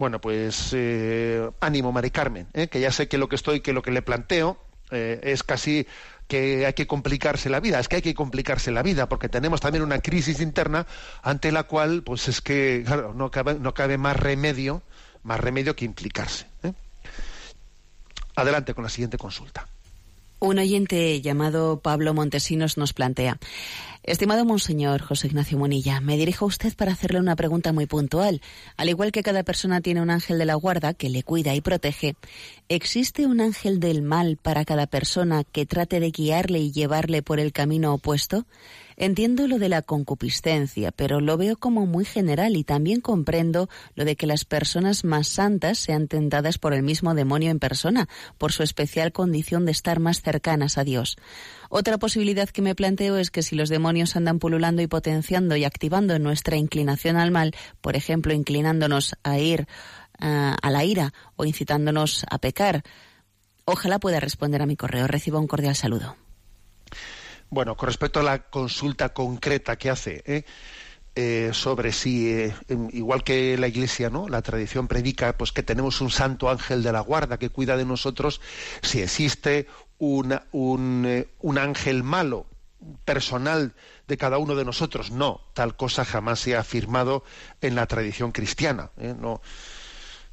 Bueno, 0.00 0.18
pues 0.18 0.70
eh, 0.72 1.50
ánimo, 1.60 1.92
Mari 1.92 2.10
Carmen, 2.10 2.46
eh, 2.54 2.68
que 2.68 2.80
ya 2.80 2.90
sé 2.90 3.06
que 3.06 3.18
lo 3.18 3.28
que 3.28 3.36
estoy, 3.36 3.60
que 3.60 3.74
lo 3.74 3.82
que 3.82 3.90
le 3.90 4.00
planteo 4.00 4.56
eh, 4.90 5.20
es 5.22 5.42
casi 5.42 5.86
que 6.26 6.64
hay 6.64 6.72
que 6.72 6.86
complicarse 6.86 7.50
la 7.50 7.60
vida, 7.60 7.78
es 7.78 7.86
que 7.86 7.96
hay 7.96 8.02
que 8.02 8.14
complicarse 8.14 8.70
la 8.70 8.82
vida, 8.82 9.10
porque 9.10 9.28
tenemos 9.28 9.60
también 9.60 9.84
una 9.84 9.98
crisis 9.98 10.40
interna 10.40 10.86
ante 11.20 11.52
la 11.52 11.64
cual, 11.64 12.02
pues 12.02 12.28
es 12.28 12.40
que, 12.40 12.82
claro, 12.86 13.12
no 13.12 13.30
cabe, 13.30 13.58
no 13.58 13.74
cabe 13.74 13.98
más 13.98 14.16
remedio, 14.16 14.82
más 15.22 15.38
remedio 15.38 15.76
que 15.76 15.84
implicarse. 15.84 16.46
Adelante 18.36 18.72
con 18.72 18.84
la 18.84 18.88
siguiente 18.88 19.18
consulta. 19.18 19.68
Un 20.40 20.58
oyente 20.58 21.20
llamado 21.20 21.80
Pablo 21.80 22.14
Montesinos 22.14 22.78
nos 22.78 22.94
plantea. 22.94 23.38
Estimado 24.02 24.46
Monseñor 24.46 25.02
José 25.02 25.26
Ignacio 25.26 25.58
Monilla, 25.58 26.00
me 26.00 26.16
dirijo 26.16 26.46
a 26.46 26.48
usted 26.48 26.74
para 26.74 26.92
hacerle 26.92 27.20
una 27.20 27.36
pregunta 27.36 27.74
muy 27.74 27.84
puntual. 27.84 28.40
Al 28.78 28.88
igual 28.88 29.12
que 29.12 29.22
cada 29.22 29.42
persona 29.42 29.82
tiene 29.82 30.00
un 30.00 30.08
ángel 30.08 30.38
de 30.38 30.46
la 30.46 30.54
guarda 30.54 30.94
que 30.94 31.10
le 31.10 31.22
cuida 31.22 31.54
y 31.54 31.60
protege, 31.60 32.16
¿existe 32.70 33.26
un 33.26 33.42
ángel 33.42 33.78
del 33.78 34.00
mal 34.00 34.38
para 34.40 34.64
cada 34.64 34.86
persona 34.86 35.44
que 35.44 35.66
trate 35.66 36.00
de 36.00 36.12
guiarle 36.12 36.60
y 36.60 36.72
llevarle 36.72 37.22
por 37.22 37.40
el 37.40 37.52
camino 37.52 37.92
opuesto? 37.92 38.46
Entiendo 38.96 39.48
lo 39.48 39.58
de 39.58 39.70
la 39.70 39.80
concupiscencia, 39.80 40.92
pero 40.92 41.20
lo 41.20 41.38
veo 41.38 41.56
como 41.56 41.86
muy 41.86 42.04
general 42.04 42.56
y 42.56 42.64
también 42.64 43.00
comprendo 43.00 43.70
lo 43.94 44.04
de 44.04 44.14
que 44.14 44.26
las 44.26 44.44
personas 44.44 45.04
más 45.04 45.26
santas 45.26 45.78
sean 45.78 46.06
tentadas 46.06 46.58
por 46.58 46.74
el 46.74 46.82
mismo 46.82 47.14
demonio 47.14 47.50
en 47.50 47.58
persona, 47.58 48.08
por 48.36 48.52
su 48.52 48.62
especial 48.62 49.12
condición 49.12 49.64
de 49.64 49.72
estar 49.72 50.00
más 50.00 50.20
cercanas 50.20 50.76
a 50.76 50.84
Dios. 50.84 51.16
Otra 51.72 51.98
posibilidad 51.98 52.48
que 52.48 52.62
me 52.62 52.74
planteo 52.74 53.16
es 53.16 53.30
que 53.30 53.44
si 53.44 53.54
los 53.54 53.68
demonios 53.68 54.16
andan 54.16 54.40
pululando 54.40 54.82
y 54.82 54.88
potenciando 54.88 55.54
y 55.54 55.64
activando 55.64 56.18
nuestra 56.18 56.56
inclinación 56.56 57.16
al 57.16 57.30
mal, 57.30 57.54
por 57.80 57.94
ejemplo, 57.94 58.34
inclinándonos 58.34 59.14
a 59.22 59.38
ir 59.38 59.68
ah, 60.18 60.56
a 60.60 60.70
la 60.72 60.84
ira 60.84 61.14
o 61.36 61.44
incitándonos 61.44 62.26
a 62.28 62.38
pecar, 62.38 62.82
ojalá 63.64 64.00
pueda 64.00 64.18
responder 64.18 64.62
a 64.62 64.66
mi 64.66 64.74
correo. 64.74 65.06
Reciba 65.06 65.38
un 65.38 65.46
cordial 65.46 65.76
saludo. 65.76 66.16
Bueno, 67.50 67.76
con 67.76 67.86
respecto 67.86 68.18
a 68.18 68.24
la 68.24 68.50
consulta 68.50 69.10
concreta 69.10 69.76
que 69.76 69.90
hace 69.90 70.24
¿eh? 70.26 70.44
Eh, 71.14 71.50
sobre 71.52 71.92
si, 71.92 72.30
eh, 72.30 72.54
igual 72.92 73.22
que 73.22 73.56
la 73.58 73.68
Iglesia, 73.68 74.10
¿no? 74.10 74.28
La 74.28 74.42
tradición 74.42 74.88
predica, 74.88 75.36
pues 75.36 75.52
que 75.52 75.62
tenemos 75.62 76.00
un 76.00 76.10
santo 76.10 76.48
ángel 76.48 76.82
de 76.82 76.92
la 76.92 77.00
guarda 77.00 77.38
que 77.38 77.48
cuida 77.48 77.76
de 77.76 77.84
nosotros, 77.84 78.40
si 78.82 79.02
existe 79.02 79.66
un, 80.00 80.40
un 80.52 81.58
ángel 81.58 82.02
malo 82.02 82.46
personal 83.04 83.74
de 84.08 84.16
cada 84.16 84.38
uno 84.38 84.56
de 84.56 84.64
nosotros. 84.64 85.10
No, 85.10 85.40
tal 85.54 85.76
cosa 85.76 86.04
jamás 86.04 86.40
se 86.40 86.56
ha 86.56 86.60
afirmado 86.60 87.24
en 87.60 87.74
la 87.74 87.86
tradición 87.86 88.32
cristiana. 88.32 88.90
No, 88.96 89.40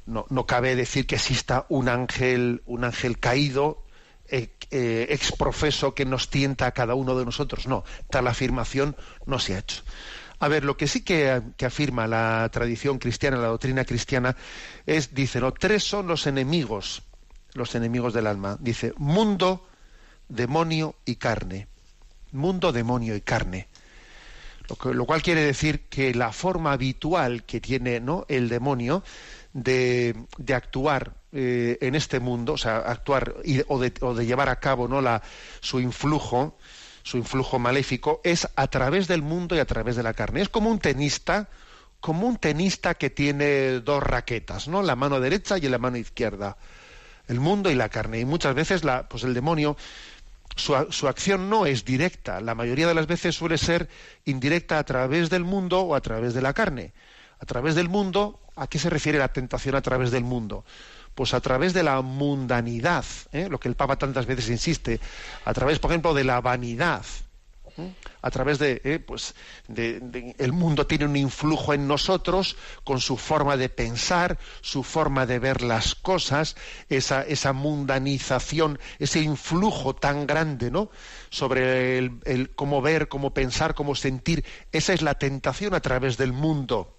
no, 0.06 0.26
no, 0.28 0.46
cabe 0.46 0.74
decir 0.74 1.06
que 1.06 1.16
exista 1.16 1.66
un 1.68 1.88
ángel, 1.88 2.62
un 2.66 2.84
ángel 2.84 3.18
caído 3.18 3.84
eh, 4.26 4.50
eh, 4.70 5.06
exprofeso 5.10 5.94
que 5.94 6.04
nos 6.04 6.30
tienta 6.30 6.66
a 6.66 6.72
cada 6.72 6.94
uno 6.94 7.16
de 7.16 7.24
nosotros. 7.24 7.66
No, 7.66 7.84
tal 8.10 8.26
afirmación 8.26 8.96
no 9.26 9.38
se 9.38 9.54
ha 9.54 9.58
hecho. 9.58 9.82
A 10.40 10.48
ver, 10.48 10.64
lo 10.64 10.76
que 10.76 10.86
sí 10.86 11.02
que, 11.02 11.42
afirma 11.64 12.06
la 12.06 12.48
tradición 12.52 12.98
cristiana, 12.98 13.38
la 13.38 13.48
doctrina 13.48 13.84
cristiana, 13.84 14.36
es, 14.86 15.12
dice, 15.12 15.40
no, 15.40 15.52
tres 15.52 15.82
son 15.82 16.06
los 16.06 16.26
enemigos, 16.28 17.02
los 17.54 17.74
enemigos 17.74 18.12
del 18.14 18.26
alma. 18.26 18.56
Dice, 18.60 18.92
mundo, 18.96 19.66
demonio 20.28 20.94
y 21.04 21.16
carne. 21.16 21.66
Mundo, 22.32 22.72
demonio 22.72 23.16
y 23.16 23.20
carne. 23.20 23.68
Lo, 24.84 25.06
cual 25.06 25.22
quiere 25.22 25.42
decir 25.42 25.88
que 25.88 26.14
la 26.14 26.30
forma 26.30 26.72
habitual 26.72 27.44
que 27.44 27.58
tiene 27.58 28.00
¿no? 28.00 28.26
el 28.28 28.50
demonio 28.50 29.02
de, 29.54 30.14
actuar 30.54 31.14
eh, 31.32 31.78
en 31.80 31.94
este 31.94 32.20
mundo, 32.20 32.52
o 32.52 32.58
sea, 32.58 32.78
actuar 32.78 33.34
o, 33.68 33.78
de, 33.78 34.26
llevar 34.26 34.50
a 34.50 34.60
cabo 34.60 34.86
¿no? 34.86 35.00
la, 35.00 35.22
su 35.60 35.80
influjo, 35.80 36.58
su 37.02 37.16
influjo 37.16 37.58
maléfico, 37.58 38.20
es 38.24 38.46
a 38.56 38.66
través 38.66 39.08
del 39.08 39.22
mundo 39.22 39.56
y 39.56 39.58
a 39.58 39.64
través 39.64 39.96
de 39.96 40.02
la 40.02 40.12
carne. 40.12 40.42
Es 40.42 40.50
como 40.50 40.70
un 40.70 40.80
tenista, 40.80 41.48
como 42.00 42.26
un 42.26 42.36
tenista 42.36 42.94
que 42.94 43.08
tiene 43.08 43.80
dos 43.80 44.02
raquetas, 44.02 44.68
¿no? 44.68 44.82
La 44.82 44.96
mano 44.96 45.18
derecha 45.18 45.56
y 45.56 45.62
la 45.62 45.78
mano 45.78 45.96
izquierda. 45.96 46.58
El 47.28 47.40
mundo 47.40 47.70
y 47.70 47.74
la 47.74 47.88
carne. 47.88 48.18
Y 48.20 48.24
muchas 48.24 48.54
veces 48.54 48.84
la, 48.84 49.08
pues 49.08 49.22
el 49.22 49.34
demonio 49.34 49.76
su, 50.58 51.08
acción 51.08 51.48
no 51.48 51.66
es 51.66 51.84
directa, 51.84 52.40
la 52.40 52.54
mayoría 52.54 52.88
de 52.88 52.94
las 52.94 53.06
veces 53.06 53.36
suele 53.36 53.58
ser 53.58 53.88
indirecta 54.24 54.78
a 54.78 54.84
través 54.84 55.30
del 55.30 55.44
mundo 55.44 55.80
o 55.80 55.94
a 55.94 56.00
través 56.00 56.34
de 56.34 56.42
la 56.42 56.52
carne. 56.52 56.92
A 57.40 57.46
través 57.46 57.76
del 57.76 57.88
mundo, 57.88 58.40
¿a 58.56 58.66
qué 58.66 58.78
se 58.78 58.90
refiere 58.90 59.18
la 59.18 59.32
tentación 59.32 59.76
a 59.76 59.82
través 59.82 60.10
del 60.10 60.24
mundo? 60.24 60.64
Pues 61.14 61.34
a 61.34 61.40
través 61.40 61.72
de 61.72 61.84
la 61.84 62.00
mundanidad, 62.02 63.04
¿eh? 63.32 63.48
lo 63.48 63.60
que 63.60 63.68
el 63.68 63.76
Papa 63.76 63.96
tantas 63.96 64.26
veces 64.26 64.48
insiste, 64.48 65.00
a 65.44 65.54
través, 65.54 65.78
por 65.78 65.92
ejemplo, 65.92 66.14
de 66.14 66.24
la 66.24 66.40
vanidad, 66.40 67.04
a 68.22 68.30
través 68.30 68.58
de, 68.58 68.80
eh, 68.84 68.98
pues, 68.98 69.34
el 69.68 70.52
mundo 70.52 70.86
tiene 70.86 71.04
un 71.04 71.16
influjo 71.16 71.72
en 71.72 71.86
nosotros 71.86 72.56
con 72.84 73.00
su 73.00 73.16
forma 73.16 73.56
de 73.56 73.68
pensar, 73.68 74.38
su 74.60 74.82
forma 74.82 75.26
de 75.26 75.38
ver 75.38 75.62
las 75.62 75.94
cosas, 75.94 76.56
esa, 76.88 77.22
esa 77.22 77.52
mundanización, 77.52 78.78
ese 78.98 79.20
influjo 79.20 79.94
tan 79.94 80.26
grande, 80.26 80.70
¿no? 80.70 80.90
Sobre 81.30 81.98
el, 81.98 82.50
cómo 82.54 82.82
ver, 82.82 83.08
cómo 83.08 83.32
pensar, 83.32 83.74
cómo 83.74 83.94
sentir. 83.94 84.44
Esa 84.72 84.92
es 84.92 85.02
la 85.02 85.14
tentación 85.14 85.74
a 85.74 85.80
través 85.80 86.16
del 86.16 86.32
mundo. 86.32 86.94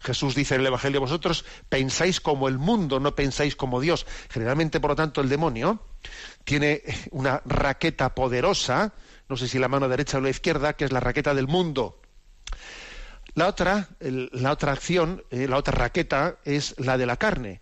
Jesús 0.00 0.36
dice 0.36 0.54
en 0.54 0.60
el 0.60 0.68
Evangelio, 0.68 1.00
vosotros 1.00 1.44
pensáis 1.68 2.20
como 2.20 2.46
el 2.46 2.58
mundo, 2.58 3.00
no 3.00 3.16
pensáis 3.16 3.56
como 3.56 3.80
Dios. 3.80 4.06
Generalmente, 4.30 4.78
por 4.78 4.90
lo 4.90 4.96
tanto, 4.96 5.20
el 5.20 5.28
demonio 5.28 5.80
tiene 6.44 6.82
una 7.10 7.42
raqueta 7.44 8.14
poderosa 8.14 8.92
no 9.28 9.36
sé 9.36 9.48
si 9.48 9.58
la 9.58 9.68
mano 9.68 9.88
derecha 9.88 10.18
o 10.18 10.20
la 10.20 10.30
izquierda, 10.30 10.74
que 10.74 10.84
es 10.84 10.92
la 10.92 11.00
raqueta 11.00 11.34
del 11.34 11.48
mundo. 11.48 12.00
La 13.34 13.46
otra, 13.46 13.88
la 14.00 14.52
otra 14.52 14.72
acción, 14.72 15.22
eh, 15.30 15.46
la 15.48 15.58
otra 15.58 15.74
raqueta 15.74 16.38
es 16.44 16.74
la 16.78 16.98
de 16.98 17.06
la 17.06 17.16
carne, 17.16 17.60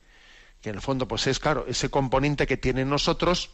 que 0.62 0.71
en 0.71 0.77
el 0.77 0.81
fondo 0.81 1.07
pues 1.09 1.27
es 1.27 1.39
claro, 1.39 1.67
ese 1.69 1.91
componente 1.91 2.47
que 2.47 2.57
tiene 2.57 2.83
en 2.83 2.89
nosotros, 2.89 3.51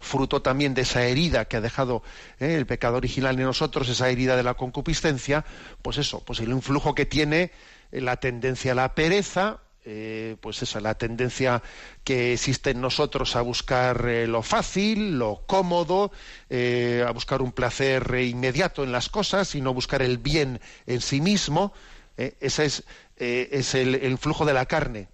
fruto 0.00 0.42
también 0.42 0.74
de 0.74 0.82
esa 0.82 1.04
herida 1.04 1.46
que 1.46 1.56
ha 1.56 1.60
dejado 1.60 2.02
eh, 2.38 2.54
el 2.54 2.66
pecado 2.66 2.96
original 2.96 3.38
en 3.38 3.46
nosotros, 3.46 3.88
esa 3.88 4.08
herida 4.08 4.36
de 4.36 4.42
la 4.42 4.54
concupiscencia, 4.54 5.44
pues 5.82 5.98
eso, 5.98 6.22
pues 6.24 6.40
el 6.40 6.50
influjo 6.50 6.94
que 6.94 7.06
tiene 7.06 7.52
eh, 7.90 8.00
la 8.00 8.16
tendencia 8.16 8.72
a 8.72 8.74
la 8.74 8.94
pereza, 8.94 9.60
eh, 9.86 10.36
pues 10.40 10.62
esa 10.62 10.80
la 10.80 10.94
tendencia 10.94 11.62
que 12.04 12.32
existe 12.32 12.70
en 12.70 12.80
nosotros 12.80 13.36
a 13.36 13.42
buscar 13.42 14.06
eh, 14.08 14.26
lo 14.26 14.42
fácil, 14.42 15.18
lo 15.18 15.44
cómodo, 15.46 16.10
eh, 16.48 17.04
a 17.06 17.10
buscar 17.10 17.42
un 17.42 17.52
placer 17.52 18.14
inmediato 18.18 18.82
en 18.82 18.92
las 18.92 19.10
cosas 19.10 19.54
y 19.54 19.60
no 19.60 19.74
buscar 19.74 20.00
el 20.00 20.18
bien 20.18 20.60
en 20.86 21.00
sí 21.00 21.20
mismo. 21.20 21.74
ese 22.16 22.64
es, 22.64 22.84
es 23.16 23.74
el, 23.74 23.96
el, 23.96 24.18
flujo 24.18 24.44
de 24.46 24.54
la 24.54 24.66
carne. 24.66 25.08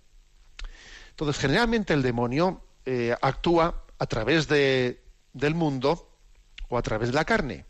Entonces, 1.10 1.40
generalmente 1.40 1.94
el 1.94 2.02
demonio 2.02 2.62
actúa 3.20 3.84
a 3.98 4.06
través 4.06 4.48
de, 4.48 5.02
del 5.32 5.54
mundo 5.54 6.16
o 6.68 6.78
a 6.78 6.82
través 6.82 7.08
de 7.08 7.14
la 7.14 7.24
carne 7.24 7.64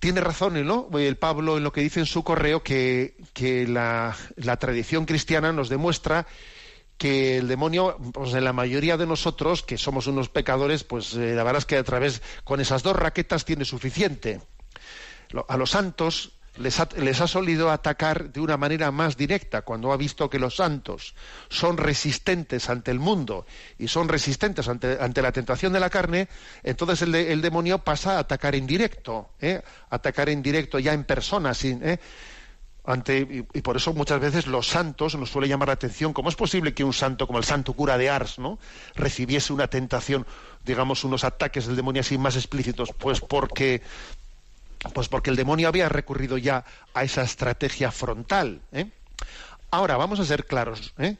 tiene 0.00 0.22
razón 0.22 0.66
¿no? 0.66 0.88
el 0.98 1.16
Pablo 1.16 1.58
en 1.58 1.62
lo 1.62 1.72
que 1.72 1.82
dice 1.82 2.00
en 2.00 2.06
su 2.06 2.24
correo 2.24 2.62
que, 2.62 3.14
la, 3.68 4.16
tradición 4.58 5.04
cristiana 5.04 5.52
nos 5.52 5.68
demuestra 5.68 6.26
que 6.96 7.38
el 7.38 7.48
demonio, 7.48 7.96
pues 8.12 8.34
en 8.34 8.44
la 8.44 8.52
mayoría 8.52 8.96
de 8.96 9.06
nosotros, 9.06 9.62
que 9.62 9.78
somos 9.78 10.06
unos 10.06 10.28
pecadores, 10.28 10.84
pues 10.84 11.14
eh, 11.14 11.34
la 11.34 11.44
verdad 11.44 11.60
es 11.60 11.66
que 11.66 11.78
a 11.78 11.84
través, 11.84 12.20
con 12.44 12.60
esas 12.60 12.82
dos 12.82 12.96
raquetas 12.96 13.46
tiene 13.46 13.64
suficiente. 13.64 14.42
A 15.48 15.56
los 15.56 15.70
santos 15.70 16.39
les 16.60 17.20
ha, 17.20 17.26
solido 17.26 17.70
atacar 17.70 18.30
de 18.32 18.40
una 18.40 18.56
manera 18.56 18.90
más 18.90 19.16
directa 19.16 19.62
cuando 19.62 19.92
ha 19.92 19.96
visto 19.96 20.28
que 20.28 20.38
los 20.38 20.56
santos 20.56 21.14
son 21.48 21.78
resistentes 21.78 22.68
ante 22.68 22.90
el 22.90 22.98
mundo 22.98 23.46
y 23.78 23.88
son 23.88 24.08
resistentes 24.08 24.68
ante, 24.68 25.22
la 25.22 25.32
tentación 25.32 25.72
de 25.72 25.80
la 25.80 25.88
carne, 25.88 26.28
entonces 26.62 27.02
el, 27.02 27.40
demonio 27.40 27.78
pasa 27.78 28.16
a 28.16 28.20
atacar 28.20 28.54
en 28.54 28.66
directo, 28.66 29.30
¿eh? 29.40 29.62
atacar 29.88 30.28
en 30.28 30.42
directo 30.42 30.78
ya 30.78 30.92
en 30.92 31.04
persona, 31.04 31.54
sin, 31.54 31.82
¿eh? 31.82 31.98
Ante, 32.82 33.44
y, 33.52 33.60
por 33.60 33.76
eso 33.76 33.92
muchas 33.92 34.20
veces 34.20 34.46
los 34.46 34.66
santos 34.66 35.14
nos 35.14 35.30
suele 35.30 35.48
llamar 35.48 35.68
la 35.68 35.74
atención 35.74 36.14
cómo 36.14 36.30
es 36.30 36.34
posible 36.34 36.72
que 36.72 36.82
un 36.82 36.94
santo 36.94 37.26
como 37.26 37.38
el 37.38 37.44
santo 37.44 37.74
cura 37.74 37.98
de 37.98 38.08
Ars 38.08 38.38
no 38.38 38.58
recibiese 38.94 39.52
una 39.52 39.68
tentación 39.68 40.26
digamos 40.64 41.04
unos 41.04 41.22
ataques 41.24 41.66
del 41.66 41.76
demonio 41.76 42.00
así 42.00 42.16
más 42.16 42.36
explícitos 42.36 42.88
pues 42.98 43.20
porque 43.20 43.82
pues 44.94 45.08
porque 45.08 45.30
el 45.30 45.36
demonio 45.36 45.68
había 45.68 45.88
recurrido 45.88 46.38
ya 46.38 46.64
a 46.94 47.04
esa 47.04 47.22
estrategia 47.22 47.90
frontal. 47.90 48.62
¿eh? 48.72 48.90
Ahora, 49.70 49.96
vamos 49.96 50.20
a 50.20 50.24
ser 50.24 50.46
claros. 50.46 50.94
¿eh? 50.98 51.16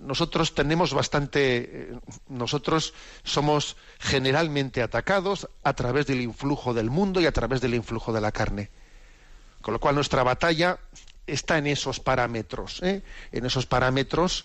Nosotros 0.00 0.54
tenemos 0.54 0.92
bastante. 0.92 1.58
Eh, 1.58 1.98
nosotros 2.28 2.92
somos 3.22 3.76
generalmente 3.98 4.82
atacados 4.82 5.48
a 5.62 5.74
través 5.74 6.06
del 6.06 6.20
influjo 6.20 6.74
del 6.74 6.90
mundo 6.90 7.20
y 7.20 7.26
a 7.26 7.32
través 7.32 7.60
del 7.60 7.74
influjo 7.74 8.12
de 8.12 8.20
la 8.20 8.32
carne. 8.32 8.70
Con 9.60 9.74
lo 9.74 9.80
cual, 9.80 9.94
nuestra 9.94 10.24
batalla 10.24 10.78
está 11.26 11.58
en 11.58 11.68
esos 11.68 12.00
parámetros. 12.00 12.82
En 12.82 13.46
esos 13.46 13.66
parámetros 13.66 14.44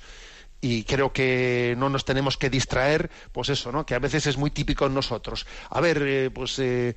y 0.61 0.83
creo 0.83 1.13
que 1.13 1.75
no 1.77 1.89
nos 1.89 2.05
tenemos 2.05 2.37
que 2.37 2.49
distraer, 2.49 3.11
pues 3.31 3.49
eso, 3.49 3.71
¿no? 3.71 3.85
Que 3.85 3.95
a 3.95 3.99
veces 3.99 4.25
es 4.25 4.37
muy 4.37 4.49
típico 4.51 4.85
en 4.85 4.93
nosotros. 4.93 5.45
A 5.69 5.81
ver, 5.81 6.31
pues 6.33 6.57
eh, 6.59 6.95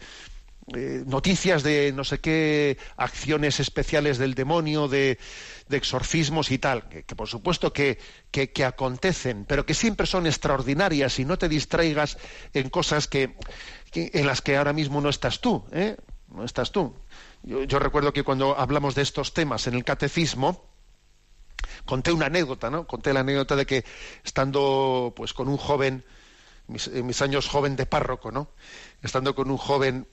noticias 0.72 1.62
de 1.62 1.92
no 1.92 2.04
sé 2.04 2.20
qué 2.20 2.78
acciones 2.96 3.60
especiales 3.60 4.18
del 4.18 4.34
demonio, 4.34 4.88
de, 4.88 5.18
exorcismos 5.70 6.50
y 6.50 6.58
tal, 6.58 6.88
que, 6.88 7.14
por 7.14 7.28
supuesto 7.28 7.72
que, 7.72 7.98
que, 8.30 8.64
acontecen, 8.64 9.44
pero 9.44 9.64
que 9.64 9.74
siempre 9.74 10.06
son 10.06 10.26
extraordinarias 10.26 11.18
y 11.18 11.24
no 11.24 11.38
te 11.38 11.48
distraigas 11.48 12.18
en 12.54 12.70
cosas 12.70 13.06
que, 13.06 13.36
en 13.94 14.26
las 14.26 14.42
que 14.42 14.56
ahora 14.56 14.72
mismo 14.72 15.00
no 15.00 15.08
estás 15.08 15.40
tú, 15.40 15.64
¿eh? 15.72 15.96
no 16.28 16.44
estás 16.44 16.72
tú. 16.72 16.94
Yo, 17.42 17.78
recuerdo 17.78 18.12
que 18.12 18.22
cuando 18.22 18.58
hablamos 18.58 18.94
de 18.94 19.02
estos 19.02 19.32
temas 19.32 19.66
en 19.66 19.74
el 19.74 19.84
catecismo, 19.84 20.64
conté 21.84 22.12
una 22.12 22.26
anécdota, 22.26 22.70
¿no? 22.70 22.86
Conté 22.86 23.12
la 23.12 23.20
anécdota 23.20 23.56
de 23.56 23.66
que 23.66 23.84
estando 24.24 25.12
pues 25.16 25.32
con 25.32 25.48
un 25.48 25.56
joven, 25.56 26.04
mis, 26.66 26.88
en 26.88 27.06
mis 27.06 27.22
años 27.22 27.48
joven 27.48 27.76
de 27.76 27.86
párroco, 27.86 28.30
¿no? 28.30 28.50
Estando 29.02 29.34
con 29.34 29.50
un 29.50 29.56
joven 29.56 30.06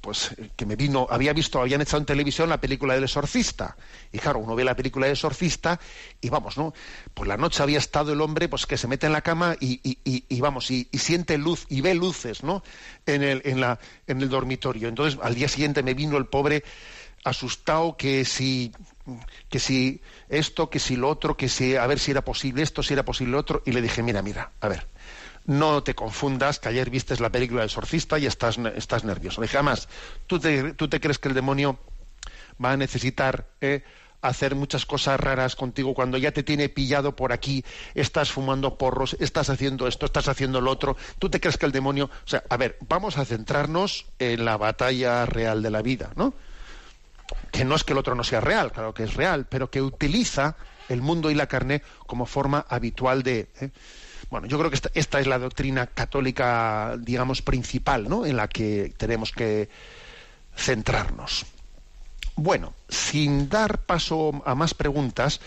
pues 0.00 0.34
que 0.56 0.66
me 0.66 0.76
vino, 0.76 1.06
había 1.10 1.32
visto, 1.32 1.60
habían 1.60 1.80
echado 1.80 1.98
en 1.98 2.06
televisión 2.06 2.48
la 2.48 2.60
película 2.60 2.94
del 2.94 3.04
exorcista. 3.04 3.76
Y 4.12 4.18
claro, 4.18 4.38
uno 4.38 4.54
ve 4.54 4.64
la 4.64 4.76
película 4.76 5.06
del 5.06 5.14
exorcista 5.14 5.80
y 6.20 6.28
vamos, 6.28 6.56
¿no? 6.56 6.74
Por 7.14 7.26
la 7.26 7.36
noche 7.36 7.62
había 7.62 7.78
estado 7.78 8.12
el 8.12 8.20
hombre 8.20 8.48
pues 8.48 8.66
que 8.66 8.76
se 8.76 8.88
mete 8.88 9.06
en 9.06 9.12
la 9.12 9.22
cama 9.22 9.56
y, 9.60 9.80
y, 9.82 10.40
vamos, 10.40 10.70
y, 10.70 10.88
siente 10.92 11.38
luz 11.38 11.66
y 11.68 11.80
ve 11.80 11.94
luces, 11.94 12.42
¿no? 12.42 12.62
En 13.06 13.22
el, 13.22 13.42
en, 13.44 13.60
la, 13.60 13.78
en 14.06 14.20
el 14.20 14.28
dormitorio. 14.28 14.88
Entonces, 14.88 15.18
al 15.22 15.34
día 15.34 15.48
siguiente 15.48 15.82
me 15.82 15.94
vino 15.94 16.16
el 16.16 16.26
pobre 16.26 16.64
asustado 17.24 17.96
que 17.96 18.24
si 18.24 18.72
que 19.48 19.58
si 19.58 20.00
esto, 20.28 20.68
que 20.68 20.78
si 20.78 20.96
lo 20.96 21.08
otro, 21.08 21.36
que 21.36 21.48
si 21.48 21.76
a 21.76 21.86
ver 21.86 21.98
si 21.98 22.10
era 22.10 22.24
posible 22.24 22.62
esto, 22.62 22.82
si 22.82 22.92
era 22.92 23.04
posible 23.04 23.32
lo 23.32 23.38
otro, 23.38 23.62
y 23.64 23.72
le 23.72 23.80
dije, 23.80 24.02
mira, 24.02 24.22
mira, 24.22 24.52
a 24.60 24.68
ver, 24.68 24.86
no 25.46 25.82
te 25.82 25.94
confundas 25.94 26.58
que 26.58 26.68
ayer 26.68 26.90
vistes 26.90 27.20
la 27.20 27.30
película 27.30 27.60
del 27.60 27.68
exorcista 27.68 28.18
y 28.18 28.26
estás, 28.26 28.58
estás 28.74 29.04
nervioso. 29.04 29.40
dije, 29.40 29.56
además, 29.56 29.88
¿tú 30.26 30.38
te, 30.38 30.74
¿tú 30.74 30.88
te 30.88 31.00
crees 31.00 31.18
que 31.18 31.28
el 31.28 31.34
demonio 31.34 31.78
va 32.62 32.72
a 32.72 32.76
necesitar 32.76 33.46
eh, 33.60 33.84
hacer 34.22 34.54
muchas 34.54 34.86
cosas 34.86 35.20
raras 35.20 35.56
contigo 35.56 35.94
cuando 35.94 36.18
ya 36.18 36.32
te 36.32 36.42
tiene 36.42 36.68
pillado 36.68 37.14
por 37.14 37.32
aquí, 37.32 37.64
estás 37.94 38.32
fumando 38.32 38.76
porros, 38.76 39.16
estás 39.20 39.50
haciendo 39.50 39.86
esto, 39.86 40.06
estás 40.06 40.28
haciendo 40.28 40.60
lo 40.60 40.70
otro? 40.70 40.96
¿Tú 41.18 41.30
te 41.30 41.40
crees 41.40 41.56
que 41.56 41.66
el 41.66 41.72
demonio... 41.72 42.06
O 42.06 42.28
sea, 42.28 42.42
a 42.48 42.56
ver, 42.56 42.76
vamos 42.88 43.16
a 43.18 43.24
centrarnos 43.24 44.06
en 44.18 44.44
la 44.44 44.56
batalla 44.56 45.26
real 45.26 45.62
de 45.62 45.70
la 45.70 45.82
vida, 45.82 46.10
¿no? 46.16 46.34
Que 47.52 47.64
no 47.64 47.76
es 47.76 47.84
que 47.84 47.92
el 47.92 47.98
otro 47.98 48.14
no 48.14 48.24
sea 48.24 48.40
real, 48.40 48.72
claro 48.72 48.94
que 48.94 49.04
es 49.04 49.14
real, 49.14 49.46
pero 49.48 49.70
que 49.70 49.82
utiliza 49.82 50.56
el 50.88 51.02
mundo 51.02 51.30
y 51.30 51.34
la 51.34 51.46
carne 51.46 51.82
como 52.06 52.26
forma 52.26 52.66
habitual 52.68 53.22
de... 53.22 53.48
¿eh? 53.60 53.70
Bueno, 54.30 54.48
yo 54.48 54.58
creo 54.58 54.70
que 54.70 54.80
esta, 54.94 55.20
es 55.20 55.26
la 55.26 55.38
doctrina 55.38 55.86
católica, 55.86 56.96
digamos, 56.98 57.42
principal, 57.42 58.08
¿no? 58.08 58.26
En 58.26 58.36
la 58.36 58.48
que 58.48 58.92
tenemos 58.96 59.32
que 59.32 59.68
centrarnos. 60.56 61.46
Bueno, 62.34 62.74
sin 62.88 63.48
dar 63.48 63.78
paso 63.78 64.42
a 64.44 64.54
más 64.54 64.74
preguntas, 64.74 65.40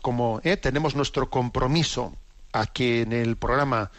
como 0.00 0.40
¿eh? 0.44 0.56
tenemos 0.56 0.94
nuestro 0.94 1.28
compromiso 1.28 2.14
a 2.52 2.66
que 2.66 3.02
en 3.02 3.12
el 3.12 3.36
programa 3.36 3.90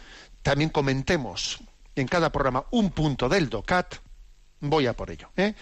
también 0.42 0.70
comentemos 0.70 1.60
en 1.94 2.08
cada 2.08 2.30
programa 2.30 2.64
un 2.70 2.90
punto 2.90 3.28
del 3.28 3.48
DOCAT, 3.48 3.96
voy 4.60 4.86
a 4.86 4.94
por 4.94 5.10
ello. 5.10 5.28
¿eh? 5.36 5.54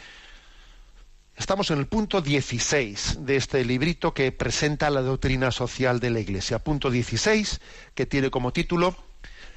Estamos 1.37 1.71
en 1.73 1.79
el 1.79 1.87
punto 1.89 2.21
16 2.21 3.27
de 3.27 3.37
este 3.37 3.65
librito 3.65 4.15
que 4.15 4.31
presenta 4.31 4.89
la 4.89 5.03
doctrina 5.03 5.51
social 5.51 5.99
de 5.99 6.11
la 6.11 6.21
Iglesia. 6.21 6.61
Punto 6.61 6.91
16, 6.91 7.61
que 7.95 8.07
tiene 8.07 8.31
como 8.31 8.53
título 8.53 8.97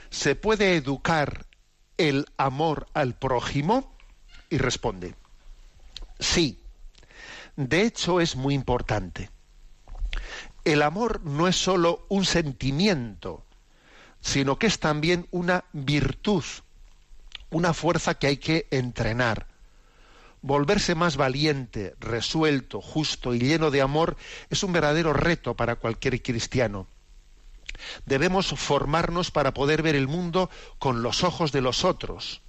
¿Se 0.09 0.35
puede 0.35 0.75
educar 0.75 1.45
el 1.97 2.25
amor 2.37 2.87
al 2.93 3.13
prójimo? 3.15 3.95
Y 4.49 4.57
responde, 4.57 5.15
sí. 6.19 6.59
De 7.55 7.83
hecho, 7.83 8.21
es 8.21 8.35
muy 8.35 8.53
importante. 8.53 9.29
El 10.63 10.81
amor 10.81 11.21
no 11.23 11.47
es 11.47 11.55
sólo 11.57 12.05
un 12.09 12.25
sentimiento, 12.25 13.45
sino 14.21 14.57
que 14.57 14.67
es 14.67 14.79
también 14.79 15.27
una 15.31 15.65
virtud, 15.73 16.43
una 17.51 17.73
fuerza 17.73 18.15
que 18.15 18.27
hay 18.27 18.37
que 18.37 18.67
entrenar. 18.71 19.47
Volverse 20.41 20.95
más 20.95 21.17
valiente, 21.17 21.95
resuelto, 21.99 22.81
justo 22.81 23.33
y 23.33 23.39
lleno 23.39 23.71
de 23.71 23.81
amor 23.81 24.17
es 24.49 24.63
un 24.63 24.71
verdadero 24.71 25.13
reto 25.13 25.55
para 25.55 25.75
cualquier 25.75 26.21
cristiano. 26.21 26.87
Debemos 28.05 28.47
formarnos 28.47 29.31
para 29.31 29.53
poder 29.53 29.81
ver 29.81 29.95
el 29.95 30.07
mundo 30.07 30.49
con 30.79 31.01
los 31.01 31.23
ojos 31.23 31.51
de 31.51 31.61
los 31.61 31.83
otros. 31.83 32.41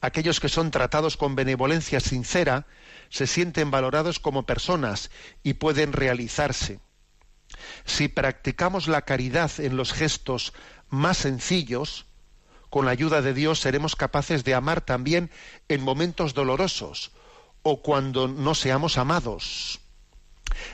Aquellos 0.00 0.38
que 0.38 0.48
son 0.48 0.70
tratados 0.70 1.16
con 1.16 1.34
benevolencia 1.34 2.00
sincera 2.00 2.66
se 3.08 3.26
sienten 3.26 3.70
valorados 3.70 4.20
como 4.20 4.46
personas 4.46 5.10
y 5.42 5.54
pueden 5.54 5.92
realizarse. 5.92 6.80
Si 7.84 8.08
practicamos 8.08 8.86
la 8.86 9.02
caridad 9.02 9.50
en 9.58 9.76
los 9.76 9.92
gestos 9.92 10.52
más 10.88 11.18
sencillos, 11.18 12.06
con 12.70 12.84
la 12.84 12.92
ayuda 12.92 13.22
de 13.22 13.34
Dios 13.34 13.60
seremos 13.60 13.96
capaces 13.96 14.44
de 14.44 14.54
amar 14.54 14.80
también 14.80 15.30
en 15.68 15.82
momentos 15.82 16.34
dolorosos 16.34 17.12
o 17.62 17.82
cuando 17.82 18.28
no 18.28 18.54
seamos 18.54 18.98
amados. 18.98 19.80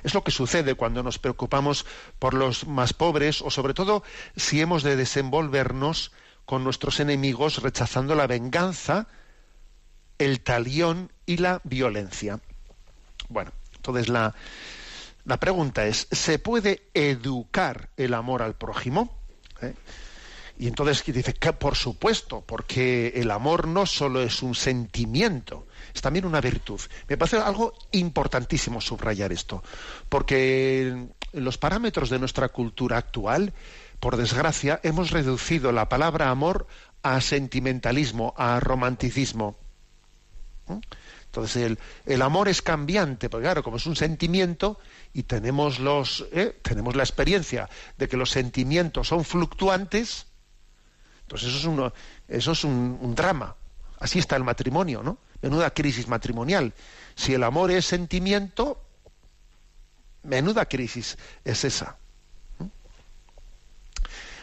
Es 0.03 0.15
lo 0.15 0.23
que 0.23 0.31
sucede 0.31 0.75
cuando 0.75 1.03
nos 1.03 1.19
preocupamos 1.19 1.87
por 2.19 2.35
los 2.35 2.67
más 2.67 2.93
pobres 2.93 3.43
o 3.43 3.51
sobre 3.51 3.75
todo 3.75 4.03
si 4.37 4.61
hemos 4.61 4.83
de 4.83 4.97
desenvolvernos 4.97 6.13
con 6.45 6.65
nuestros 6.65 7.01
enemigos 7.01 7.63
rechazando 7.63 8.15
la 8.15 8.27
venganza, 8.27 9.09
el 10.19 10.41
talión 10.41 11.11
y 11.27 11.39
la 11.39 11.61
violencia. 11.65 12.41
Bueno, 13.29 13.53
entonces 13.77 14.09
la, 14.09 14.35
la 15.25 15.39
pregunta 15.39 15.87
es, 15.87 16.07
¿se 16.11 16.39
puede 16.39 16.89
educar 16.95 17.89
el 17.97 18.15
amor 18.15 18.43
al 18.43 18.55
prójimo? 18.55 19.17
¿Eh? 19.63 19.75
Y 20.57 20.69
entonces 20.69 21.05
dice 21.05 21.35
que 21.35 21.53
por 21.53 21.75
supuesto, 21.75 22.43
porque 22.47 23.13
el 23.17 23.31
amor 23.31 23.67
no 23.67 23.87
solo 23.87 24.23
es 24.23 24.43
un 24.43 24.55
sentimiento, 24.55 25.67
es 25.93 26.01
también 26.01 26.25
una 26.25 26.41
virtud. 26.41 26.81
Me 27.09 27.17
parece 27.17 27.39
algo 27.39 27.73
importantísimo 27.91 28.81
subrayar 28.81 29.33
esto, 29.33 29.63
porque 30.09 31.09
los 31.33 31.59
parámetros 31.59 32.09
de 32.09 32.21
nuestra 32.21 32.49
cultura 32.51 32.99
actual, 32.99 33.53
por 33.99 34.17
desgracia, 34.17 34.79
hemos 34.85 35.11
reducido 35.11 35.73
la 35.73 35.89
palabra 35.89 36.31
amor 36.31 36.69
a 37.03 37.21
sentimentalismo, 37.21 38.33
a 38.37 38.61
romanticismo. 38.61 39.57
¿Mm? 40.69 40.79
Entonces 41.27 41.57
el, 41.57 41.79
el, 42.07 42.23
amor 42.23 42.49
es 42.49 42.63
cambiante, 42.63 43.29
porque 43.29 43.45
claro, 43.45 43.65
como 43.65 43.79
es 43.79 43.87
un 43.87 43.97
sentimiento 43.97 44.79
y 45.13 45.25
tenemos 45.25 45.81
los 45.81 46.25
¿eh? 46.33 46.57
tenemos 46.63 46.95
la 46.95 47.03
experiencia 47.03 47.69
de 47.99 48.09
que 48.09 48.17
los 48.17 48.31
sentimientos 48.31 49.09
son 49.09 49.25
fluctuantes, 49.25 50.29
entonces 51.25 51.49
eso 51.49 51.59
es, 51.59 51.65
uno, 51.65 51.93
eso 52.29 52.53
es 52.53 52.65
un, 52.65 53.15
drama. 53.15 53.57
Así 53.99 54.19
está 54.19 54.37
el 54.37 54.45
matrimonio, 54.45 55.03
¿no? 55.03 55.19
Menuda 55.41 55.73
crisis 55.73 56.07
matrimonial. 56.09 56.73
Si 57.15 57.33
el 57.35 57.43
amor 57.43 57.71
es 57.71 57.87
sentimiento, 57.87 58.83
menuda 60.23 60.67
crisis 60.67 61.17
es 61.45 61.65
esa. 61.65 61.97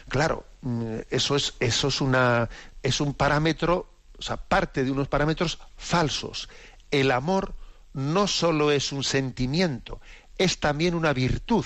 Claro, 0.08 0.44
mm, 0.62 0.96
eso 1.10 1.36
es, 1.36 1.54
eso 1.60 1.88
es 1.88 2.00
una, 2.00 2.48
es 2.82 3.00
un 3.00 3.14
parámetro, 3.14 3.88
o 4.18 4.22
sea, 4.22 4.36
parte 4.36 4.84
de 4.84 4.90
unos 4.90 5.08
parámetros 5.08 5.58
falsos. 5.76 6.48
El 6.90 7.10
amor 7.12 7.54
no 7.94 8.26
solo 8.26 8.72
es 8.72 8.92
un 8.92 9.04
sentimiento, 9.04 10.00
es 10.36 10.58
también 10.58 10.94
una 10.94 11.12
virtud. 11.12 11.64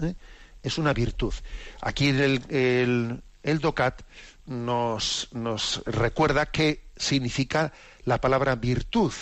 ¿eh? 0.00 0.14
Es 0.62 0.78
una 0.78 0.92
virtud. 0.92 1.32
Aquí 1.80 2.08
en 2.08 2.20
el, 2.20 3.22
el 3.42 3.60
DOCAT 3.60 4.02
nos, 4.46 5.28
recuerda 5.86 6.46
qué 6.46 6.84
significa 6.96 7.72
la 8.04 8.20
palabra 8.20 8.54
virtud. 8.56 9.12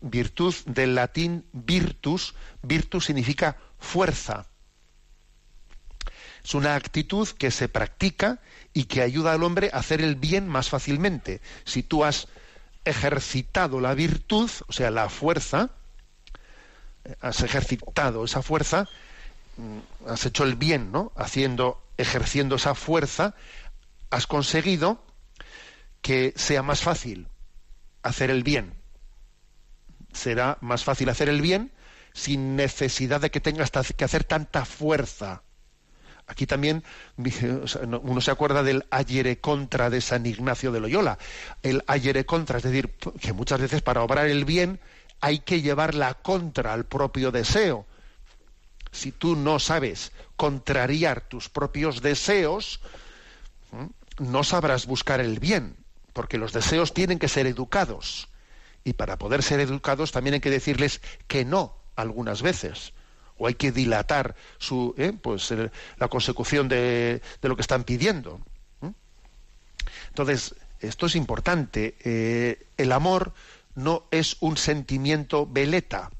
Virtud 0.00 0.54
del 0.66 0.94
latín 0.94 1.44
virtus, 1.52 2.34
virtus 2.62 3.04
significa 3.06 3.56
fuerza. 3.78 4.46
Es 6.42 6.54
una 6.54 6.74
actitud 6.74 7.28
que 7.28 7.50
se 7.50 7.68
practica 7.68 8.40
y 8.72 8.84
que 8.84 9.02
ayuda 9.02 9.32
al 9.32 9.42
hombre 9.42 9.70
a 9.72 9.78
hacer 9.78 10.00
el 10.00 10.14
bien 10.16 10.48
más 10.48 10.70
fácilmente. 10.70 11.40
Si 11.64 11.82
tú 11.82 12.04
has 12.04 12.28
ejercitado 12.84 13.80
la 13.80 13.94
virtud, 13.94 14.50
o 14.66 14.72
sea, 14.72 14.90
la 14.90 15.10
fuerza, 15.10 15.70
has 17.20 17.42
ejercitado 17.42 18.24
esa 18.24 18.42
fuerza, 18.42 18.88
has 20.06 20.26
hecho 20.26 20.44
el 20.44 20.56
bien, 20.56 20.92
¿no? 20.92 21.12
Haciendo 21.16 21.82
ejerciendo 21.96 22.56
esa 22.56 22.74
fuerza, 22.74 23.34
has 24.10 24.26
conseguido 24.26 25.04
que 26.02 26.32
sea 26.36 26.62
más 26.62 26.80
fácil 26.80 27.28
hacer 28.02 28.30
el 28.30 28.42
bien. 28.42 28.74
Será 30.12 30.58
más 30.60 30.84
fácil 30.84 31.08
hacer 31.08 31.28
el 31.28 31.40
bien 31.40 31.72
sin 32.12 32.56
necesidad 32.56 33.20
de 33.20 33.30
que 33.30 33.40
tengas 33.40 33.70
que 33.70 34.04
hacer 34.04 34.24
tanta 34.24 34.64
fuerza. 34.64 35.42
Aquí 36.26 36.46
también 36.46 36.82
uno 38.02 38.20
se 38.20 38.30
acuerda 38.30 38.62
del 38.62 38.86
ayere 38.90 39.40
contra 39.40 39.90
de 39.90 40.00
San 40.00 40.26
Ignacio 40.26 40.72
de 40.72 40.80
Loyola. 40.80 41.18
El 41.62 41.84
ayere 41.86 42.24
contra, 42.24 42.58
es 42.58 42.64
decir, 42.64 42.90
que 43.20 43.32
muchas 43.32 43.60
veces 43.60 43.82
para 43.82 44.02
obrar 44.02 44.26
el 44.28 44.44
bien 44.44 44.80
hay 45.20 45.40
que 45.40 45.60
llevar 45.60 45.94
la 45.94 46.14
contra 46.14 46.72
al 46.72 46.86
propio 46.86 47.30
deseo 47.30 47.86
si 48.92 49.12
tú 49.12 49.36
no 49.36 49.58
sabes 49.58 50.12
contrariar 50.36 51.20
tus 51.28 51.48
propios 51.48 52.02
deseos, 52.02 52.80
no 54.18 54.44
sabrás 54.44 54.86
buscar 54.86 55.20
el 55.20 55.38
bien, 55.38 55.76
porque 56.12 56.38
los 56.38 56.52
deseos 56.52 56.92
tienen 56.94 57.18
que 57.18 57.28
ser 57.28 57.46
educados. 57.46 58.28
Y 58.84 58.94
para 58.94 59.18
poder 59.18 59.42
ser 59.42 59.60
educados 59.60 60.12
también 60.12 60.34
hay 60.34 60.40
que 60.40 60.50
decirles 60.50 61.00
que 61.28 61.44
no 61.44 61.74
algunas 61.96 62.42
veces. 62.42 62.92
O 63.36 63.46
hay 63.46 63.54
que 63.54 63.72
dilatar 63.72 64.34
su, 64.58 64.94
¿eh? 64.98 65.12
pues, 65.20 65.52
la 65.96 66.08
consecución 66.08 66.68
de, 66.68 67.22
lo 67.42 67.56
que 67.56 67.62
están 67.62 67.84
pidiendo. 67.84 68.40
Entonces, 70.08 70.54
esto 70.80 71.06
es 71.06 71.16
importante. 71.16 71.96
Eh, 72.04 72.66
el 72.76 72.92
amor 72.92 73.32
no 73.74 74.04
es 74.10 74.36
un 74.40 74.56
sentimiento 74.56 75.46
veleta. 75.46 76.10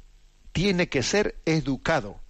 Tiene 0.53 0.89
que 0.89 1.03
ser 1.03 1.37
educado. 1.45 2.21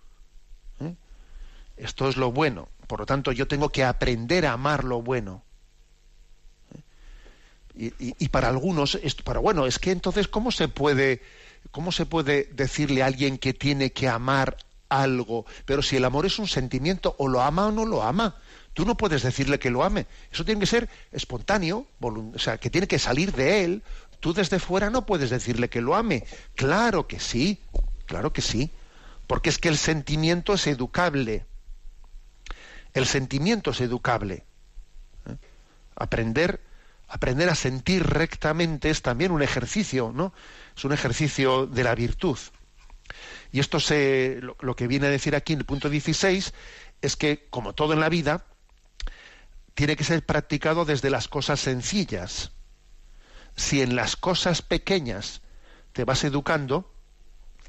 Esto 1.81 2.09
es 2.09 2.17
lo 2.17 2.31
bueno. 2.31 2.69
Por 2.87 3.01
lo 3.01 3.07
tanto, 3.07 3.33
yo 3.33 3.49
tengo 3.49 3.71
que 3.71 3.85
aprender 3.85 4.47
a 4.47 4.53
amar 4.53 4.85
lo 4.85 5.01
bueno. 5.01 5.43
Y, 7.75 8.29
para 8.29 8.49
algunos, 8.49 8.99
para 9.25 9.41
bueno, 9.41 9.65
es 9.65 9.79
que 9.79 9.91
entonces, 9.91 10.29
¿cómo 10.29 10.51
se 10.51 10.69
puede, 10.69 11.23
cómo 11.71 11.93
se 11.93 12.05
puede 12.05 12.51
decirle 12.53 13.03
a 13.03 13.07
alguien 13.07 13.39
que 13.39 13.55
tiene 13.55 13.93
que 13.93 14.07
amar 14.07 14.59
algo? 14.91 15.47
Pero 15.65 15.81
si 15.81 15.97
el 15.97 16.05
amor 16.05 16.27
es 16.27 16.39
un 16.39 16.47
sentimiento, 16.47 17.15
o 17.17 17.27
lo 17.27 17.41
ama 17.41 17.69
o 17.69 17.73
no 17.73 17.87
lo 17.87 18.03
ama. 18.03 18.37
Tú 18.75 18.85
no 18.85 18.97
puedes 18.97 19.23
decirle 19.23 19.59
que 19.59 19.71
lo 19.71 19.83
ame. 19.83 20.07
Eso 20.31 20.45
tiene 20.45 20.61
que 20.61 20.67
ser 20.67 20.91
espontáneo, 21.11 21.87
o 22.01 22.39
sea, 22.39 22.59
que 22.59 22.69
tiene 22.69 22.87
que 22.87 22.99
salir 22.99 23.33
de 23.33 23.65
él. 23.65 23.83
Tú 24.19 24.35
desde 24.35 24.59
fuera 24.59 24.91
no 24.91 25.07
puedes 25.07 25.31
decirle 25.31 25.71
que 25.71 25.81
lo 25.81 25.95
ame. 25.95 26.25
Claro 26.57 27.07
que 27.07 27.19
sí, 27.19 27.61
claro 28.05 28.33
que 28.33 28.43
sí. 28.43 28.71
Porque 29.27 29.49
es 29.49 29.59
que 29.59 29.69
el 29.69 29.79
sentimiento 29.79 30.53
es 30.53 30.67
educable. 30.67 31.47
El 32.95 33.07
sentimiento 33.07 33.71
es 33.71 33.81
educable. 33.81 34.45
¿eh? 35.27 35.37
Aprender, 35.97 36.61
aprender 37.09 37.49
a 37.49 37.55
sentir 37.55 38.05
rectamente 38.05 38.91
es 38.91 39.03
también 39.03 39.33
un 39.33 39.43
ejercicio, 39.43 40.13
¿no? 40.15 40.33
Es 40.77 40.85
un 40.85 40.93
ejercicio 40.93 41.67
de 41.67 41.85
la 41.85 41.95
virtud. 41.95 42.39
Y 43.53 43.61
esto 43.61 43.81
se, 43.81 44.39
lo, 44.41 44.57
lo 44.61 44.77
que 44.77 44.87
viene 44.87 45.09
a 45.09 45.11
decir 45.11 45.35
aquí 45.35 45.53
en 45.53 45.61
el 45.61 45.67
punto 45.67 45.89
16 45.89 46.53
es 47.03 47.17
que, 47.17 47.47
como 47.51 47.75
todo 47.75 47.93
en 47.93 48.01
la 48.01 48.09
vida, 48.09 48.45
tiene 49.75 49.97
que 49.97 50.05
ser 50.05 50.25
practicado 50.25 50.85
desde 50.85 51.11
las 51.11 51.29
cosas 51.29 51.61
sencillas. 51.61 52.53
Si 53.57 53.83
en 53.83 53.97
las 53.97 54.17
cosas 54.17 54.63
pequeñas 54.63 55.41
te 55.93 56.05
vas 56.05 56.25
educando, 56.25 56.90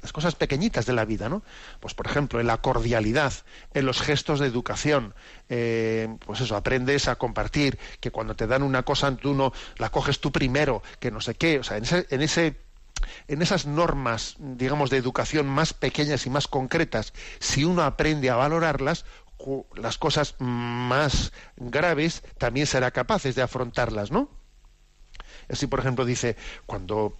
las 0.02 0.12
cosas 0.12 0.34
pequeñitas 0.34 0.84
de 0.84 0.92
la 0.92 1.04
vida, 1.04 1.28
¿no? 1.28 1.42
Pues 1.80 1.94
por 1.94 2.06
ejemplo, 2.06 2.40
en 2.40 2.48
la 2.48 2.58
cordialidad, 2.58 3.32
en 3.72 3.86
los 3.86 4.02
gestos 4.02 4.40
de 4.40 4.46
educación, 4.46 5.14
eh, 5.48 6.16
pues 6.26 6.40
eso, 6.40 6.56
aprendes 6.56 7.08
a 7.08 7.16
compartir, 7.16 7.78
que 8.00 8.10
cuando 8.10 8.34
te 8.34 8.46
dan 8.46 8.62
una 8.62 8.82
cosa 8.82 9.16
tú 9.16 9.34
no 9.34 9.52
la 9.76 9.90
coges 9.90 10.20
tú 10.20 10.32
primero, 10.32 10.82
que 10.98 11.10
no 11.10 11.20
sé 11.20 11.34
qué, 11.34 11.60
o 11.60 11.62
sea, 11.62 11.76
en 11.76 11.84
ese, 11.84 12.06
en 12.10 12.22
ese 12.22 12.56
en 13.26 13.42
esas 13.42 13.66
normas, 13.66 14.36
digamos, 14.38 14.88
de 14.88 14.96
educación 14.96 15.48
más 15.48 15.74
pequeñas 15.74 16.24
y 16.26 16.30
más 16.30 16.46
concretas, 16.46 17.12
si 17.40 17.64
uno 17.64 17.82
aprende 17.82 18.30
a 18.30 18.36
valorarlas, 18.36 19.04
las 19.74 19.98
cosas 19.98 20.36
más 20.38 21.32
graves 21.56 22.22
también 22.38 22.66
será 22.66 22.92
capaces 22.92 23.34
de 23.34 23.42
afrontarlas, 23.42 24.12
¿no? 24.12 24.30
Así, 25.48 25.66
por 25.66 25.80
ejemplo, 25.80 26.04
dice, 26.04 26.36
cuando 26.66 27.18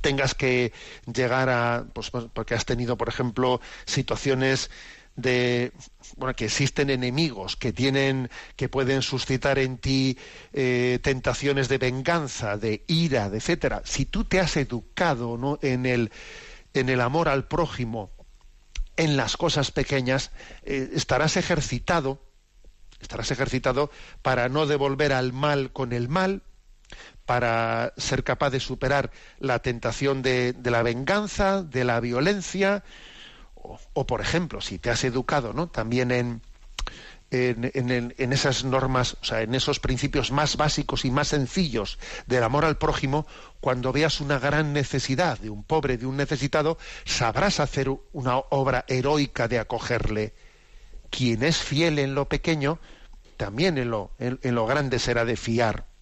tengas 0.00 0.34
que 0.34 0.72
llegar 1.12 1.48
a, 1.48 1.86
pues, 1.92 2.10
pues, 2.10 2.26
porque 2.32 2.54
has 2.54 2.64
tenido, 2.64 2.96
por 2.96 3.08
ejemplo, 3.08 3.60
situaciones 3.86 4.70
de 5.16 5.72
bueno 6.16 6.34
que 6.34 6.46
existen 6.46 6.90
enemigos 6.90 7.56
que 7.56 7.72
tienen 7.72 8.30
que 8.56 8.68
pueden 8.68 9.00
suscitar 9.02 9.58
en 9.58 9.78
ti 9.78 10.18
eh, 10.52 10.98
tentaciones 11.02 11.68
de 11.68 11.78
venganza 11.78 12.56
de 12.56 12.84
ira 12.88 13.26
etcétera 13.26 13.82
si 13.84 14.06
tú 14.06 14.24
te 14.24 14.40
has 14.40 14.56
educado 14.56 15.38
¿no? 15.38 15.58
en 15.62 15.86
el 15.86 16.10
en 16.72 16.88
el 16.88 17.00
amor 17.00 17.28
al 17.28 17.46
prójimo 17.46 18.10
en 18.96 19.16
las 19.16 19.36
cosas 19.36 19.70
pequeñas 19.70 20.32
eh, 20.64 20.90
estarás 20.94 21.36
ejercitado 21.36 22.20
estarás 23.00 23.30
ejercitado 23.30 23.92
para 24.22 24.48
no 24.48 24.66
devolver 24.66 25.12
al 25.12 25.32
mal 25.32 25.70
con 25.72 25.92
el 25.92 26.08
mal 26.08 26.42
para 27.26 27.94
ser 27.96 28.24
capaz 28.24 28.50
de 28.50 28.60
superar 28.60 29.10
la 29.38 29.60
tentación 29.60 30.22
de, 30.22 30.54
la 30.64 30.82
venganza, 30.82 31.62
de 31.62 31.84
la 31.84 32.00
violencia, 32.00 32.84
o, 33.54 34.06
por 34.06 34.20
ejemplo, 34.20 34.60
si 34.60 34.78
te 34.78 34.90
has 34.90 35.04
educado 35.04 35.54
¿no? 35.54 35.68
también 35.68 36.10
en, 36.10 36.42
en, 37.30 38.32
esas 38.32 38.64
normas, 38.64 39.16
o 39.22 39.24
sea, 39.24 39.40
en 39.40 39.54
esos 39.54 39.80
principios 39.80 40.32
más 40.32 40.58
básicos 40.58 41.06
y 41.06 41.10
más 41.10 41.28
sencillos 41.28 41.98
del 42.26 42.44
amor 42.44 42.66
al 42.66 42.76
prójimo, 42.76 43.26
cuando 43.60 43.90
veas 43.90 44.20
una 44.20 44.38
gran 44.38 44.74
necesidad 44.74 45.38
de 45.38 45.48
un 45.48 45.64
pobre, 45.64 45.96
de 45.96 46.04
un 46.04 46.18
necesitado, 46.18 46.76
sabrás 47.06 47.58
hacer 47.58 47.88
una 48.12 48.36
obra 48.36 48.84
heroica 48.86 49.48
de 49.48 49.58
acogerle. 49.58 50.34
Quien 51.08 51.42
es 51.42 51.56
fiel 51.56 51.98
en 51.98 52.14
lo 52.14 52.28
pequeño, 52.28 52.80
también 53.38 53.78
en 53.78 53.90
lo, 53.90 54.10
en 54.18 54.54
lo 54.54 54.66
grande 54.66 54.98
será 54.98 55.24
de 55.24 55.36
fiar 55.36 55.93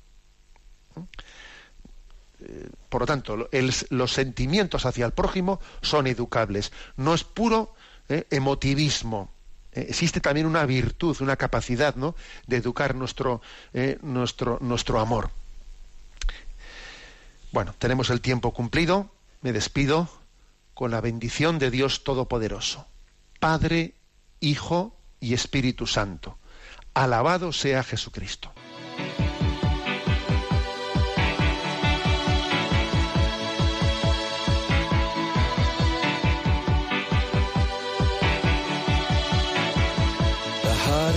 por 2.88 3.02
lo 3.02 3.06
tanto, 3.06 3.48
los 3.90 4.12
sentimientos 4.12 4.86
hacia 4.86 5.06
el 5.06 5.12
prójimo 5.12 5.60
son 5.80 6.06
educables. 6.06 6.72
No 6.96 7.14
es 7.14 7.24
puro 7.24 7.74
eh, 8.08 8.26
emotivismo. 8.30 9.30
Eh, 9.72 9.86
existe 9.88 10.20
también 10.20 10.46
una 10.46 10.66
virtud, 10.66 11.16
una 11.20 11.36
capacidad 11.36 11.94
¿no? 11.96 12.14
de 12.46 12.56
educar 12.56 12.94
nuestro, 12.94 13.40
eh, 13.72 13.98
nuestro, 14.02 14.58
nuestro 14.60 15.00
amor. 15.00 15.30
Bueno, 17.52 17.74
tenemos 17.78 18.10
el 18.10 18.20
tiempo 18.20 18.52
cumplido. 18.52 19.10
Me 19.40 19.52
despido 19.52 20.08
con 20.74 20.90
la 20.90 21.00
bendición 21.00 21.58
de 21.58 21.70
Dios 21.70 22.04
Todopoderoso. 22.04 22.86
Padre, 23.40 23.94
Hijo 24.40 24.96
y 25.20 25.34
Espíritu 25.34 25.86
Santo. 25.86 26.38
Alabado 26.94 27.52
sea 27.52 27.82
Jesucristo. 27.82 28.52